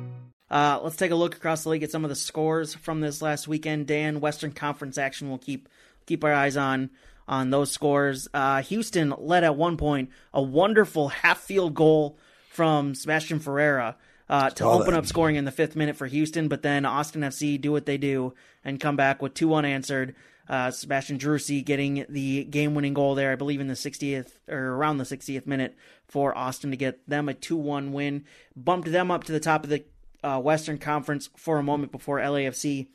Uh, 0.50 0.78
let's 0.82 0.96
take 0.96 1.10
a 1.10 1.16
look 1.16 1.34
across 1.34 1.64
the 1.64 1.68
league 1.68 1.82
at 1.82 1.90
some 1.90 2.04
of 2.04 2.10
the 2.10 2.14
scores 2.16 2.74
from 2.74 3.00
this 3.00 3.20
last 3.20 3.48
weekend. 3.48 3.86
Dan, 3.86 4.20
Western 4.20 4.52
Conference 4.52 4.98
action. 4.98 5.28
We'll 5.28 5.38
keep 5.38 5.68
keep 6.06 6.24
our 6.24 6.32
eyes 6.32 6.56
on 6.56 6.90
on 7.26 7.50
those 7.50 7.70
scores. 7.70 8.28
Uh, 8.34 8.62
Houston 8.62 9.14
led 9.18 9.44
at 9.44 9.56
one 9.56 9.76
point 9.76 10.10
a 10.32 10.42
wonderful 10.42 11.08
half 11.08 11.40
field 11.40 11.74
goal 11.74 12.18
from 12.50 12.94
Sebastian 12.94 13.40
Ferreira 13.40 13.96
uh, 14.28 14.50
to 14.50 14.64
open 14.64 14.92
that. 14.92 14.98
up 14.98 15.06
scoring 15.06 15.36
in 15.36 15.44
the 15.44 15.50
fifth 15.50 15.76
minute 15.76 15.96
for 15.96 16.06
Houston, 16.06 16.48
but 16.48 16.62
then 16.62 16.84
Austin 16.84 17.22
FC 17.22 17.60
do 17.60 17.72
what 17.72 17.86
they 17.86 17.98
do 17.98 18.34
and 18.64 18.80
come 18.80 18.96
back 18.96 19.22
with 19.22 19.34
two 19.34 19.54
unanswered. 19.54 20.14
Uh, 20.46 20.70
Sebastian 20.70 21.18
Driussi 21.18 21.64
getting 21.64 22.04
the 22.08 22.44
game 22.44 22.74
winning 22.74 22.92
goal 22.92 23.14
there, 23.14 23.32
I 23.32 23.36
believe 23.36 23.60
in 23.60 23.68
the 23.68 23.74
60th 23.74 24.32
or 24.46 24.74
around 24.74 24.98
the 24.98 25.04
60th 25.04 25.46
minute 25.46 25.74
for 26.06 26.36
Austin 26.36 26.70
to 26.70 26.76
get 26.76 27.08
them 27.08 27.30
a 27.30 27.34
2 27.34 27.56
1 27.56 27.92
win. 27.92 28.24
Bumped 28.54 28.92
them 28.92 29.10
up 29.10 29.24
to 29.24 29.32
the 29.32 29.40
top 29.40 29.64
of 29.64 29.70
the 29.70 29.84
uh, 30.22 30.38
Western 30.40 30.76
Conference 30.76 31.30
for 31.36 31.58
a 31.58 31.62
moment 31.62 31.92
before 31.92 32.18
LAFC 32.18 32.88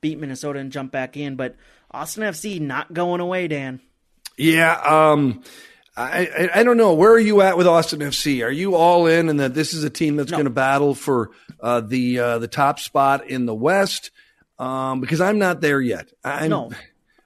beat 0.00 0.18
Minnesota 0.18 0.58
and 0.58 0.72
jumped 0.72 0.92
back 0.92 1.16
in. 1.16 1.36
But 1.36 1.56
Austin 1.90 2.22
FC 2.24 2.60
not 2.60 2.92
going 2.92 3.20
away, 3.20 3.48
Dan. 3.48 3.80
yeah, 4.36 4.72
um, 4.84 5.42
I, 5.96 6.26
I 6.26 6.60
I 6.60 6.62
don't 6.64 6.76
know 6.76 6.94
where 6.94 7.12
are 7.12 7.18
you 7.20 7.40
at 7.40 7.56
with 7.56 7.66
Austin 7.66 8.00
FC. 8.00 8.44
Are 8.44 8.50
you 8.50 8.74
all 8.74 9.06
in, 9.06 9.28
and 9.28 9.38
that 9.40 9.54
this 9.54 9.74
is 9.74 9.84
a 9.84 9.90
team 9.90 10.16
that's 10.16 10.30
No. 10.30 10.38
going 10.38 10.46
to 10.46 10.50
battle 10.50 10.94
for 10.94 11.30
uh, 11.60 11.80
the 11.80 12.18
uh, 12.18 12.38
the 12.38 12.48
top 12.48 12.80
spot 12.80 13.28
in 13.28 13.46
the 13.46 13.54
West? 13.54 14.10
Um, 14.58 15.00
because 15.00 15.20
I'm 15.20 15.38
not 15.38 15.60
there 15.60 15.80
yet. 15.80 16.12
I'm, 16.24 16.50
No. 16.50 16.70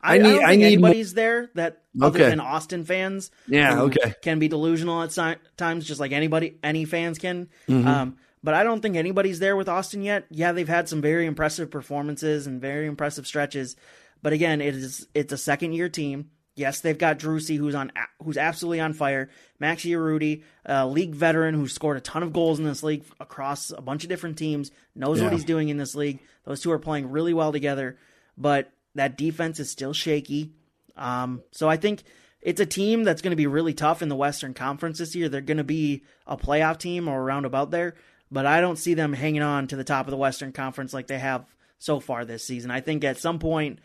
I 0.03 0.13
I, 0.13 0.15
I 0.15 0.19
need- 0.19 0.23
don't 0.31 0.45
I 0.45 0.49
think 0.51 0.63
need 0.63 0.81
more- 0.81 0.89
anybody's 0.91 1.15
there 1.15 1.51
that 1.57 1.83
other 2.01 2.21
Okay. 2.21 2.29
than 2.31 2.41
Austin 2.41 2.85
fans. 2.85 3.31
Yeah, 3.49 3.83
okay. 3.83 4.15
Can 4.23 4.39
be 4.39 4.49
delusional 4.49 5.03
at 5.03 5.13
si- 5.13 5.35
times, 5.57 5.85
just 5.87 5.99
like 6.01 6.13
anybody, 6.13 6.59
any 6.63 6.85
fans 6.85 7.19
can. 7.19 7.49
Mm-hmm. 7.69 7.87
Um, 7.89 8.17
but 8.45 8.55
I 8.55 8.63
don't 8.63 8.81
think 8.81 8.97
anybody's 8.97 9.41
there 9.41 9.57
with 9.57 9.69
Austin 9.69 10.03
yet. 10.03 10.25
Yeah, 10.31 10.53
they've 10.53 10.69
had 10.69 10.89
some 10.89 11.01
very 11.03 11.27
impressive 11.27 11.71
performances 11.71 12.47
and 12.47 12.61
very 12.61 12.87
impressive 12.87 13.27
stretches, 13.27 13.75
but 14.23 14.33
again, 14.33 14.61
it 14.61 14.75
is 14.75 15.07
it's 15.15 15.33
a 15.33 15.39
second 15.39 15.73
year 15.73 15.89
team. 15.89 16.31
Yes, 16.55 16.81
they've 16.81 16.99
got 16.99 17.21
Driussi, 17.21 17.57
who's 17.57 17.75
on 17.77 17.93
who's 18.23 18.37
absolutely 18.37 18.81
on 18.81 18.93
fire. 18.93 19.31
Maxi 19.63 19.93
Urruti, 19.93 20.43
a 20.65 20.87
league 20.87 21.15
veteran 21.15 21.55
who 21.55 21.69
scored 21.69 21.97
a 21.97 22.01
ton 22.01 22.23
of 22.25 22.33
goals 22.33 22.59
in 22.59 22.65
this 22.65 22.83
league 22.83 23.05
across 23.21 23.71
a 23.71 23.81
bunch 23.81 24.03
of 24.03 24.09
different 24.09 24.39
teams, 24.39 24.73
knows 24.95 25.19
Yeah. 25.19 25.25
what 25.25 25.33
he's 25.35 25.45
doing 25.45 25.69
in 25.69 25.77
this 25.77 25.95
league. 25.95 26.19
Those 26.45 26.61
two 26.61 26.73
are 26.73 26.79
playing 26.81 27.11
really 27.11 27.33
well 27.33 27.53
together, 27.53 27.97
but 28.37 28.73
that 28.97 29.17
defense 29.17 29.61
is 29.61 29.71
still 29.71 29.93
shaky. 29.93 30.53
Um, 30.97 31.43
so 31.53 31.69
I 31.69 31.77
think 31.77 32.03
it's 32.43 32.61
a 32.61 32.67
team 32.67 33.05
that's 33.05 33.23
going 33.23 33.31
to 33.33 33.37
be 33.37 33.47
really 33.47 33.75
tough 33.75 34.03
in 34.03 34.09
the 34.09 34.17
Western 34.17 34.53
Conference 34.55 34.99
this 34.99 35.15
year. 35.15 35.29
They're 35.29 35.41
going 35.41 35.59
to 35.59 35.65
be 35.65 36.03
a 36.27 36.37
playoff 36.37 36.79
team 36.79 37.07
or 37.07 37.21
around 37.23 37.45
about 37.45 37.71
there, 37.71 37.95
but 38.33 38.47
I 38.47 38.61
don't 38.61 38.79
see 38.79 38.95
them 38.95 39.13
hanging 39.13 39.43
on 39.43 39.69
to 39.69 39.77
the 39.77 39.85
top 39.85 40.07
of 40.07 40.11
the 40.11 40.17
Western 40.17 40.51
Conference 40.53 40.93
like 40.93 41.07
they 41.07 41.19
have 41.21 41.45
so 41.79 42.01
far 42.01 42.25
this 42.25 42.45
season. 42.45 42.73
I 42.73 42.81
think 42.81 43.05
at 43.05 43.19
some 43.19 43.39
point 43.39 43.79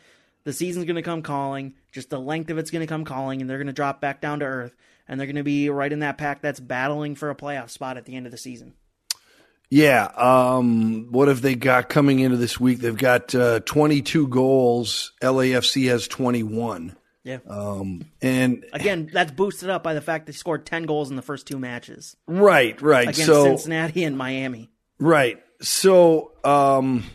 the 0.44 0.54
season's 0.54 0.86
going 0.86 0.96
to 0.96 1.02
come 1.02 1.22
calling, 1.22 1.74
just 1.92 2.10
the 2.10 2.20
length 2.20 2.50
of 2.50 2.58
it's 2.58 2.72
going 2.72 2.82
to 2.82 2.88
come 2.88 3.06
calling, 3.06 3.42
and 3.42 3.50
they're 3.50 3.58
going 3.58 3.68
to 3.68 3.74
drop 3.74 4.02
back 4.02 4.22
down 4.22 4.40
to 4.40 4.46
earth, 4.46 4.76
and 5.08 5.20
they're 5.20 5.28
going 5.28 5.36
to 5.36 5.44
be 5.44 5.70
right 5.70 5.92
in 5.92 6.00
that 6.00 6.18
pack 6.18 6.42
that's 6.42 6.60
battling 6.60 7.16
for 7.16 7.30
a 7.30 7.36
playoff 7.36 7.70
spot 7.70 7.98
at 7.98 8.06
the 8.06 8.16
end 8.16 8.26
of 8.26 8.32
the 8.32 8.38
season. 8.38 8.74
Yeah. 9.70 10.06
Um, 10.16 11.08
what 11.10 11.30
have 11.30 11.42
they 11.42 11.56
got 11.56 11.90
coming 11.90 12.20
into 12.20 12.38
this 12.38 12.60
week? 12.60 12.80
They've 12.80 12.96
got 12.96 13.34
uh, 13.34 13.62
22 13.62 14.28
goals. 14.28 15.14
LAFC 15.22 15.90
has 15.90 16.08
21. 16.08 16.96
Yeah. 17.24 17.40
Um, 17.48 18.06
and 18.22 18.66
again, 18.74 19.10
that's 19.12 19.32
boosted 19.32 19.70
up 19.70 19.82
by 19.82 19.94
the 19.94 20.02
fact 20.02 20.28
they 20.28 20.34
scored 20.34 20.66
10 20.66 20.84
goals 20.84 21.10
in 21.10 21.16
the 21.16 21.22
first 21.22 21.48
two 21.48 21.58
matches. 21.58 22.16
Right, 22.28 22.80
right. 22.82 23.10
Against 23.10 23.26
so, 23.26 23.46
Cincinnati 23.46 24.04
and 24.04 24.18
Miami. 24.18 24.70
Right. 25.00 25.42
So, 25.62 26.34
um, 26.44 27.06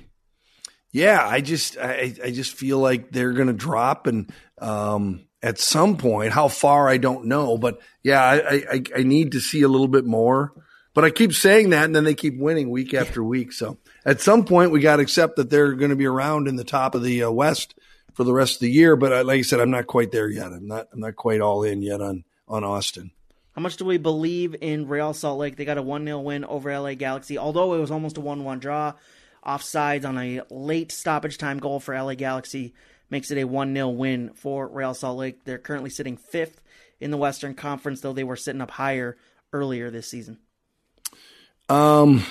yeah, 0.93 1.27
I 1.27 1.41
just, 1.41 1.77
I, 1.79 2.15
I 2.23 2.31
just 2.31 2.55
feel 2.55 2.79
like 2.79 3.11
they're 3.11 3.33
going 3.33 3.49
to 3.49 3.53
drop 3.53 4.07
and, 4.07 4.33
um, 4.59 5.25
at 5.43 5.59
some 5.59 5.97
point, 5.97 6.33
how 6.33 6.49
far 6.49 6.89
I 6.89 6.97
don't 6.97 7.27
know, 7.27 7.57
but 7.59 7.81
yeah, 8.03 8.23
I, 8.23 8.65
I, 8.73 8.83
I 8.97 9.03
need 9.05 9.33
to 9.33 9.41
see 9.41 9.63
a 9.63 9.69
little 9.69 9.89
bit 9.89 10.05
more. 10.05 10.53
But 10.95 11.05
I 11.05 11.11
keep 11.11 11.33
saying 11.33 11.71
that, 11.71 11.85
and 11.85 11.95
then 11.95 12.03
they 12.03 12.15
keep 12.15 12.37
winning 12.37 12.71
week 12.71 12.93
after 12.93 13.23
week. 13.23 13.53
So 13.53 13.79
at 14.05 14.21
some 14.21 14.45
point, 14.45 14.73
we 14.73 14.81
got 14.81 14.97
to 14.97 15.03
accept 15.03 15.37
that 15.37 15.49
they're 15.49 15.75
going 15.75 15.91
to 15.91 15.97
be 15.97 16.07
around 16.07 16.49
in 16.49 16.57
the 16.57 16.65
top 16.65 16.97
of 16.97 17.05
the 17.05 17.23
uh, 17.23 17.31
West 17.31 17.77
for 18.15 18.25
the 18.25 18.33
rest 18.33 18.55
of 18.55 18.61
the 18.63 18.71
year. 18.73 18.97
But 18.97 19.13
uh, 19.13 19.23
like 19.23 19.39
I 19.39 19.43
said, 19.43 19.61
I'm 19.61 19.71
not 19.71 19.87
quite 19.87 20.11
there 20.11 20.29
yet. 20.29 20.47
I'm 20.47 20.67
not. 20.67 20.89
I'm 20.93 20.99
not 20.99 21.15
quite 21.15 21.41
all 21.41 21.63
in 21.63 21.83
yet 21.83 22.01
on 22.01 22.25
on 22.49 22.65
Austin. 22.65 23.13
How 23.53 23.63
much 23.63 23.77
do 23.77 23.85
we 23.85 23.97
believe 23.99 24.57
in 24.61 24.89
Real 24.89 25.15
Salt 25.15 25.39
Lake? 25.39 25.57
They 25.57 25.65
got 25.65 25.79
a 25.79 25.83
1 25.83 26.05
0 26.05 26.19
win 26.21 26.45
over 26.45 26.77
LA 26.77 26.95
Galaxy, 26.95 27.39
although 27.39 27.75
it 27.75 27.79
was 27.79 27.93
almost 27.93 28.17
a 28.17 28.21
1 28.21 28.43
1 28.43 28.59
draw. 28.59 28.95
Offsides 29.49 30.05
on 30.07 30.19
a 30.19 30.43
late 30.51 30.93
stoppage 30.93 31.39
time 31.39 31.59
goal 31.59 31.81
for 31.81 31.95
LA 32.01 32.15
Galaxy 32.15 32.75
makes 33.11 33.31
it 33.31 33.39
a 33.39 33.45
1 33.45 33.73
0 33.75 33.89
win 33.89 34.31
for 34.35 34.69
Real 34.69 34.93
Salt 34.95 35.19
Lake. 35.19 35.45
They're 35.45 35.57
currently 35.59 35.89
sitting 35.91 36.17
fifth 36.19 36.61
in 37.01 37.11
the 37.11 37.17
Western 37.17 37.55
Conference, 37.55 38.01
though 38.03 38.13
they 38.13 38.25
were 38.25 38.37
sitting 38.37 38.61
up 38.61 38.71
higher 38.71 39.17
earlier 39.53 39.91
this 39.91 40.09
season. 40.11 40.39
Um, 41.69 42.23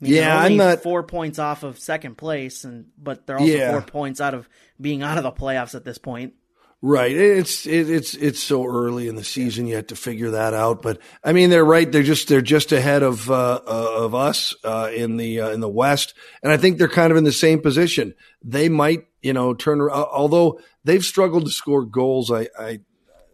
I 0.00 0.04
mean, 0.04 0.12
yeah, 0.14 0.38
I'm 0.38 0.56
not. 0.56 0.82
four 0.82 1.02
points 1.02 1.38
off 1.38 1.62
of 1.64 1.78
second 1.78 2.16
place, 2.16 2.64
and 2.64 2.86
but 2.96 3.26
they're 3.26 3.38
also 3.38 3.52
Yeah. 3.52 3.70
four 3.72 3.82
points 3.82 4.20
out 4.20 4.34
of 4.34 4.48
being 4.80 5.02
out 5.02 5.16
of 5.18 5.24
the 5.24 5.32
playoffs 5.32 5.74
at 5.74 5.84
this 5.84 5.98
point. 5.98 6.34
Right. 6.84 7.12
It's 7.16 7.64
it, 7.64 7.88
it's 7.88 8.14
it's 8.14 8.40
so 8.42 8.66
early 8.66 9.06
in 9.06 9.14
the 9.14 9.22
season 9.22 9.68
yet 9.68 9.88
to 9.88 9.96
figure 9.96 10.32
that 10.32 10.52
out. 10.52 10.82
But 10.82 10.98
I 11.22 11.32
mean, 11.32 11.48
they're 11.50 11.64
right. 11.64 11.90
They're 11.90 12.02
just 12.02 12.26
they're 12.26 12.40
just 12.42 12.72
ahead 12.72 13.04
of 13.04 13.30
uh, 13.30 13.60
uh, 13.64 13.94
of 13.98 14.16
us 14.16 14.52
uh, 14.64 14.90
in 14.92 15.16
the 15.16 15.42
uh, 15.42 15.50
in 15.50 15.60
the 15.60 15.68
West, 15.68 16.14
and 16.42 16.50
I 16.52 16.56
think 16.56 16.78
they're 16.78 16.88
kind 16.88 17.12
of 17.12 17.16
in 17.16 17.22
the 17.22 17.30
same 17.30 17.60
position. 17.60 18.14
They 18.42 18.68
might 18.68 19.06
you 19.22 19.32
know 19.32 19.54
turn 19.54 19.80
around, 19.80 20.06
although 20.12 20.58
they've 20.82 21.04
struggled 21.04 21.44
to 21.44 21.52
score 21.52 21.84
goals. 21.84 22.32
I, 22.32 22.48
I 22.58 22.80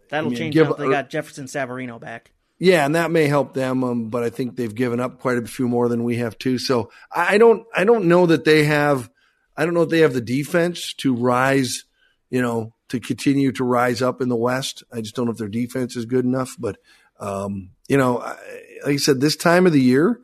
That'll 0.09 0.29
mean, 0.29 0.37
change 0.37 0.53
give- 0.53 0.77
they 0.77 0.87
got 0.87 1.09
Jefferson 1.09 1.45
Savarino 1.47 1.99
back. 1.99 2.31
yeah, 2.59 2.85
and 2.85 2.93
that 2.93 3.09
may 3.09 3.25
help 3.25 3.55
them. 3.55 3.83
Um, 3.83 4.09
but 4.09 4.21
I 4.21 4.29
think 4.29 4.57
they've 4.57 4.73
given 4.75 4.99
up 4.99 5.21
quite 5.21 5.39
a 5.39 5.45
few 5.47 5.67
more 5.67 5.89
than 5.89 6.03
we 6.03 6.17
have 6.17 6.37
too. 6.37 6.59
So 6.59 6.91
I 7.11 7.33
I 7.33 7.37
don't 7.39 7.65
I 7.75 7.83
don't 7.83 8.05
know 8.05 8.27
that 8.27 8.45
they 8.45 8.65
have 8.65 9.09
I 9.57 9.65
don't 9.65 9.73
know 9.73 9.81
if 9.81 9.89
they 9.89 10.01
have 10.01 10.13
the 10.13 10.21
defense 10.21 10.93
to 10.99 11.15
rise. 11.15 11.85
You 12.29 12.43
know, 12.43 12.75
to 12.89 12.99
continue 12.99 13.51
to 13.53 13.63
rise 13.63 14.01
up 14.01 14.21
in 14.21 14.29
the 14.29 14.35
West. 14.35 14.83
I 14.91 15.01
just 15.01 15.15
don't 15.15 15.25
know 15.25 15.31
if 15.31 15.37
their 15.37 15.47
defense 15.47 15.95
is 15.95 16.05
good 16.05 16.25
enough. 16.25 16.55
But 16.59 16.77
um, 17.19 17.71
you 17.87 17.97
know, 17.97 18.19
I, 18.19 18.35
like 18.83 18.93
I 18.93 18.97
said, 18.97 19.21
this 19.21 19.35
time 19.35 19.65
of 19.65 19.73
the 19.73 19.81
year, 19.81 20.19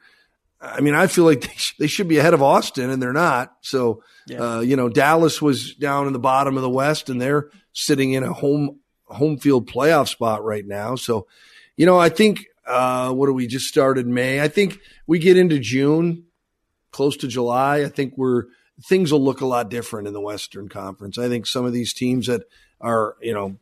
I 0.61 0.81
mean, 0.81 0.95
I 0.95 1.07
feel 1.07 1.25
like 1.25 1.41
they, 1.47 1.53
sh- 1.55 1.75
they 1.79 1.87
should 1.87 2.07
be 2.07 2.17
ahead 2.17 2.33
of 2.33 2.41
Austin, 2.41 2.89
and 2.89 3.01
they're 3.01 3.13
not. 3.13 3.53
So, 3.61 4.03
uh, 4.37 4.59
you 4.59 4.75
know, 4.75 4.89
Dallas 4.89 5.41
was 5.41 5.75
down 5.75 6.07
in 6.07 6.13
the 6.13 6.19
bottom 6.19 6.57
of 6.57 6.63
the 6.63 6.69
West, 6.69 7.09
and 7.09 7.21
they're 7.21 7.49
sitting 7.73 8.13
in 8.13 8.23
a 8.23 8.33
home 8.33 8.79
home 9.05 9.37
field 9.37 9.69
playoff 9.69 10.07
spot 10.09 10.43
right 10.43 10.65
now. 10.65 10.95
So, 10.95 11.27
you 11.77 11.85
know, 11.85 11.99
I 11.99 12.09
think 12.09 12.45
uh, 12.65 13.11
what 13.13 13.27
do 13.27 13.33
we 13.33 13.45
just 13.45 13.65
started 13.65 14.07
May? 14.07 14.41
I 14.41 14.47
think 14.47 14.79
we 15.05 15.19
get 15.19 15.37
into 15.37 15.59
June, 15.59 16.25
close 16.91 17.17
to 17.17 17.27
July. 17.27 17.83
I 17.83 17.89
think 17.89 18.13
we're 18.17 18.45
things 18.83 19.11
will 19.11 19.23
look 19.23 19.41
a 19.41 19.45
lot 19.45 19.69
different 19.69 20.07
in 20.07 20.13
the 20.13 20.21
Western 20.21 20.69
Conference. 20.69 21.17
I 21.17 21.29
think 21.29 21.47
some 21.47 21.65
of 21.65 21.73
these 21.73 21.93
teams 21.93 22.27
that 22.27 22.43
are, 22.81 23.15
you 23.21 23.33
know, 23.33 23.57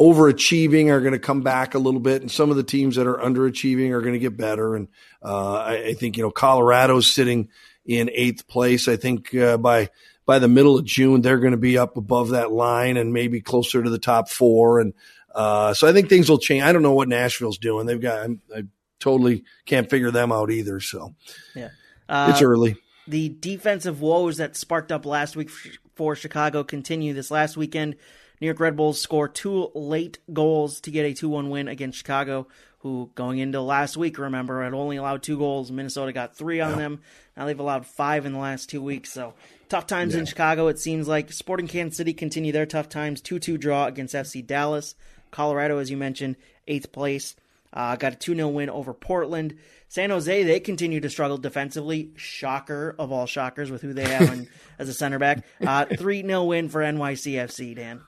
overachieving 0.00 0.90
are 0.90 1.00
going 1.00 1.12
to 1.12 1.18
come 1.18 1.42
back 1.42 1.74
a 1.74 1.78
little 1.78 2.00
bit, 2.00 2.22
and 2.22 2.30
some 2.30 2.50
of 2.50 2.56
the 2.56 2.62
teams 2.62 2.96
that 2.96 3.06
are 3.06 3.18
underachieving 3.18 3.90
are 3.90 4.00
going 4.00 4.14
to 4.14 4.18
get 4.18 4.36
better. 4.36 4.76
And 4.76 4.88
uh, 5.22 5.54
I, 5.54 5.74
I 5.86 5.94
think 5.94 6.16
you 6.16 6.22
know 6.22 6.30
Colorado's 6.30 7.10
sitting 7.10 7.48
in 7.86 8.10
eighth 8.12 8.46
place. 8.48 8.88
I 8.88 8.96
think 8.96 9.34
uh, 9.34 9.56
by 9.56 9.90
by 10.26 10.38
the 10.38 10.48
middle 10.48 10.78
of 10.78 10.84
June 10.84 11.20
they're 11.20 11.38
going 11.38 11.52
to 11.52 11.58
be 11.58 11.78
up 11.78 11.96
above 11.96 12.30
that 12.30 12.50
line 12.50 12.96
and 12.96 13.12
maybe 13.12 13.40
closer 13.40 13.82
to 13.82 13.90
the 13.90 13.98
top 13.98 14.28
four. 14.28 14.80
And 14.80 14.94
uh, 15.34 15.74
so 15.74 15.86
I 15.88 15.92
think 15.92 16.08
things 16.08 16.28
will 16.28 16.38
change. 16.38 16.62
I 16.62 16.72
don't 16.72 16.82
know 16.82 16.92
what 16.92 17.08
Nashville's 17.08 17.58
doing. 17.58 17.86
They've 17.86 18.00
got 18.00 18.28
I, 18.28 18.58
I 18.58 18.62
totally 19.00 19.44
can't 19.66 19.90
figure 19.90 20.10
them 20.10 20.32
out 20.32 20.50
either. 20.50 20.80
So 20.80 21.14
Yeah. 21.54 21.70
Uh, 22.08 22.28
it's 22.30 22.42
early. 22.42 22.76
The 23.06 23.28
defensive 23.28 24.00
woes 24.00 24.38
that 24.38 24.56
sparked 24.56 24.92
up 24.92 25.06
last 25.06 25.36
week 25.36 25.50
for 25.94 26.16
Chicago 26.16 26.64
continue 26.64 27.12
this 27.12 27.30
last 27.30 27.56
weekend. 27.56 27.96
New 28.40 28.46
York 28.46 28.60
Red 28.60 28.76
Bulls 28.76 29.00
score 29.00 29.28
two 29.28 29.70
late 29.74 30.18
goals 30.32 30.80
to 30.82 30.90
get 30.90 31.06
a 31.06 31.14
2 31.14 31.28
1 31.28 31.50
win 31.50 31.68
against 31.68 31.98
Chicago, 31.98 32.46
who 32.78 33.10
going 33.14 33.38
into 33.38 33.60
last 33.60 33.96
week, 33.96 34.18
remember, 34.18 34.62
had 34.62 34.74
only 34.74 34.96
allowed 34.96 35.22
two 35.22 35.38
goals. 35.38 35.70
Minnesota 35.70 36.12
got 36.12 36.36
three 36.36 36.60
on 36.60 36.76
them. 36.76 37.00
Now 37.36 37.46
they've 37.46 37.58
allowed 37.58 37.86
five 37.86 38.26
in 38.26 38.32
the 38.32 38.38
last 38.38 38.68
two 38.68 38.82
weeks. 38.82 39.12
So 39.12 39.34
tough 39.68 39.86
times 39.86 40.14
in 40.14 40.26
Chicago, 40.26 40.68
it 40.68 40.78
seems 40.78 41.08
like. 41.08 41.32
Sporting 41.32 41.68
Kansas 41.68 41.96
City 41.96 42.12
continue 42.12 42.52
their 42.52 42.66
tough 42.66 42.88
times. 42.88 43.20
2 43.20 43.38
2 43.38 43.56
draw 43.56 43.86
against 43.86 44.14
FC 44.14 44.44
Dallas. 44.44 44.94
Colorado, 45.30 45.78
as 45.78 45.90
you 45.90 45.96
mentioned, 45.96 46.36
eighth 46.68 46.92
place. 46.92 47.34
Uh, 47.72 47.96
got 47.96 48.12
a 48.12 48.16
2 48.16 48.34
0 48.34 48.48
win 48.48 48.70
over 48.70 48.92
Portland. 48.92 49.56
San 49.94 50.10
Jose, 50.10 50.42
they 50.42 50.58
continue 50.58 50.98
to 50.98 51.08
struggle 51.08 51.38
defensively. 51.38 52.10
Shocker 52.16 52.96
of 52.98 53.12
all 53.12 53.26
shockers 53.26 53.70
with 53.70 53.80
who 53.80 53.92
they 53.92 54.02
have 54.02 54.32
in, 54.32 54.48
as 54.80 54.88
a 54.88 54.92
center 54.92 55.20
back. 55.20 55.44
3 55.60 56.22
0 56.22 56.42
win 56.42 56.68
for 56.68 56.80
NYCFC, 56.80 57.76
Dan. 57.76 58.00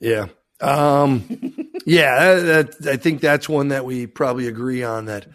Yeah. 0.00 0.26
Um, 0.60 1.24
yeah, 1.86 2.34
that, 2.40 2.78
that, 2.80 2.92
I 2.92 2.98
think 2.98 3.22
that's 3.22 3.48
one 3.48 3.68
that 3.68 3.86
we 3.86 4.06
probably 4.06 4.48
agree 4.48 4.82
on 4.82 5.06
that. 5.06 5.28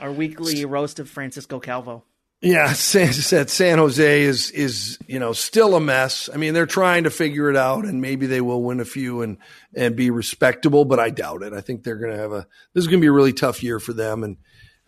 Our 0.00 0.10
weekly 0.10 0.64
roast 0.64 0.98
of 0.98 1.08
Francisco 1.08 1.60
Calvo. 1.60 2.02
Yeah, 2.40 2.72
San, 2.72 3.12
said 3.12 3.48
San 3.48 3.78
Jose 3.78 4.22
is 4.22 4.50
is 4.50 4.98
you 5.06 5.20
know 5.20 5.32
still 5.32 5.76
a 5.76 5.80
mess. 5.80 6.28
I 6.34 6.38
mean, 6.38 6.54
they're 6.54 6.66
trying 6.66 7.04
to 7.04 7.10
figure 7.10 7.48
it 7.48 7.56
out, 7.56 7.84
and 7.84 8.00
maybe 8.00 8.26
they 8.26 8.40
will 8.40 8.64
win 8.64 8.80
a 8.80 8.84
few 8.84 9.22
and 9.22 9.38
and 9.76 9.94
be 9.94 10.10
respectable, 10.10 10.84
but 10.84 10.98
I 10.98 11.10
doubt 11.10 11.44
it. 11.44 11.52
I 11.52 11.60
think 11.60 11.84
they're 11.84 11.98
going 11.98 12.10
to 12.10 12.18
have 12.18 12.32
a 12.32 12.48
this 12.74 12.82
is 12.82 12.88
going 12.88 12.98
to 12.98 13.04
be 13.04 13.06
a 13.06 13.12
really 13.12 13.32
tough 13.32 13.62
year 13.62 13.78
for 13.78 13.92
them, 13.92 14.24
and 14.24 14.38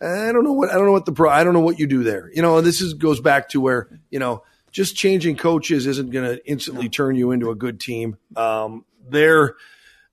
I 0.01 0.31
don't 0.31 0.43
know 0.43 0.53
what 0.53 0.69
I 0.71 0.73
don't 0.75 0.85
know 0.85 0.91
what 0.91 1.05
the 1.05 1.11
pro 1.13 1.29
I 1.29 1.43
don't 1.43 1.53
know 1.53 1.59
what 1.61 1.79
you 1.79 1.87
do 1.87 2.03
there. 2.03 2.29
You 2.33 2.41
know, 2.41 2.61
this 2.61 2.81
is 2.81 2.93
goes 2.93 3.19
back 3.21 3.49
to 3.49 3.61
where 3.61 3.87
you 4.09 4.19
know 4.19 4.43
just 4.71 4.95
changing 4.95 5.37
coaches 5.37 5.87
isn't 5.87 6.11
going 6.11 6.25
to 6.35 6.45
instantly 6.49 6.89
turn 6.89 7.15
you 7.15 7.31
into 7.31 7.49
a 7.49 7.55
good 7.55 7.79
team. 7.79 8.17
Um, 8.35 8.83
their 9.07 9.55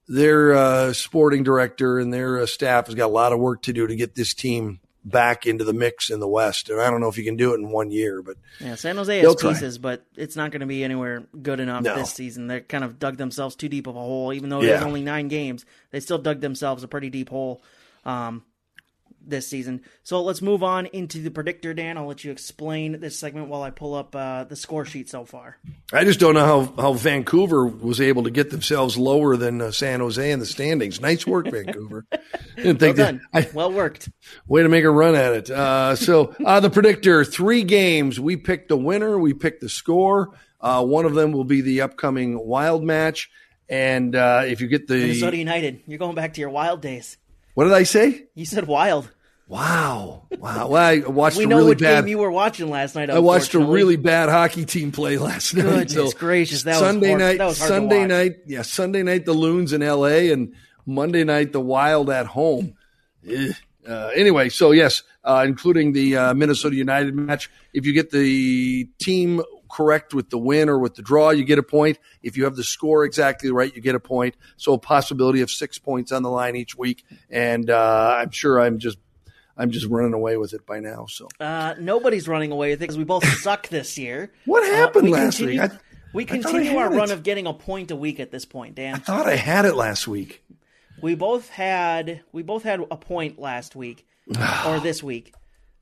their 0.07 0.53
uh, 0.53 0.93
sporting 0.93 1.43
director 1.43 1.99
and 1.99 2.13
their 2.13 2.39
uh, 2.41 2.45
staff 2.45 2.87
has 2.87 2.95
got 2.95 3.05
a 3.05 3.07
lot 3.07 3.33
of 3.33 3.39
work 3.39 3.61
to 3.63 3.73
do 3.73 3.87
to 3.87 3.95
get 3.95 4.15
this 4.15 4.33
team 4.33 4.79
back 5.05 5.45
into 5.45 5.65
the 5.65 5.73
mix 5.73 6.09
in 6.09 6.19
the 6.21 6.27
West. 6.27 6.69
And 6.69 6.79
I 6.79 6.89
don't 6.89 7.01
know 7.01 7.09
if 7.09 7.17
you 7.17 7.25
can 7.25 7.35
do 7.35 7.51
it 7.53 7.59
in 7.59 7.69
one 7.69 7.91
year, 7.91 8.21
but 8.21 8.37
Yeah, 8.61 8.75
San 8.75 8.95
Jose 8.95 9.17
has 9.19 9.35
pieces, 9.35 9.77
but 9.77 10.05
it's 10.15 10.37
not 10.37 10.51
going 10.51 10.61
to 10.61 10.65
be 10.65 10.81
anywhere 10.83 11.23
good 11.41 11.59
enough 11.59 11.83
No. 11.83 11.95
this 11.95 12.13
season. 12.13 12.47
They 12.47 12.61
kind 12.61 12.85
of 12.85 12.99
dug 12.99 13.17
themselves 13.17 13.55
too 13.57 13.67
deep 13.67 13.87
of 13.87 13.97
a 13.97 13.99
hole. 13.99 14.31
Even 14.33 14.49
though 14.49 14.61
Yeah. 14.61 14.71
there's 14.73 14.83
only 14.83 15.01
nine 15.01 15.27
games, 15.27 15.65
they 15.91 15.99
still 15.99 16.17
dug 16.19 16.39
themselves 16.39 16.83
a 16.83 16.87
pretty 16.87 17.09
deep 17.09 17.27
hole 17.29 17.61
um, 18.05 18.43
this 19.25 19.47
season. 19.47 19.81
So 20.03 20.21
let's 20.21 20.41
move 20.41 20.63
on 20.63 20.85
into 20.87 21.19
the 21.19 21.31
predictor, 21.31 21.73
Dan. 21.73 21.97
I'll 21.97 22.07
let 22.07 22.23
you 22.23 22.31
explain 22.31 22.99
this 22.99 23.17
segment 23.17 23.47
while 23.47 23.63
I 23.63 23.69
pull 23.69 23.93
up 23.95 24.15
uh, 24.15 24.43
the 24.43 24.55
score 24.55 24.85
sheet 24.85 25.09
so 25.09 25.25
far. 25.25 25.57
I 25.91 26.03
just 26.03 26.19
don't 26.19 26.33
know 26.33 26.45
how, 26.45 26.81
how 26.81 26.93
Vancouver 26.93 27.65
was 27.65 28.01
able 28.01 28.23
to 28.23 28.31
get 28.31 28.49
themselves 28.49 28.97
lower 28.97 29.37
than 29.37 29.61
uh, 29.61 29.71
San 29.71 29.99
Jose 29.99 30.31
in 30.31 30.39
the 30.39 30.45
standings. 30.45 30.99
Nice 30.99 31.25
work, 31.25 31.47
Vancouver. 31.49 32.05
Didn't 32.55 32.65
Well 32.65 32.75
think 32.75 32.95
that. 32.97 33.11
done. 33.11 33.21
I, 33.33 33.49
well 33.53 33.71
worked. 33.71 34.09
way 34.47 34.63
to 34.63 34.69
make 34.69 34.83
a 34.83 34.89
run 34.91 35.15
at 35.15 35.33
it. 35.33 35.49
Uh, 35.49 35.95
so 35.95 36.35
uh, 36.45 36.59
the 36.59 36.69
predictor: 36.69 37.23
three 37.23 37.63
games. 37.63 38.19
We 38.19 38.37
picked 38.37 38.69
the 38.69 38.77
winner. 38.77 39.17
We 39.17 39.33
picked 39.33 39.61
the 39.61 39.69
score. 39.69 40.37
Uh, 40.59 40.83
one 40.85 41.05
of 41.05 41.13
them 41.13 41.31
will 41.31 41.43
be 41.43 41.61
the 41.61 41.81
upcoming 41.81 42.39
Wild 42.39 42.83
match. 42.83 43.29
And 43.69 44.15
uh, 44.15 44.43
if 44.45 44.61
you 44.61 44.67
get 44.67 44.87
the 44.87 44.95
Minnesota 44.95 45.37
United. 45.37 45.81
You're 45.87 45.97
going 45.99 46.15
back 46.15 46.33
to 46.33 46.41
your 46.41 46.49
wild 46.49 46.81
days. 46.81 47.17
What 47.53 47.65
did 47.65 47.73
I 47.73 47.83
say? 47.83 48.25
You 48.35 48.45
said 48.45 48.67
wild. 48.67 49.11
Wow, 49.47 50.27
wow. 50.39 50.67
Well, 50.67 50.81
I 50.81 50.99
watched 50.99 51.37
We 51.37 51.45
know 51.45 51.57
really 51.57 51.69
what 51.69 51.79
bad. 51.79 52.01
game 52.03 52.07
you 52.09 52.17
were 52.17 52.31
watching 52.31 52.69
last 52.69 52.95
night. 52.95 53.09
I 53.09 53.19
watched 53.19 53.53
a 53.53 53.59
really 53.59 53.97
bad 53.97 54.29
hockey 54.29 54.65
team 54.65 54.91
play 54.91 55.17
last 55.17 55.53
night. 55.53 55.63
Goodness 55.89 55.93
So 55.93 56.17
gracious, 56.17 56.63
that 56.63 56.71
was 56.71 56.79
Sunday 56.79 57.09
hard- 57.09 57.19
night. 57.21 57.37
that 57.39 57.45
was 57.47 57.57
Sunday 57.57 58.05
night, 58.07 58.37
yeah. 58.47 58.61
Sunday 58.61 59.03
night, 59.03 59.25
the 59.25 59.33
Loons 59.33 59.73
in 59.73 59.83
L.A. 59.83 60.31
and 60.31 60.53
Monday 60.85 61.23
night, 61.23 61.51
the 61.51 61.59
Wild 61.61 62.09
at 62.09 62.25
home. 62.25 62.75
Eh. 63.29 63.51
Uh, 63.87 64.09
anyway, 64.15 64.47
so 64.47 64.71
yes, 64.71 65.03
uh, 65.25 65.43
including 65.45 65.91
the 65.91 66.15
uh, 66.15 66.33
Minnesota 66.33 66.75
United 66.75 67.13
match. 67.13 67.49
If 67.73 67.85
you 67.85 67.91
get 67.93 68.11
the 68.11 68.85
team 68.99 69.41
correct 69.73 70.13
with 70.13 70.29
the 70.29 70.37
win 70.37 70.69
or 70.69 70.77
with 70.77 70.93
the 70.95 71.01
draw, 71.01 71.31
you 71.31 71.43
get 71.43 71.57
a 71.57 71.63
point. 71.63 71.97
If 72.21 72.37
you 72.37 72.43
have 72.43 72.55
the 72.55 72.63
score 72.63 73.03
exactly 73.05 73.49
right, 73.51 73.73
you 73.75 73.81
get 73.81 73.95
a 73.95 73.99
point. 73.99 74.35
So 74.57 74.73
a 74.73 74.77
possibility 74.77 75.41
of 75.41 75.49
six 75.49 75.79
points 75.79 76.11
on 76.11 76.21
the 76.21 76.29
line 76.29 76.55
each 76.55 76.77
week. 76.77 77.03
And 77.31 77.69
uh, 77.69 78.17
I'm 78.19 78.29
sure 78.31 78.59
I'm 78.61 78.77
just 78.79 78.97
I'm 79.57 79.71
just 79.71 79.85
running 79.87 80.13
away 80.13 80.37
with 80.37 80.53
it 80.53 80.65
by 80.65 80.79
now. 80.79 81.05
So 81.07 81.27
Uh, 81.39 81.73
nobody's 81.79 82.27
running 82.27 82.51
away 82.51 82.69
with 82.71 82.77
it 82.79 82.79
because 82.81 82.97
we 82.97 83.03
both 83.03 83.25
suck 83.41 83.67
this 83.69 83.97
year. 83.97 84.31
What 84.45 84.63
Uh, 84.63 84.75
happened 84.75 85.05
we 85.05 85.11
last 85.11 85.37
continue- 85.37 85.61
week? 85.61 85.71
I- 85.71 85.77
we 86.13 86.25
continue 86.25 86.77
our 86.77 86.89
had 86.91 86.95
run 86.95 87.09
of 87.09 87.23
getting 87.23 87.47
a 87.47 87.53
point 87.55 87.89
a 87.89 87.95
week 87.95 88.19
at 88.19 88.29
this 88.29 88.45
point, 88.45 88.75
Dan. 88.75 88.93
I 88.93 88.97
thought 88.99 89.25
I 89.27 89.35
had 89.35 89.65
it 89.65 89.73
last 89.73 90.07
week. 90.07 90.43
We 91.01 91.15
both 91.15 91.49
had 91.49 92.21
we 92.31 92.43
both 92.43 92.61
had 92.61 92.79
a 92.91 92.97
point 92.97 93.39
last 93.39 93.75
week 93.75 94.05
or 94.67 94.79
this 94.79 95.01
week. 95.01 95.33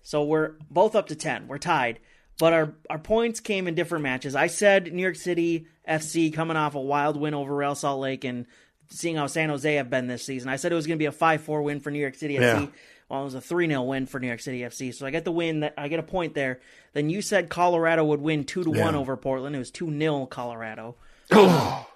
So 0.04 0.24
we're 0.24 0.54
both 0.70 0.96
up 0.96 1.08
to 1.10 1.16
10. 1.16 1.48
We're 1.50 1.58
tied. 1.58 2.00
But 2.42 2.54
our 2.54 2.74
our 2.89 2.98
points 2.98 3.39
came 3.39 3.68
in 3.68 3.76
different 3.76 4.02
matches. 4.02 4.36
I 4.36 4.48
said 4.48 4.92
New 4.92 5.04
York 5.04 5.16
City 5.16 5.68
FC 5.88 6.34
coming 6.34 6.58
off 6.58 6.74
a 6.74 6.82
wild 6.82 7.16
win 7.16 7.36
over 7.36 7.56
Real 7.56 7.76
Salt 7.76 8.02
Lake 8.02 8.24
and 8.24 8.48
seeing 8.89 9.16
how 9.16 9.28
San 9.28 9.50
Jose 9.50 9.72
have 9.76 9.92
been 9.92 10.08
this 10.08 10.26
season. 10.26 10.50
I 10.50 10.56
said 10.56 10.72
it 10.72 10.76
was 10.76 10.88
going 10.88 10.98
to 10.98 11.02
be 11.02 11.06
a 11.06 11.12
5-4 11.12 11.64
win 11.64 11.80
for 11.80 11.92
New 11.92 12.00
York 12.00 12.16
City 12.16 12.34
Yeah. 12.34 12.56
FC. 12.62 12.72
Well, 13.10 13.22
it 13.22 13.26
was 13.26 13.36
a 13.36 13.42
3-0 13.42 13.86
win 13.88 14.08
for 14.08 14.20
New 14.20 14.26
York 14.26 14.39
City 14.39 14.62
FC. 14.62 14.92
So 14.92 15.06
I 15.06 15.12
get 15.12 15.24
the 15.24 15.32
win 15.32 15.60
that 15.60 15.76
I 15.78 15.88
get 15.88 16.00
a 16.00 16.04
point 16.04 16.34
there. 16.34 16.62
Then 16.94 17.12
you 17.12 17.22
said 17.22 17.48
Colorado 17.50 18.04
would 18.06 18.22
win 18.22 18.44
2 18.44 18.64
to 18.64 18.72
1 18.72 18.96
over 18.96 19.16
Portland. 19.18 19.56
It 19.56 19.60
was 19.60 19.72
2-0 19.72 20.28
Colorado. 20.30 20.96
Oh, 21.34 21.88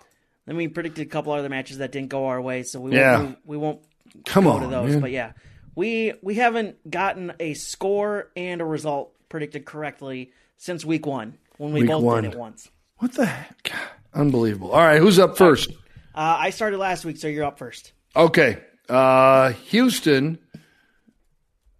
Then 0.45 0.57
we 0.57 0.67
predicted 0.67 1.07
a 1.07 1.09
couple 1.09 1.33
other 1.33 1.49
matches 1.49 1.79
that 1.79 1.91
didn't 1.91 2.09
go 2.09 2.27
our 2.27 2.39
way, 2.39 2.61
so 2.61 2.79
we 2.79 2.91
Yeah. 2.91 3.17
won't, 3.17 3.37
we, 3.45 3.57
we 3.57 3.63
won't 3.63 3.79
come 4.25 4.43
go 4.43 4.51
on, 4.51 4.61
to 4.61 4.67
those. 4.67 4.91
man. 4.91 4.99
But 5.01 5.09
yeah, 5.11 5.31
we 5.73 6.13
we 6.21 6.35
haven't 6.35 6.89
gotten 6.89 7.33
a 7.39 7.55
score 7.55 8.29
and 8.37 8.61
a 8.61 8.65
result 8.65 9.11
predicted 9.35 9.65
correctly 9.65 10.31
since 10.55 10.85
week 10.85 11.05
one 11.05 11.37
when 11.57 11.73
we 11.73 11.81
Week 11.81 11.89
both 11.89 12.03
one. 12.03 12.23
did 12.23 12.31
it 12.31 12.39
once. 12.39 12.69
What 12.99 13.11
the 13.11 13.25
heck? 13.25 13.69
Unbelievable. 14.13 14.71
All 14.71 14.79
right, 14.79 14.97
who's 15.01 15.19
up 15.19 15.37
first? 15.37 15.69
Uh, 16.15 16.37
I 16.39 16.51
started 16.51 16.77
last 16.77 17.03
week, 17.03 17.17
so 17.17 17.27
you're 17.27 17.43
up 17.43 17.59
first. 17.59 17.91
Okay. 18.15 18.59
Uh, 18.87 19.49
Houston 19.67 20.39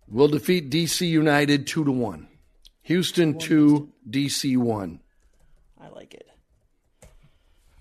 will 0.10 0.28
defeat 0.28 0.70
DC 0.70 1.08
United 1.08 1.66
2 1.66 1.86
to 1.86 1.92
1. 1.94 2.28
Houston 2.82 3.40
2, 3.40 3.90
DC 4.10 4.58
1. 4.58 5.00
I 5.80 5.88
like 5.88 6.14
it. 6.14 6.28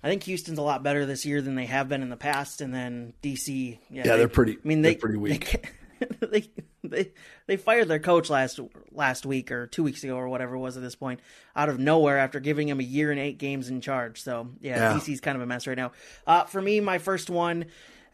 I 0.05 0.09
think 0.09 0.23
Houston's 0.23 0.59
a 0.59 0.63
lot 0.63 0.85
better 0.85 1.05
this 1.05 1.27
year 1.27 1.43
than 1.43 1.57
they 1.57 1.67
have 1.67 1.89
been 1.89 2.03
in 2.03 2.11
the 2.11 2.17
past, 2.17 2.61
and 2.61 2.73
then 2.73 3.13
DC. 3.25 3.79
Yeah, 3.91 4.03
Yeah, 4.07 4.17
they're 4.19 4.29
pretty- 4.29 4.53
I 4.65 4.69
mean, 4.69 4.83
they're 4.83 4.95
pretty 4.95 5.19
weak. 5.19 5.51
They, 5.51 5.69
they 6.21 6.49
they 6.83 7.13
they 7.47 7.57
fired 7.57 7.89
their 7.89 7.99
coach 7.99 8.31
last 8.31 8.61
last 8.93 9.27
week 9.27 9.51
or 9.51 9.67
two 9.67 9.83
weeks 9.83 10.05
ago 10.05 10.17
or 10.17 10.29
whatever 10.29 10.55
it 10.55 10.59
was 10.59 10.77
at 10.77 10.83
this 10.83 10.95
point 10.95 11.21
out 11.57 11.69
of 11.69 11.79
nowhere 11.79 12.19
after 12.19 12.41
giving 12.41 12.69
him 12.69 12.81
a 12.81 12.85
year 12.85 13.11
and 13.11 13.21
eight 13.21 13.39
games 13.39 13.69
in 13.69 13.81
charge. 13.81 14.23
So 14.23 14.49
yeah, 14.61 14.93
Yeah. 14.93 14.99
DC's 14.99 15.21
kind 15.21 15.37
of 15.37 15.43
a 15.43 15.47
mess 15.47 15.67
right 15.67 15.77
now. 15.77 15.93
Uh, 16.27 16.45
for 16.45 16.61
me, 16.63 16.81
my 16.81 16.99
first 16.99 17.31
one. 17.31 17.67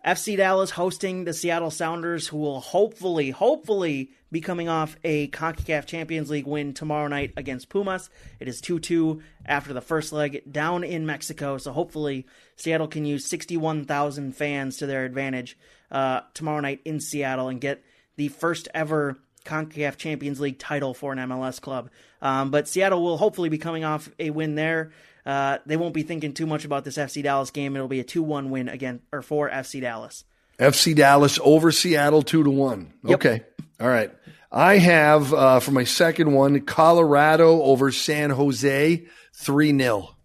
FC 0.03 0.35
Dallas 0.39 0.71
hosting 0.71 1.25
the 1.25 1.35
Seattle 1.35 1.71
Sounders, 1.71 2.27
who 2.27 2.39
will 2.39 2.61
hopefully, 2.61 3.29
hopefully 3.29 4.13
be 4.33 4.41
coming 4.41 4.67
off 4.67 4.97
a 5.05 5.29
CONCACAF 5.29 5.85
Champions 5.85 6.31
League 6.31 6.47
win 6.47 6.73
tomorrow 6.73 7.07
night 7.07 7.35
against 7.37 7.69
Pumas. 7.69 8.09
It 8.39 8.49
is 8.49 8.63
2 8.63 8.79
2 8.79 9.21
after 9.45 9.75
the 9.75 9.83
first 9.83 10.11
leg 10.11 10.51
down 10.51 10.85
in 10.85 11.05
Mexico, 11.05 11.59
so 11.59 11.73
hopefully 11.73 12.25
Seattle 12.57 12.89
can 12.89 13.05
use 13.05 13.27
61,000 13.29 14.35
fans 14.35 14.79
to 14.79 14.87
their 14.87 15.05
advantage 15.05 15.59
uh, 15.91 16.21
tomorrow 16.35 16.61
night 16.61 16.81
in 16.85 17.01
Seattle 17.01 17.49
and 17.49 17.61
get 17.61 17.83
the 18.17 18.29
first 18.29 18.69
ever 18.75 19.19
CONCACAF 19.45 19.97
Champions 19.97 20.41
League 20.41 20.59
title 20.59 20.95
for 20.95 21.13
an 21.13 21.19
MLS 21.19 21.61
club. 21.61 21.91
Um, 22.21 22.51
but 22.51 22.69
Seattle 22.69 23.03
will 23.03 23.17
hopefully 23.17 23.49
be 23.49 23.59
coming 23.59 23.85
off 23.85 24.11
a 24.19 24.31
win 24.31 24.55
there. 24.55 24.93
Uh, 25.25 25.59
they 25.67 25.77
won't 25.77 25.95
be 25.95 26.03
thinking 26.03 26.33
too 26.33 26.47
much 26.47 26.65
about 26.65 26.85
this 26.85 26.97
FC 26.97 27.23
Dallas 27.23 27.51
game. 27.51 27.77
It'll 27.77 27.89
be 27.89 28.01
a 28.01 28.05
2 28.05 28.23
1 28.23 28.51
win 28.51 28.69
again, 28.69 29.01
or 29.13 29.23
for 29.23 29.51
FC 29.51 29.81
Dallas. 29.81 30.25
FC 30.59 30.95
Dallas 30.95 31.39
over 31.43 31.73
Seattle 31.73 32.23
2 32.23 32.45
to 32.45 32.51
1. 32.51 32.93
Okay. 33.07 33.43
All 33.81 33.89
right. 33.89 34.11
I 34.53 34.79
have 34.79 35.33
uh, 35.33 35.61
for 35.61 35.71
my 35.71 35.85
second 35.85 36.33
one 36.33 36.61
Colorado 36.63 37.63
over 37.63 37.93
San 37.93 38.31
Jose 38.31 39.07
3 39.35 39.79
0. 39.79 40.17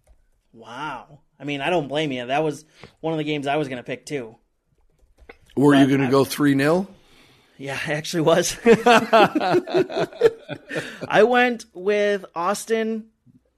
Wow. 0.52 1.20
I 1.38 1.44
mean, 1.44 1.60
I 1.60 1.70
don't 1.70 1.88
blame 1.88 2.10
you. 2.12 2.26
That 2.26 2.42
was 2.42 2.64
one 3.00 3.14
of 3.14 3.18
the 3.18 3.24
games 3.24 3.46
I 3.46 3.56
was 3.56 3.68
going 3.68 3.78
to 3.78 3.84
pick 3.84 4.04
too. 4.04 4.36
Were 5.56 5.74
you 5.74 5.86
going 5.86 6.00
to 6.00 6.08
go 6.08 6.24
3 6.24 6.56
0? 6.56 6.86
Yeah, 7.58 7.78
I 7.86 7.92
actually 7.94 8.20
was. 8.22 8.58
I 11.08 11.22
went 11.22 11.64
with 11.72 12.26
Austin 12.34 13.06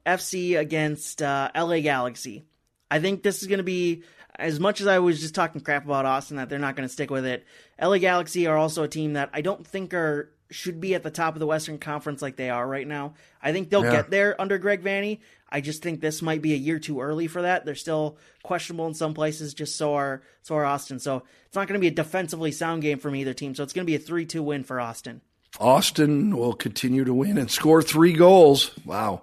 FC 0.06 0.56
against 0.58 1.20
uh, 1.20 1.50
LA 1.56 1.80
Galaxy. 1.80 2.44
I 2.90 3.00
think 3.00 3.22
this 3.22 3.42
is 3.42 3.48
going 3.48 3.58
to 3.58 3.64
be 3.64 4.04
as 4.36 4.60
much 4.60 4.80
as 4.80 4.86
I 4.86 5.00
was 5.00 5.20
just 5.20 5.34
talking 5.34 5.60
crap 5.60 5.84
about 5.84 6.06
Austin 6.06 6.36
that 6.36 6.48
they're 6.48 6.60
not 6.60 6.76
going 6.76 6.88
to 6.88 6.92
stick 6.92 7.10
with 7.10 7.26
it. 7.26 7.44
LA 7.82 7.98
Galaxy 7.98 8.46
are 8.46 8.56
also 8.56 8.84
a 8.84 8.88
team 8.88 9.14
that 9.14 9.30
I 9.32 9.40
don't 9.40 9.66
think 9.66 9.92
are 9.92 10.30
should 10.50 10.80
be 10.80 10.94
at 10.94 11.02
the 11.02 11.10
top 11.10 11.34
of 11.34 11.40
the 11.40 11.46
Western 11.46 11.78
Conference 11.78 12.22
like 12.22 12.36
they 12.36 12.48
are 12.50 12.66
right 12.66 12.86
now. 12.86 13.14
I 13.42 13.52
think 13.52 13.68
they'll 13.70 13.84
Yeah. 13.84 13.90
get 13.92 14.10
there 14.10 14.40
under 14.40 14.56
Greg 14.58 14.82
Vanney. 14.82 15.18
I 15.50 15.60
just 15.60 15.82
think 15.82 16.00
this 16.00 16.20
might 16.22 16.42
be 16.42 16.52
a 16.54 16.56
year 16.56 16.78
too 16.78 17.00
early 17.00 17.26
for 17.26 17.42
that. 17.42 17.64
They're 17.64 17.74
still 17.74 18.16
questionable 18.42 18.86
in 18.86 18.94
some 18.94 19.14
places, 19.14 19.54
just 19.54 19.76
so 19.76 19.94
are 19.94 20.22
so 20.42 20.54
are 20.56 20.64
Austin. 20.64 20.98
So 20.98 21.22
it's 21.46 21.56
not 21.56 21.68
going 21.68 21.78
to 21.78 21.80
be 21.80 21.88
a 21.88 21.90
defensively 21.90 22.52
sound 22.52 22.82
game 22.82 22.98
from 22.98 23.14
either 23.16 23.34
team. 23.34 23.54
So 23.54 23.62
it's 23.62 23.72
going 23.72 23.84
to 23.86 23.90
be 23.90 23.94
a 23.96 23.98
three-two 23.98 24.42
win 24.42 24.64
for 24.64 24.80
Austin. 24.80 25.20
Austin 25.60 26.36
will 26.36 26.52
continue 26.54 27.04
to 27.04 27.14
win 27.14 27.38
and 27.38 27.50
score 27.50 27.82
three 27.82 28.12
goals. 28.12 28.70
Wow. 28.84 29.22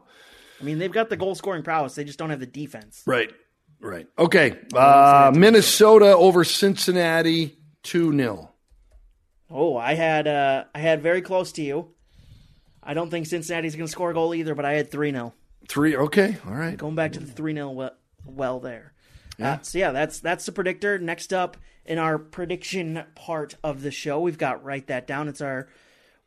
I 0.60 0.64
mean, 0.64 0.80
they've 0.80 0.92
got 0.92 1.10
the 1.10 1.18
goal 1.18 1.36
scoring 1.36 1.64
prowess. 1.64 1.96
They 1.96 2.04
just 2.04 2.18
don't 2.18 2.30
have 2.32 2.40
the 2.40 2.46
defense. 2.48 3.04
Right. 3.06 3.32
Right. 3.80 4.08
Okay. 4.18 4.58
Uh, 4.74 5.32
Minnesota 5.36 6.16
over 6.16 6.44
Cincinnati 6.44 7.58
2 7.84 8.16
0. 8.18 8.52
Oh, 9.50 9.78
I 9.78 9.94
had 9.94 10.28
uh, 10.28 10.66
I 10.74 10.80
had 10.80 11.02
very 11.02 11.22
close 11.22 11.52
to 11.54 11.62
you. 11.62 11.90
I 12.82 12.94
don't 12.94 13.10
think 13.10 13.26
Cincinnati's 13.26 13.76
going 13.76 13.88
to 13.88 13.92
score 13.92 14.12
a 14.12 14.14
goal 14.14 14.34
either, 14.36 14.56
but 14.56 14.66
I 14.66 14.74
had 14.74 14.92
three 14.92 15.12
0 15.12 15.34
Three. 15.68 15.96
Okay. 15.96 16.38
All 16.46 16.54
right. 16.54 16.78
Going 16.78 16.96
back 16.96 17.14
to 17.14 17.20
the 17.20 17.32
three 17.32 17.54
0 17.54 17.92
well, 18.26 18.60
there. 18.60 18.94
Uh, 19.42 19.58
so 19.62 19.78
yeah, 19.78 19.92
that's 19.92 20.20
that's 20.20 20.46
the 20.46 20.52
predictor. 20.52 20.98
Next 20.98 21.34
up 21.34 21.58
in 21.86 21.98
our 21.98 22.18
prediction 22.18 23.04
part 23.16 23.56
of 23.64 23.82
the 23.82 23.92
show, 23.92 24.20
we've 24.20 24.38
got 24.38 24.64
write 24.64 24.88
that 24.88 25.08
down. 25.08 25.28
It's 25.28 25.42
our 25.42 25.68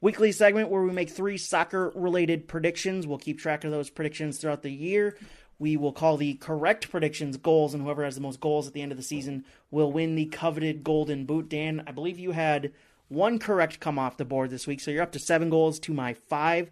weekly 0.00 0.32
segment 0.32 0.68
where 0.68 0.82
we 0.82 0.92
make 0.92 1.10
three 1.10 1.38
soccer 1.38 1.90
related 1.94 2.48
predictions. 2.48 3.06
We'll 3.06 3.18
keep 3.18 3.38
track 3.38 3.64
of 3.64 3.70
those 3.70 3.90
predictions 3.90 4.38
throughout 4.38 4.62
the 4.62 4.72
year. 4.72 5.16
We 5.58 5.76
will 5.76 5.92
call 5.92 6.16
the 6.16 6.34
correct 6.34 6.90
predictions 6.90 7.36
goals, 7.36 7.74
and 7.74 7.82
whoever 7.82 8.04
has 8.04 8.14
the 8.14 8.20
most 8.20 8.40
goals 8.40 8.68
at 8.68 8.74
the 8.74 8.82
end 8.82 8.92
of 8.92 8.98
the 8.98 9.04
season 9.04 9.44
will 9.70 9.90
win 9.90 10.14
the 10.14 10.26
coveted 10.26 10.84
golden 10.84 11.24
boot. 11.24 11.48
Dan, 11.48 11.82
I 11.86 11.92
believe 11.92 12.18
you 12.18 12.30
had 12.30 12.72
one 13.08 13.38
correct 13.38 13.80
come 13.80 13.98
off 13.98 14.16
the 14.16 14.24
board 14.24 14.50
this 14.50 14.66
week, 14.66 14.80
so 14.80 14.90
you're 14.90 15.02
up 15.02 15.12
to 15.12 15.18
seven 15.18 15.50
goals 15.50 15.78
to 15.80 15.92
my 15.92 16.14
five. 16.14 16.70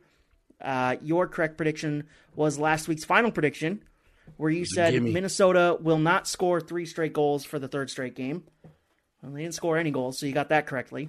Uh, 0.60 0.96
your 1.02 1.26
correct 1.26 1.56
prediction 1.56 2.04
was 2.34 2.58
last 2.58 2.88
week's 2.88 3.04
final 3.04 3.30
prediction, 3.30 3.82
where 4.36 4.50
you 4.50 4.64
said 4.64 4.92
gimme. 4.92 5.12
Minnesota 5.12 5.76
will 5.80 5.98
not 5.98 6.26
score 6.26 6.60
three 6.60 6.86
straight 6.86 7.12
goals 7.12 7.44
for 7.44 7.58
the 7.58 7.68
third 7.68 7.90
straight 7.90 8.14
game. 8.14 8.44
Well, 9.22 9.32
they 9.32 9.42
didn't 9.42 9.54
score 9.54 9.76
any 9.76 9.90
goals, 9.90 10.18
so 10.18 10.26
you 10.26 10.32
got 10.32 10.48
that 10.50 10.66
correctly. 10.66 11.08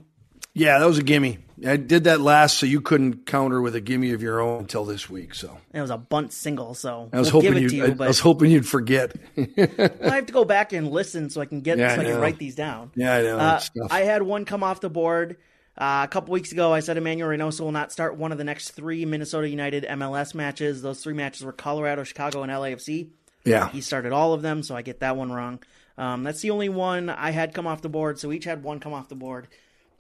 Yeah, 0.58 0.80
that 0.80 0.88
was 0.88 0.98
a 0.98 1.04
gimme. 1.04 1.38
I 1.66 1.78
did 1.78 2.06
that 2.06 2.20
last 2.20 2.58
so 2.58 2.66
you 2.66 2.82
couldn't 2.82 3.26
counter 3.26 3.62
with 3.62 3.76
a 3.76 3.82
gimme 3.82 4.12
of 4.12 4.22
your 4.22 4.40
own 4.40 4.62
until 4.62 4.86
this 4.86 5.10
week. 5.10 5.34
So 5.36 5.58
It 5.74 5.82
was 5.82 5.90
a 5.90 5.98
bunt 5.98 6.34
single, 6.34 6.74
so 6.74 7.10
I 7.14 7.20
was 7.20 7.32
we'll 7.32 7.42
hoping 7.42 7.54
give 7.54 7.58
it 7.58 7.62
you'd, 7.62 7.70
to 7.70 7.76
you. 7.76 7.86
I, 7.86 7.90
but 7.92 8.04
I 8.06 8.08
was 8.08 8.20
hoping 8.20 8.52
you'd 8.52 8.68
forget. 8.68 9.16
I 9.38 10.16
have 10.16 10.26
to 10.28 10.34
go 10.34 10.46
back 10.46 10.74
and 10.74 10.90
listen 10.92 11.30
so 11.30 11.42
I 11.42 11.46
can 11.46 11.62
get 11.62 11.78
Yeah, 11.78 11.96
so 11.96 12.02
I 12.02 12.06
I, 12.06 12.08
can 12.08 12.20
write 12.20 12.38
these 12.40 12.56
down. 12.56 12.92
Yeah, 12.96 13.16
I 13.16 13.22
know. 13.22 13.38
Uh, 13.38 13.60
I 13.90 14.02
had 14.02 14.24
one 14.24 14.46
come 14.46 14.64
off 14.64 14.82
the 14.82 14.90
board 14.90 15.38
uh, 15.78 16.02
a 16.04 16.08
couple 16.08 16.34
weeks 16.34 16.52
ago. 16.52 16.74
I 16.74 16.80
said 16.80 16.98
Emmanuel 16.98 17.30
Reynoso 17.30 17.62
will 17.62 17.72
not 17.72 17.92
start 17.92 18.18
one 18.18 18.32
of 18.32 18.40
the 18.40 18.44
next 18.44 18.72
three 18.72 19.06
Minnesota 19.06 19.48
United 19.48 19.84
MLS 19.84 20.34
matches. 20.34 20.82
Those 20.82 21.04
three 21.04 21.14
matches 21.14 21.44
were 21.44 21.54
Colorado, 21.54 22.04
Chicago, 22.04 22.42
and 22.44 22.52
LAFC. 22.52 23.10
yeah. 23.46 23.70
He 23.70 23.82
started 23.82 24.12
all 24.12 24.34
of 24.34 24.42
them, 24.42 24.64
so 24.64 24.76
I 24.76 24.82
get 24.82 25.00
that 25.02 25.18
one 25.18 25.32
wrong. 25.32 25.60
Um, 26.00 26.24
that's 26.24 26.42
the 26.42 26.52
only 26.52 26.70
one 26.70 27.10
I 27.10 27.32
had 27.32 27.56
come 27.56 27.66
off 27.66 27.82
the 27.82 27.90
board. 27.90 28.20
So 28.20 28.32
each 28.32 28.44
had 28.44 28.62
one 28.64 28.80
come 28.80 28.94
off 28.94 29.10
the 29.10 29.16
board 29.16 29.48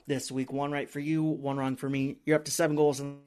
this 0.08 0.32
week. 0.32 0.52
One 0.52 0.72
right 0.72 0.90
for 0.90 1.00
you, 1.00 1.24
one 1.24 1.58
wrong 1.58 1.76
for 1.76 1.90
me. 1.90 2.18
You're 2.26 2.38
up 2.38 2.46
to 2.46 2.52
seven 2.52 2.76
goals 2.76 3.00
and 3.00 3.20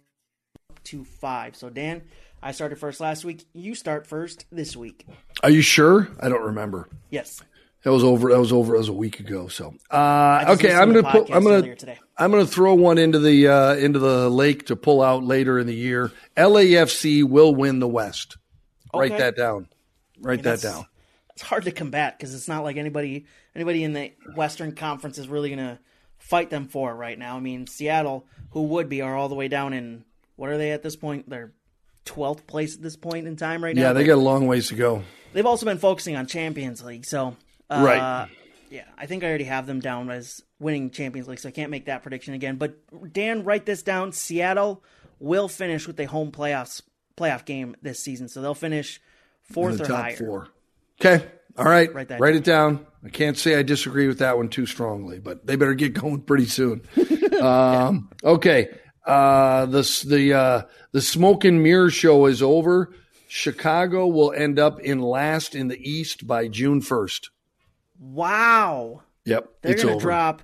up 0.71 0.83
to 0.85 1.05
five. 1.05 1.55
So 1.57 1.71
Dan, 1.71 2.03
I 2.43 2.53
started 2.53 2.79
first 2.79 3.01
last 3.01 3.25
week. 3.25 3.45
You 3.53 3.75
start 3.75 4.07
first 4.07 4.47
this 4.51 4.77
week. 4.77 5.07
Are 5.43 5.51
you 5.51 5.63
sure? 5.63 6.09
I 6.21 6.29
don't 6.29 6.43
remember. 6.43 6.89
Yes. 7.11 7.43
That 7.83 7.93
was 7.93 8.05
over. 8.05 8.31
That 8.31 8.39
was 8.39 8.53
over. 8.53 8.73
That 8.73 8.79
was 8.79 8.89
a 8.89 8.93
week 8.93 9.21
ago. 9.21 9.49
So, 9.49 9.75
uh, 9.91 10.45
okay, 10.49 10.75
I'm 10.75 10.93
gonna 10.93 11.11
put. 11.11 11.31
I'm 11.31 11.43
gonna. 11.43 11.75
I'm 12.19 12.31
gonna 12.31 12.47
throw 12.47 12.75
one 12.75 12.99
into 12.99 13.19
the 13.19 13.49
uh, 13.49 13.75
into 13.77 13.99
the 13.99 14.29
lake 14.29 14.67
to 14.67 14.77
pull 14.77 15.01
out 15.01 15.25
later 15.25 15.59
in 15.59 15.67
the 15.67 15.75
year. 15.75 16.13
LAFC 16.37 17.25
will 17.25 17.55
win 17.55 17.79
the 17.79 17.89
West. 17.89 18.37
Write 18.95 19.17
that 19.17 19.35
down. 19.35 19.67
Write 20.21 20.43
that 20.43 20.61
down. 20.61 20.85
It's 21.33 21.43
hard 21.43 21.65
to 21.65 21.73
combat 21.73 22.19
because 22.19 22.35
it's 22.35 22.49
not 22.49 22.65
like 22.65 22.77
anybody 22.77 23.25
anybody 23.55 23.83
in 23.83 23.95
the 23.95 24.13
Western 24.35 24.73
Conference 24.75 25.17
is 25.17 25.27
really 25.27 25.49
going 25.49 25.59
to 25.59 25.79
fight 26.31 26.49
them 26.49 26.69
for 26.69 26.95
right 26.95 27.19
now. 27.19 27.37
I 27.37 27.41
mean, 27.41 27.67
Seattle, 27.67 28.25
who 28.51 28.63
would 28.63 28.89
be, 28.89 29.03
are 29.03 29.17
all 29.17 29.29
the 29.29 29.35
way 29.35 29.49
down 29.49 29.73
in 29.73 30.05
what 30.37 30.49
are 30.49 30.57
they 30.57 30.71
at 30.71 30.83
this 30.83 30.95
point? 30.97 31.29
They're 31.29 31.53
twelfth 32.05 32.47
place 32.47 32.77
at 32.77 32.83
this 32.83 32.97
point 32.97 33.27
in 33.27 33.37
time 33.37 33.63
right 33.63 33.75
now. 33.75 33.83
Yeah, 33.83 33.93
they 33.93 34.05
got 34.05 34.15
a 34.15 34.23
long 34.23 34.47
ways 34.47 34.69
to 34.69 34.75
go. 34.77 35.03
They've 35.33 35.45
also 35.45 35.67
been 35.67 35.79
focusing 35.79 36.17
on 36.17 36.27
Champions 36.27 36.83
League, 36.83 37.05
so 37.05 37.37
uh, 37.69 37.83
Right. 37.85 38.29
Yeah, 38.71 38.85
I 38.97 39.07
think 39.07 39.25
I 39.25 39.29
already 39.29 39.45
have 39.45 39.67
them 39.67 39.81
down 39.81 40.09
as 40.11 40.41
winning 40.61 40.91
Champions 40.91 41.27
League, 41.27 41.41
so 41.41 41.49
I 41.49 41.53
can't 41.53 41.73
make 41.73 41.87
that 41.87 42.03
prediction 42.05 42.35
again. 42.35 42.55
But 42.55 42.77
Dan, 43.13 43.43
write 43.43 43.67
this 43.67 43.83
down: 43.83 44.13
Seattle 44.13 44.85
will 45.19 45.49
finish 45.49 45.89
with 45.89 45.99
a 45.99 46.05
home 46.05 46.31
playoffs 46.31 46.81
playoff 47.17 47.45
game 47.45 47.75
this 47.83 47.99
season, 47.99 48.29
so 48.29 48.41
they'll 48.41 48.55
finish 48.55 49.01
in 49.49 49.55
fourth 49.55 49.79
the 49.79 49.85
or 49.85 49.87
top 49.89 50.01
higher. 50.03 50.17
four. 50.17 50.49
Okay. 51.01 51.27
All 51.57 51.65
right. 51.65 51.93
Write 51.93 52.09
that 52.09 52.21
Write 52.21 52.37
it 52.37 52.45
down. 52.45 52.87
I 53.05 53.09
can't 53.09 53.37
say 53.37 53.57
I 53.57 53.63
disagree 53.63 54.07
with 54.09 54.19
that 54.19 54.37
one 54.37 54.49
too 54.49 54.67
strongly, 54.67 55.19
but 55.21 55.47
they 55.47 55.57
better 55.57 55.75
get 55.75 55.95
going 55.95 56.21
pretty 56.23 56.47
soon. 56.47 56.83
um, 57.41 58.11
okay. 58.23 58.69
Uh, 59.07 59.67
the 59.67 60.05
the 60.07 60.35
uh, 60.35 60.63
the 60.93 61.01
smoke 61.01 61.45
and 61.45 61.63
mirror 61.63 61.91
show 61.91 62.27
is 62.27 62.43
over. 62.43 62.93
Chicago 63.29 64.07
will 64.07 64.33
end 64.33 64.59
up 64.59 64.81
in 64.81 65.01
last 65.01 65.55
in 65.55 65.69
the 65.69 65.79
East 65.79 66.27
by 66.27 66.49
June 66.49 66.81
first. 66.81 67.31
Wow. 67.99 69.03
Yep, 69.25 69.49
They're 69.63 69.75
to 69.75 69.91
over. 69.93 70.01
drop. 70.01 70.43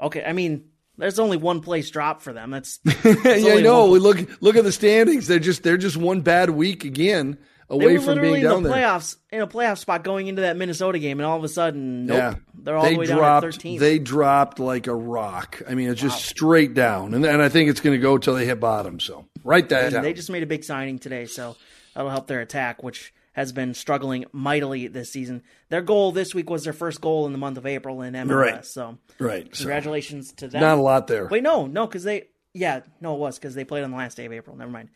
Okay, 0.00 0.22
I 0.24 0.32
mean, 0.32 0.66
there's 0.96 1.18
only 1.18 1.36
one 1.36 1.60
place 1.60 1.90
drop 1.90 2.22
for 2.22 2.32
them. 2.32 2.50
That's 2.50 2.78
yeah, 3.04 3.54
I 3.54 3.60
know. 3.60 3.82
one- 3.82 3.90
We 3.92 3.98
look 3.98 4.42
look 4.42 4.56
at 4.56 4.64
the 4.64 4.72
standings. 4.72 5.26
They're 5.26 5.38
just 5.38 5.62
they're 5.62 5.76
just 5.78 5.96
one 5.96 6.20
bad 6.22 6.50
week 6.50 6.84
again 6.84 7.38
away 7.70 7.94
were 7.94 8.00
from 8.00 8.06
literally 8.16 8.40
being 8.40 8.52
in 8.52 8.62
the 8.62 8.68
there. 8.68 8.78
playoffs 8.78 9.16
in 9.30 9.40
a 9.40 9.46
playoff 9.46 9.78
spot 9.78 10.04
going 10.04 10.26
into 10.26 10.42
that 10.42 10.56
Minnesota 10.56 10.98
game, 10.98 11.18
and 11.20 11.26
all 11.26 11.38
of 11.38 11.44
a 11.44 11.48
sudden, 11.48 12.06
nope, 12.06 12.16
Yeah, 12.18 12.34
they're 12.54 12.76
all 12.76 12.82
they 12.84 12.92
the 12.94 12.98
way 12.98 13.06
dropped. 13.06 13.42
down 13.44 13.52
13th. 13.52 13.78
They 13.78 13.98
dropped 13.98 14.58
like 14.58 14.86
a 14.86 14.94
rock. 14.94 15.62
I 15.68 15.74
mean, 15.74 15.88
it's 15.88 16.00
just 16.00 16.24
straight 16.24 16.74
down, 16.74 17.14
and, 17.14 17.24
and 17.24 17.40
I 17.40 17.48
think 17.48 17.70
it's 17.70 17.80
going 17.80 17.96
to 17.96 18.02
go 18.02 18.18
till 18.18 18.34
they 18.34 18.44
hit 18.46 18.60
bottom. 18.60 19.00
So 19.00 19.26
write 19.44 19.68
that 19.70 19.84
And 19.84 19.92
down. 19.94 20.02
they 20.02 20.12
just 20.12 20.30
made 20.30 20.42
a 20.42 20.46
big 20.46 20.64
signing 20.64 20.98
today, 20.98 21.24
so 21.26 21.56
that'll 21.94 22.10
help 22.10 22.26
their 22.26 22.40
attack, 22.40 22.82
which 22.82 23.14
has 23.32 23.52
been 23.52 23.72
struggling 23.74 24.24
mightily 24.32 24.88
this 24.88 25.12
season. 25.12 25.42
Their 25.68 25.82
goal 25.82 26.10
this 26.10 26.34
week 26.34 26.50
was 26.50 26.64
their 26.64 26.72
first 26.72 27.00
goal 27.00 27.26
in 27.26 27.32
the 27.32 27.38
month 27.38 27.56
of 27.58 27.64
April 27.64 28.02
in 28.02 28.14
MLS. 28.14 28.34
Right. 28.34 28.64
So 28.66 28.98
right. 29.20 29.46
So, 29.54 29.62
congratulations 29.62 30.32
to 30.34 30.48
them. 30.48 30.60
not 30.60 30.78
a 30.78 30.82
lot 30.82 31.06
there. 31.06 31.26
Wait, 31.28 31.44
no, 31.44 31.66
no, 31.66 31.86
because 31.86 32.02
they, 32.02 32.24
yeah, 32.52 32.80
no, 33.00 33.14
it 33.14 33.18
was 33.20 33.38
because 33.38 33.54
they 33.54 33.64
played 33.64 33.84
on 33.84 33.92
the 33.92 33.96
last 33.96 34.16
day 34.16 34.26
of 34.26 34.32
April. 34.32 34.56
Never 34.56 34.72
mind. 34.72 34.88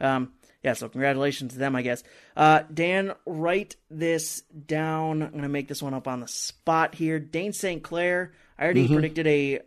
Um, 0.00 0.32
yeah, 0.62 0.74
so 0.74 0.88
congratulations 0.88 1.52
to 1.54 1.58
them, 1.58 1.74
I 1.74 1.82
guess. 1.82 2.02
Uh, 2.36 2.62
Dan, 2.72 3.12
write 3.26 3.76
this 3.90 4.42
down. 4.42 5.22
I'm 5.22 5.30
going 5.30 5.42
to 5.42 5.48
make 5.48 5.68
this 5.68 5.82
one 5.82 5.94
up 5.94 6.06
on 6.08 6.20
the 6.20 6.28
spot 6.28 6.94
here. 6.94 7.18
Dane 7.18 7.52
St. 7.52 7.82
Clair, 7.82 8.32
I 8.58 8.64
already 8.64 8.84
Mm-hmm. 8.84 8.94
predicted 8.94 9.26
a 9.26 9.60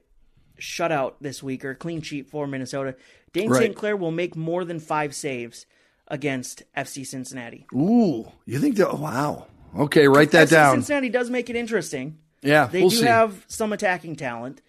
shutout 0.60 1.16
this 1.22 1.44
week 1.44 1.66
or 1.66 1.72
a 1.72 1.76
clean 1.76 2.02
sheet 2.02 2.30
for 2.30 2.48
Minnesota. 2.48 2.96
Dane 3.34 3.50
Right. 3.50 3.64
St. 3.64 3.76
Clair 3.76 3.98
will 3.98 4.12
make 4.12 4.36
more 4.36 4.64
than 4.64 4.80
five 4.80 5.14
saves 5.14 5.66
against 6.08 6.64
FC 6.78 7.06
Cincinnati. 7.06 7.66
Ooh, 7.74 8.32
you 8.46 8.60
think 8.60 8.76
that? 8.78 8.98
Wow. 8.98 9.48
Okay, 9.78 10.08
write 10.08 10.32
that 10.32 10.48
FC 10.48 10.52
down. 10.52 10.76
Cincinnati 10.78 11.10
does 11.10 11.30
make 11.30 11.50
it 11.50 11.56
interesting. 11.58 12.20
Yeah, 12.42 12.68
They 12.68 12.82
we'll 12.82 12.90
do 12.92 12.98
see. 12.98 13.06
have 13.06 13.44
some 13.48 13.74
attacking 13.74 14.16
talent. 14.16 14.62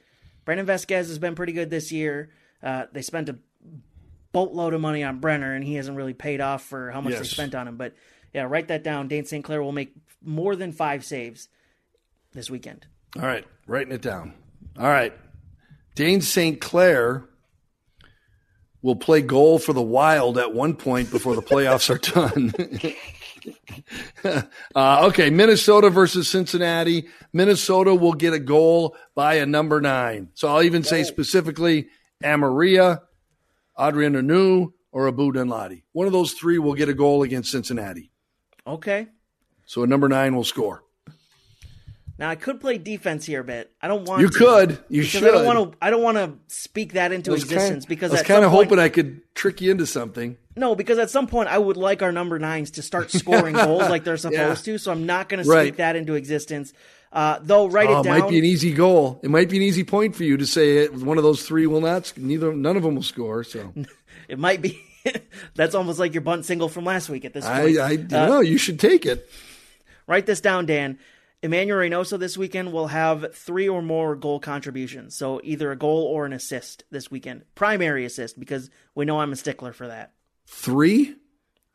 Brandon 0.45 0.67
Vazquez 0.67 1.07
has 1.09 1.19
been 1.19 1.35
pretty 1.35 1.53
good 1.53 1.71
this 1.71 1.93
year. 1.93 2.31
Uh, 2.63 2.87
they 2.91 3.03
spent 3.03 3.29
a 3.29 3.37
boatload 4.37 4.75
of 4.75 4.83
money 4.83 5.03
on 5.03 5.19
Brenner, 5.19 5.55
and 5.55 5.65
he 5.65 5.77
hasn't 5.77 5.97
really 5.97 6.13
paid 6.13 6.43
off 6.43 6.63
for 6.63 6.91
how 6.91 7.01
much 7.01 7.15
they 7.17 7.25
spent 7.25 7.55
on 7.55 7.67
him. 7.67 7.79
But 7.79 7.95
yeah, 8.35 8.43
write 8.43 8.69
that 8.69 8.85
down. 8.85 9.09
Dane 9.09 9.25
St. 9.25 9.43
Clair 9.43 9.63
will 9.63 9.73
make 9.73 9.95
more 10.23 10.55
than 10.55 10.73
five 10.73 11.07
saves 11.07 11.49
this 12.35 12.51
weekend. 12.51 12.87
All 13.19 13.23
right, 13.23 13.47
writing 13.67 13.95
it 13.95 14.03
down. 14.03 14.35
All 14.79 14.89
right, 14.91 15.15
Dane 15.95 16.21
St. 16.21 16.61
Clair 16.61 17.25
will 18.83 18.97
play 18.97 19.23
goal 19.23 19.59
for 19.59 19.73
the 19.73 19.81
Wild 19.81 20.37
at 20.37 20.53
one 20.53 20.77
point 20.77 21.11
before 21.11 21.35
the 21.35 21.41
playoffs 21.41 21.89
are 21.89 21.97
done. 21.97 22.53
uh, 24.75 25.07
okay, 25.07 25.31
Minnesota 25.31 25.89
versus 25.89 26.29
Cincinnati. 26.29 27.09
Minnesota 27.33 27.95
will 27.95 28.13
get 28.13 28.35
a 28.35 28.39
goal 28.39 28.99
by 29.15 29.37
a 29.37 29.47
number 29.47 29.81
nine. 29.81 30.29
So 30.35 30.49
I'll 30.49 30.63
even 30.63 30.83
say 30.83 31.05
specifically 31.05 31.89
Amarilla, 32.23 33.01
Adrien 33.79 34.15
Hunou, 34.15 34.73
or 34.93 35.09
Abu 35.09 35.33
Danladi. 35.33 35.83
One 35.93 36.07
of 36.07 36.13
those 36.13 36.33
three 36.33 36.59
will 36.59 36.75
get 36.75 36.89
a 36.89 36.95
goal 36.95 37.23
against 37.23 37.51
Cincinnati. 37.51 38.11
Okay. 38.67 39.09
So 39.67 39.83
a 39.83 39.87
number 39.87 40.09
nine 40.09 40.35
will 40.35 40.45
score. 40.45 40.83
Now 42.19 42.31
I 42.31 42.35
could 42.35 42.61
play 42.63 42.79
defense 42.79 43.27
here 43.27 43.41
a 43.41 43.45
bit. 43.45 43.71
I 43.83 43.89
don't 43.89 44.09
want 44.09 44.23
You 44.23 44.29
to, 44.31 44.39
could. 44.39 44.79
You 44.89 45.03
should. 45.03 45.23
I 45.23 45.33
don't 45.33 45.45
want 45.45 45.73
to. 45.73 45.79
I 45.83 45.91
don't 45.91 46.03
want 46.03 46.17
to 46.17 46.33
speak 46.47 46.95
that 46.95 47.13
into 47.13 47.35
existence 47.35 47.85
kinda, 47.85 47.87
because 47.89 48.11
I 48.11 48.15
was 48.15 48.23
kind 48.23 48.43
of 48.43 48.51
point- 48.53 48.69
hoping 48.69 48.79
I 48.83 48.89
could 48.89 49.21
trick 49.35 49.61
you 49.61 49.71
into 49.71 49.85
something. 49.85 50.39
No, 50.57 50.75
because 50.75 50.97
at 50.99 51.11
some 51.11 51.27
point 51.27 51.51
I 51.51 51.59
would 51.59 51.77
like 51.77 52.01
our 52.03 52.13
number 52.13 52.39
nines 52.39 52.71
to 52.73 52.83
start 52.83 53.11
scoring 53.11 53.55
goals 53.67 53.91
like 53.91 54.05
they're 54.05 54.17
supposed 54.17 54.65
to. 54.65 54.79
So 54.79 54.91
I'm 54.93 55.05
not 55.05 55.29
going 55.29 55.39
to 55.41 55.45
speak 55.45 55.55
Right. 55.55 55.77
that 55.77 55.97
into 55.97 56.15
existence. 56.15 56.73
Uh, 57.13 57.39
though, 57.43 57.67
write 57.69 57.89
Oh, 57.89 57.99
it 57.99 58.01
it 58.01 58.05
down. 58.05 58.19
might 58.21 58.29
be 58.31 58.39
an 58.39 58.45
easy 58.45 58.73
goal. 58.73 59.21
It 59.23 59.31
might 59.31 59.49
be 59.49 59.57
an 59.57 59.63
easy 59.63 59.85
point 59.85 60.15
for 60.15 60.25
you 60.25 60.37
to 60.37 60.47
say 60.47 60.79
it, 60.79 60.93
one 60.95 61.17
of 61.19 61.25
those 61.25 61.43
three 61.47 61.67
will 61.67 61.81
not. 61.81 62.13
Neither, 62.17 62.53
none 62.55 62.77
of 62.77 62.83
them 62.83 62.95
will 62.97 63.03
score. 63.03 63.43
So 63.45 63.73
It 64.29 64.39
might 64.39 64.61
be. 64.61 64.81
That's 65.55 65.75
almost 65.75 65.99
like 65.99 66.15
your 66.15 66.21
bunt 66.23 66.45
single 66.45 66.69
from 66.69 66.85
last 66.85 67.09
week 67.09 67.25
at 67.25 67.33
this 67.33 67.45
point. 67.47 67.79
I 67.79 67.95
Uh, 67.95 67.97
don't 67.97 68.11
know. 68.29 68.41
You 68.41 68.59
should 68.59 68.81
take 68.81 69.07
it. 69.07 69.31
Write 70.07 70.27
this 70.27 70.41
down, 70.41 70.67
Dan. 70.67 70.99
Emmanuel 71.43 71.79
Reynoso 71.79 72.19
this 72.19 72.37
weekend 72.37 72.73
will 72.73 72.89
have 72.89 73.35
three 73.37 73.69
or 73.69 73.83
more 73.83 74.17
goal 74.17 74.41
contributions. 74.41 75.15
So 75.17 75.41
either 75.45 75.71
a 75.71 75.77
goal 75.77 76.03
or 76.05 76.27
an 76.27 76.33
assist 76.33 76.85
this 76.91 77.11
weekend. 77.11 77.45
Primary 77.55 78.05
assist, 78.05 78.39
because 78.41 78.69
we 78.97 79.05
know 79.05 79.21
I'm 79.21 79.33
a 79.33 79.37
stickler 79.37 79.73
for 79.73 79.87
that. 79.87 80.13
Three. 80.47 81.15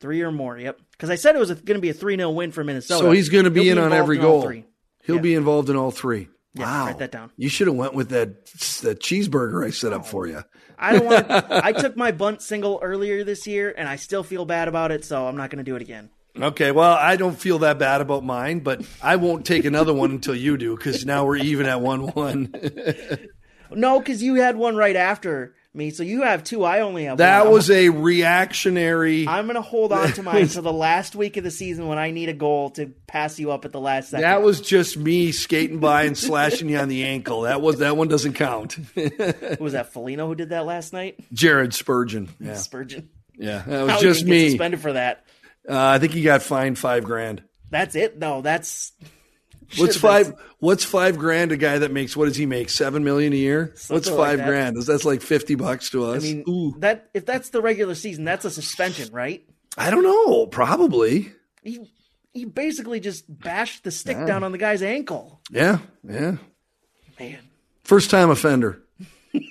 Three 0.00 0.20
or 0.22 0.32
more, 0.32 0.58
yep. 0.58 0.80
Because 0.90 1.10
I 1.10 1.14
said 1.14 1.36
it 1.36 1.38
was 1.38 1.50
going 1.52 1.76
to 1.76 1.80
be 1.80 1.88
a 1.90 1.94
3 1.94 2.16
0 2.16 2.30
win 2.30 2.50
for 2.52 2.64
Minnesota. 2.64 3.04
So 3.04 3.12
he's 3.12 3.28
going 3.28 3.44
to 3.44 3.50
be 3.50 3.64
He'll 3.64 3.78
in 3.78 3.84
on 3.84 3.92
every 3.92 4.18
goal. 4.18 4.42
three. 4.42 4.64
He'll 5.02 5.16
Yeah. 5.16 5.22
be 5.22 5.34
involved 5.34 5.68
in 5.70 5.76
all 5.76 5.90
three. 5.90 6.28
Yeah, 6.54 6.64
wow. 6.66 6.86
write 6.86 6.98
that 6.98 7.12
down. 7.12 7.30
You 7.36 7.48
should 7.48 7.66
have 7.66 7.76
went 7.76 7.94
with 7.94 8.10
that 8.10 8.44
that 8.82 9.00
cheeseburger 9.00 9.66
I 9.66 9.70
set 9.70 9.92
up 9.92 10.06
for 10.06 10.26
you. 10.26 10.42
I 10.78 10.92
don't 10.92 11.04
want. 11.06 11.26
I 11.30 11.72
took 11.80 11.96
my 11.96 12.12
bunt 12.12 12.42
single 12.42 12.78
earlier 12.82 13.24
this 13.24 13.46
year, 13.46 13.72
and 13.76 13.88
I 13.88 13.96
still 13.96 14.22
feel 14.22 14.44
bad 14.44 14.68
about 14.68 14.90
it. 14.92 15.04
So 15.04 15.26
I'm 15.26 15.36
not 15.36 15.48
going 15.50 15.64
to 15.64 15.70
do 15.70 15.76
it 15.76 15.82
again. 15.82 16.10
Okay, 16.38 16.70
well, 16.72 16.92
I 16.92 17.16
don't 17.16 17.38
feel 17.38 17.58
that 17.60 17.78
bad 17.78 18.00
about 18.00 18.24
mine, 18.24 18.60
but 18.60 18.82
I 19.02 19.16
won't 19.16 19.44
take 19.46 19.64
another 19.66 19.92
one 19.94 20.10
until 20.10 20.34
you 20.34 20.56
do 20.56 20.76
because 20.76 21.04
now 21.06 21.24
we're 21.26 21.36
even 21.36 21.66
at 21.66 21.80
one 21.80 22.08
one. 22.08 22.54
No, 23.74 23.98
because 24.00 24.22
you 24.22 24.34
had 24.34 24.56
one 24.56 24.76
right 24.76 24.96
after 24.96 25.54
me, 25.74 25.90
so 25.90 26.02
you 26.02 26.22
have 26.22 26.44
two. 26.44 26.64
I 26.64 26.80
only 26.80 27.04
have 27.04 27.18
That 27.18 27.44
one. 27.44 27.54
was 27.54 27.70
a 27.70 27.88
reactionary. 27.88 29.26
I'm 29.28 29.44
going 29.46 29.54
to 29.56 29.62
hold 29.62 29.92
on 29.92 30.12
to 30.12 30.22
mine 30.22 30.42
until 30.42 30.62
the 30.62 30.72
last 30.72 31.14
week 31.14 31.36
of 31.36 31.44
the 31.44 31.50
season 31.50 31.86
when 31.88 31.98
I 31.98 32.10
need 32.10 32.28
a 32.28 32.32
goal 32.34 32.70
to 32.70 32.86
pass 33.06 33.38
you 33.38 33.50
up 33.52 33.64
at 33.64 33.72
the 33.72 33.80
last 33.80 34.10
second. 34.10 34.22
That 34.22 34.42
was 34.42 34.60
just 34.60 34.96
me 34.96 35.32
skating 35.32 35.78
by 35.78 36.02
and 36.04 36.16
slashing 36.16 36.68
you 36.68 36.78
on 36.78 36.88
the 36.88 37.04
ankle. 37.04 37.42
That 37.42 37.60
was 37.60 37.78
that 37.78 37.96
one 37.96 38.08
doesn't 38.08 38.34
count. 38.34 38.76
was 39.60 39.72
that 39.72 39.92
Foligno 39.92 40.26
who 40.26 40.34
did 40.34 40.50
that 40.50 40.66
last 40.66 40.92
night? 40.92 41.18
Jared 41.32 41.72
Spurgeon. 41.74 42.28
Yeah, 42.40 42.54
Spurgeon. 42.56 43.08
yeah, 43.38 43.62
that 43.66 43.82
was 43.82 43.90
How 43.92 44.00
just 44.00 44.20
did 44.24 44.28
he 44.28 44.32
get 44.38 44.42
me. 44.44 44.50
suspended 44.50 44.80
for 44.80 44.92
that? 44.92 45.24
Uh, 45.68 45.78
I 45.78 45.98
think 45.98 46.12
he 46.12 46.22
got 46.22 46.42
fined 46.42 46.78
five 46.78 47.04
grand. 47.04 47.42
That's 47.70 47.94
it. 47.94 48.18
No, 48.18 48.42
that's 48.42 48.92
What's 49.76 49.96
five? 49.96 50.34
What's 50.58 50.84
five 50.84 51.18
grand? 51.18 51.52
A 51.52 51.56
guy 51.56 51.78
that 51.78 51.90
makes 51.92 52.16
what 52.16 52.26
does 52.26 52.36
he 52.36 52.46
make? 52.46 52.70
Seven 52.70 53.04
million 53.04 53.32
a 53.32 53.36
year. 53.36 53.74
what's 53.88 54.08
like 54.08 54.16
five 54.16 54.38
that. 54.38 54.46
grand? 54.46 54.76
That's 54.76 55.04
like 55.04 55.22
fifty 55.22 55.54
bucks 55.54 55.90
to 55.90 56.04
us? 56.04 56.22
I 56.22 56.26
mean, 56.26 56.44
Ooh. 56.48 56.74
that 56.78 57.08
if 57.14 57.26
that's 57.26 57.50
the 57.50 57.62
regular 57.62 57.94
season, 57.94 58.24
that's 58.24 58.44
a 58.44 58.50
suspension, 58.50 59.12
right? 59.12 59.44
I 59.76 59.90
don't 59.90 60.02
know. 60.02 60.46
Probably. 60.46 61.32
He 61.62 61.80
he 62.32 62.44
basically 62.44 63.00
just 63.00 63.24
bashed 63.28 63.84
the 63.84 63.90
stick 63.90 64.16
down 64.26 64.42
on 64.44 64.52
the 64.52 64.58
guy's 64.58 64.82
ankle. 64.82 65.40
Yeah. 65.50 65.78
Yeah. 66.02 66.36
Man, 67.20 67.38
First 67.84 68.10
time 68.10 68.30
offender. 68.30 68.82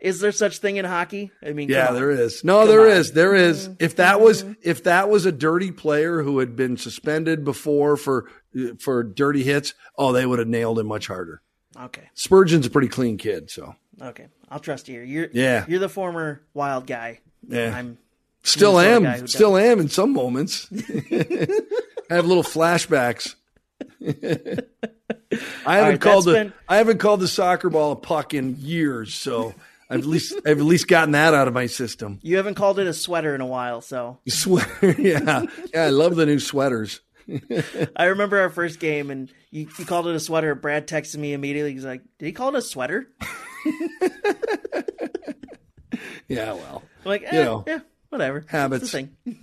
is 0.00 0.20
there 0.20 0.32
such 0.32 0.58
thing 0.58 0.76
in 0.76 0.84
hockey? 0.84 1.30
I 1.44 1.52
mean, 1.52 1.68
Yeah, 1.68 1.92
there 1.92 2.10
is. 2.10 2.42
No, 2.44 2.60
Come 2.60 2.68
there 2.68 2.80
on. 2.90 2.96
is. 2.96 3.12
There 3.12 3.34
is. 3.34 3.68
Mm-hmm. 3.68 3.84
If 3.84 3.96
that 3.96 4.20
was 4.20 4.42
mm-hmm. 4.42 4.52
if 4.62 4.84
that 4.84 5.08
was 5.08 5.26
a 5.26 5.32
dirty 5.32 5.70
player 5.70 6.22
who 6.22 6.38
had 6.38 6.56
been 6.56 6.76
suspended 6.76 7.44
before 7.44 7.96
for 7.96 8.30
for 8.78 9.02
dirty 9.02 9.42
hits, 9.42 9.74
oh, 9.96 10.12
they 10.12 10.26
would 10.26 10.38
have 10.38 10.48
nailed 10.48 10.78
him 10.78 10.86
much 10.86 11.06
harder. 11.06 11.42
Okay, 11.78 12.08
Spurgeon's 12.14 12.66
a 12.66 12.70
pretty 12.70 12.88
clean 12.88 13.16
kid, 13.16 13.50
so 13.50 13.74
okay, 14.02 14.26
I'll 14.48 14.58
trust 14.60 14.88
you. 14.88 15.00
You're 15.00 15.28
Yeah. 15.32 15.64
You're 15.68 15.78
the 15.78 15.88
former 15.88 16.42
wild 16.54 16.86
guy. 16.86 17.20
yeah. 17.46 17.74
I'm 17.76 17.98
Still 18.42 18.80
am. 18.80 19.02
guy 19.02 19.20
who 19.20 19.26
Still 19.26 19.56
am 19.56 19.78
in 19.80 19.88
some 19.88 20.12
moments. 20.12 20.66
I 21.12 22.14
have 22.14 22.26
little 22.26 22.42
flashbacks. 22.42 23.34
I 24.04 25.76
haven't 25.76 25.90
right, 25.92 26.00
called 26.00 26.24
the 26.24 26.32
been- 26.32 26.52
I 26.68 26.76
haven't 26.76 26.98
called 26.98 27.20
the 27.20 27.28
soccer 27.28 27.70
ball 27.70 27.92
a 27.92 27.96
puck 27.96 28.34
in 28.34 28.56
years, 28.58 29.14
so 29.14 29.54
I've 29.90 30.00
at 30.00 30.06
least 30.06 30.34
I've 30.46 30.58
at 30.58 30.64
least 30.64 30.86
gotten 30.88 31.12
that 31.12 31.34
out 31.34 31.48
of 31.48 31.54
my 31.54 31.66
system. 31.66 32.20
You 32.22 32.36
haven't 32.36 32.54
called 32.54 32.78
it 32.78 32.86
a 32.86 32.94
sweater 32.94 33.34
in 33.34 33.40
a 33.40 33.46
while, 33.46 33.80
so 33.80 34.18
Sweater, 34.28 34.94
yeah, 34.98 35.46
yeah. 35.74 35.84
I 35.84 35.88
love 35.90 36.14
the 36.16 36.26
new 36.26 36.38
sweaters. 36.38 37.00
I 37.96 38.04
remember 38.06 38.38
our 38.40 38.50
first 38.50 38.80
game 38.80 39.10
and 39.10 39.30
you, 39.50 39.68
you 39.78 39.84
called 39.84 40.06
it 40.06 40.14
a 40.14 40.20
sweater. 40.20 40.54
Brad 40.54 40.86
texted 40.88 41.16
me 41.18 41.32
immediately. 41.32 41.72
He's 41.72 41.84
like, 41.84 42.02
"Did 42.18 42.26
he 42.26 42.32
call 42.32 42.48
it 42.54 42.58
a 42.58 42.62
sweater?" 42.62 43.08
Yeah, 46.28 46.52
well, 46.52 46.82
I'm 47.04 47.08
like, 47.08 47.24
eh, 47.24 47.38
You 47.38 47.44
know, 47.44 47.64
yeah, 47.66 47.80
whatever. 48.08 48.44
habits, 48.48 48.94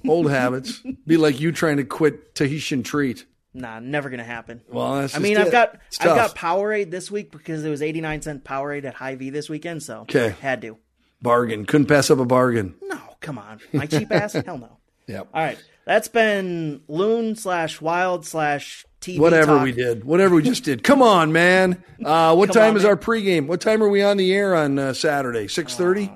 old 0.08 0.32
habits. 0.32 0.82
Be 1.06 1.18
like 1.18 1.39
you 1.41 1.52
trying 1.52 1.78
to 1.78 1.84
quit 1.84 2.34
Tahitian 2.34 2.82
treat. 2.84 3.26
Nah, 3.58 3.80
never 3.80 4.10
gonna 4.12 4.24
happen. 4.24 4.62
Well, 4.70 4.95
that's 5.01 5.16
I 5.16 5.20
mean, 5.20 5.38
it. 5.38 5.39
I've 5.47 5.51
got 5.51 5.78
I've 5.99 6.16
got 6.16 6.36
Powerade 6.36 6.91
this 6.91 7.10
week 7.10 7.32
because 7.32 7.66
it 7.66 7.70
was 7.70 7.82
eighty 7.82 8.01
nine 8.01 8.22
cent 8.22 8.43
Powerade 8.43 8.86
at 8.86 8.93
Hy-Vee 8.93 9.32
this 9.32 9.49
weekend, 9.49 9.82
so 9.84 10.01
Okay. 10.01 10.36
had 10.41 10.62
to. 10.62 10.78
bargain. 11.22 11.66
Couldn't 11.66 11.88
pass 11.88 12.12
up 12.12 12.20
a 12.20 12.26
bargain. 12.26 12.76
No, 12.84 12.99
come 13.20 13.38
on, 13.39 13.60
my 13.74 13.86
cheap 13.88 14.12
ass. 14.12 14.34
Hell 14.45 14.60
no. 14.60 14.78
Yep. 15.08 15.28
All 15.34 15.41
right, 15.43 15.58
that's 15.86 16.08
been 16.08 16.82
loon 16.88 17.36
slash 17.36 17.82
wild 17.82 18.26
slash 18.26 18.86
TV. 19.01 19.20
Whatever 19.20 19.53
talk. 19.55 19.64
we 19.64 19.72
did, 19.72 20.03
whatever 20.03 20.36
we 20.36 20.43
just 20.43 20.64
did. 20.64 20.84
Come 20.84 21.01
on, 21.01 21.32
man. 21.32 21.84
Uh, 22.03 22.36
what 22.36 22.49
Come 22.49 22.53
time 22.62 22.70
on, 22.72 22.78
is 22.78 22.84
man. 22.84 22.89
our 22.91 22.97
pregame? 22.97 23.47
What 23.47 23.62
time 23.62 23.82
are 23.82 23.89
we 23.89 24.03
on 24.03 24.18
the 24.18 24.32
air 24.34 24.53
on 24.55 24.78
uh, 24.78 24.93
Saturday? 24.93 25.47
Six 25.47 25.76
thirty. 25.76 26.12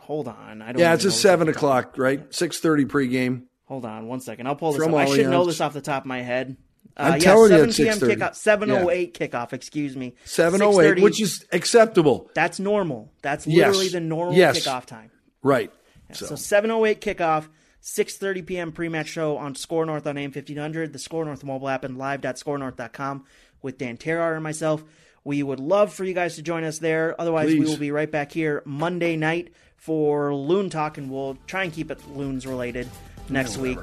Hold 0.00 0.28
on, 0.28 0.62
I 0.62 0.72
don't. 0.72 0.80
yeah, 0.80 0.94
it's 0.94 1.04
a 1.04 1.10
seven 1.12 1.48
o'clock, 1.48 1.94
right? 1.98 2.32
Six 2.34 2.58
thirty 2.60 2.84
pregame. 2.84 3.45
Hold 3.66 3.84
on, 3.84 4.06
one 4.06 4.20
second. 4.20 4.46
I'll 4.46 4.56
pull 4.56 4.72
this 4.72 4.82
From 4.82 4.94
up. 4.94 5.00
I 5.00 5.14
should 5.14 5.26
know 5.28 5.44
this 5.44 5.60
off 5.60 5.72
the 5.74 5.80
top 5.80 6.02
of 6.04 6.06
my 6.06 6.22
head. 6.22 6.56
Uh, 6.96 7.02
I'm 7.02 7.12
yeah, 7.20 7.24
telling 7.24 7.50
you, 7.50 7.56
7 7.58 7.68
it's 7.68 7.76
p.m. 7.78 7.98
6:30. 7.98 8.16
kickoff. 8.16 8.34
Seven 8.36 8.70
oh 8.70 8.90
eight 8.90 9.12
kickoff. 9.18 9.52
Excuse 9.52 9.96
me. 9.96 10.14
Seven 10.24 10.62
oh 10.62 10.80
eight, 10.80 10.94
6:30. 10.96 11.02
which 11.02 11.20
is 11.20 11.44
acceptable, 11.52 12.30
that's 12.34 12.58
normal. 12.60 13.12
That's 13.22 13.46
Yes. 13.46 13.66
literally 13.68 13.88
the 13.88 14.00
normal 14.00 14.34
Yes. 14.34 14.64
kickoff 14.66 14.86
time. 14.86 15.10
right? 15.42 15.70
So 16.12 16.34
7:08 16.36 17.00
kickoff, 17.00 17.48
6:30 17.82 18.42
p.m. 18.46 18.72
pre-match 18.72 19.08
show 19.08 19.36
on 19.36 19.54
Score 19.56 19.84
North 19.84 20.06
on 20.06 20.16
AM 20.16 20.30
1500, 20.30 20.92
the 20.92 20.98
Score 21.00 21.24
North 21.24 21.42
mobile 21.44 21.68
app, 21.68 21.82
and 21.84 21.98
live.scorenorth.com 21.98 23.24
with 23.62 23.78
Dan 23.78 23.96
Terrar 23.96 24.34
and 24.34 24.42
myself. 24.44 24.84
We 25.24 25.42
would 25.42 25.58
love 25.60 25.92
for 25.92 26.04
you 26.04 26.14
guys 26.14 26.36
to 26.36 26.42
join 26.42 26.62
us 26.62 26.78
there. 26.78 27.20
Otherwise, 27.20 27.48
we 27.52 27.60
will 27.66 27.76
be 27.76 27.90
right 27.90 28.10
back 28.10 28.30
here 28.30 28.62
Monday 28.64 29.16
night 29.16 29.52
for 29.76 30.32
Loon 30.32 30.70
Talk, 30.70 30.96
and 30.98 31.10
we'll 31.10 31.36
try 31.48 31.64
and 31.64 31.72
keep 31.72 31.90
it 31.90 31.98
Loons 32.14 32.46
related 32.46 32.88
next 33.28 33.56
week. 33.58 33.78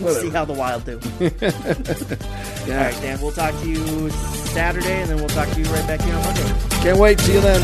We'll 0.00 0.14
see 0.14 0.30
how 0.30 0.44
the 0.46 0.54
Wild 0.54 0.84
do. 0.86 0.94
All 1.20 2.68
Yeah, 2.68 2.84
right, 2.86 3.02
Dan. 3.02 3.20
We'll 3.20 3.32
talk 3.32 3.52
to 3.60 3.68
you 3.68 4.08
Saturday, 4.10 5.02
and 5.02 5.10
then 5.10 5.18
we'll 5.18 5.28
talk 5.28 5.48
to 5.50 5.58
you 5.60 5.66
right 5.66 5.86
back 5.86 6.00
here 6.00 6.14
on 6.14 6.22
Monday. 6.24 6.54
can't 6.82 6.98
wait. 6.98 7.20
See 7.20 7.34
you 7.34 7.40
then. 7.40 7.60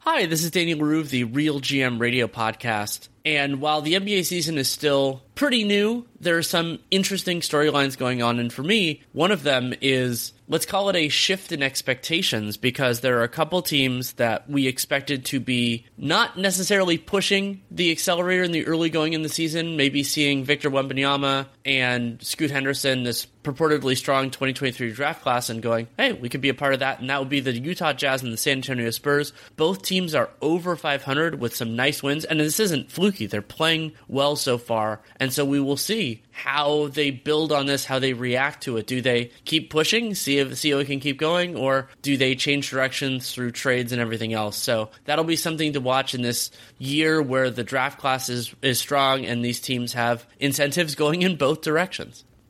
Hi, 0.00 0.26
this 0.26 0.42
is 0.42 0.50
Danny 0.50 0.74
Leroux 0.74 1.00
of 1.00 1.10
the 1.10 1.24
Real 1.24 1.60
GM 1.60 2.00
Radio 2.00 2.26
Podcast. 2.26 3.08
And 3.24 3.60
while 3.60 3.82
the 3.82 3.94
NBA 3.94 4.24
season 4.24 4.56
is 4.58 4.68
still 4.68 5.22
pretty 5.34 5.64
new, 5.64 6.06
there 6.20 6.36
are 6.36 6.42
some 6.42 6.78
interesting 6.90 7.40
storylines 7.40 7.96
going 7.96 8.22
on. 8.22 8.38
And 8.38 8.52
for 8.52 8.62
me, 8.62 9.02
one 9.12 9.32
of 9.32 9.42
them 9.42 9.74
is 9.80 10.32
let's 10.50 10.66
call 10.66 10.88
it 10.90 10.96
a 10.96 11.08
shift 11.08 11.52
in 11.52 11.62
expectations 11.62 12.56
because 12.56 13.00
there 13.00 13.18
are 13.20 13.22
a 13.22 13.28
couple 13.28 13.62
teams 13.62 14.14
that 14.14 14.50
we 14.50 14.66
expected 14.66 15.24
to 15.24 15.38
be 15.38 15.86
not 15.96 16.36
necessarily 16.36 16.98
pushing 16.98 17.62
the 17.70 17.90
accelerator 17.92 18.42
in 18.42 18.50
the 18.50 18.66
early 18.66 18.90
going 18.90 19.12
in 19.12 19.22
the 19.22 19.28
season, 19.28 19.76
maybe 19.76 20.02
seeing 20.02 20.44
Victor 20.44 20.68
Wembanyama 20.68 21.46
and 21.64 22.20
Scoot 22.20 22.50
Henderson, 22.50 23.04
this 23.04 23.26
purportedly 23.44 23.96
strong 23.96 24.30
2023 24.30 24.92
draft 24.92 25.22
class, 25.22 25.48
and 25.48 25.62
going, 25.62 25.86
hey, 25.96 26.12
we 26.12 26.28
could 26.28 26.40
be 26.40 26.48
a 26.48 26.54
part 26.54 26.74
of 26.74 26.80
that. 26.80 27.00
And 27.00 27.08
that 27.08 27.20
would 27.20 27.28
be 27.28 27.40
the 27.40 27.56
Utah 27.56 27.92
Jazz 27.92 28.22
and 28.22 28.32
the 28.32 28.36
San 28.36 28.58
Antonio 28.58 28.90
Spurs. 28.90 29.32
Both 29.56 29.82
teams 29.82 30.16
are 30.16 30.30
over 30.42 30.74
500 30.74 31.40
with 31.40 31.54
some 31.54 31.76
nice 31.76 32.02
wins. 32.02 32.24
And 32.24 32.40
this 32.40 32.60
isn't 32.60 32.90
fluky. 33.10 33.26
They're 33.26 33.42
playing 33.42 33.92
well 34.08 34.36
so 34.36 34.56
far. 34.56 35.00
And 35.18 35.32
so 35.32 35.44
we 35.44 35.60
will 35.60 35.76
see 35.76 36.22
how 36.30 36.88
they 36.88 37.10
build 37.10 37.52
on 37.52 37.66
this, 37.66 37.84
how 37.84 37.98
they 37.98 38.12
react 38.12 38.62
to 38.64 38.76
it. 38.76 38.86
Do 38.86 39.00
they 39.00 39.32
keep 39.44 39.70
pushing, 39.70 40.14
see 40.14 40.38
if 40.38 40.56
see 40.56 40.70
if 40.70 40.80
it 40.80 40.86
can 40.86 41.00
keep 41.00 41.18
going, 41.18 41.56
or 41.56 41.88
do 42.02 42.16
they 42.16 42.34
change 42.34 42.70
directions 42.70 43.32
through 43.32 43.50
trades 43.52 43.92
and 43.92 44.00
everything 44.00 44.32
else? 44.32 44.56
So 44.56 44.90
that'll 45.04 45.24
be 45.24 45.36
something 45.36 45.72
to 45.72 45.80
watch 45.80 46.14
in 46.14 46.22
this 46.22 46.50
year 46.78 47.20
where 47.20 47.50
the 47.50 47.64
draft 47.64 47.98
class 47.98 48.28
is, 48.28 48.54
is 48.62 48.78
strong 48.78 49.26
and 49.26 49.44
these 49.44 49.60
teams 49.60 49.92
have 49.94 50.26
incentives 50.38 50.94
going 51.00 51.22
in 51.22 51.36
both 51.36 51.62
directions. 51.62 52.24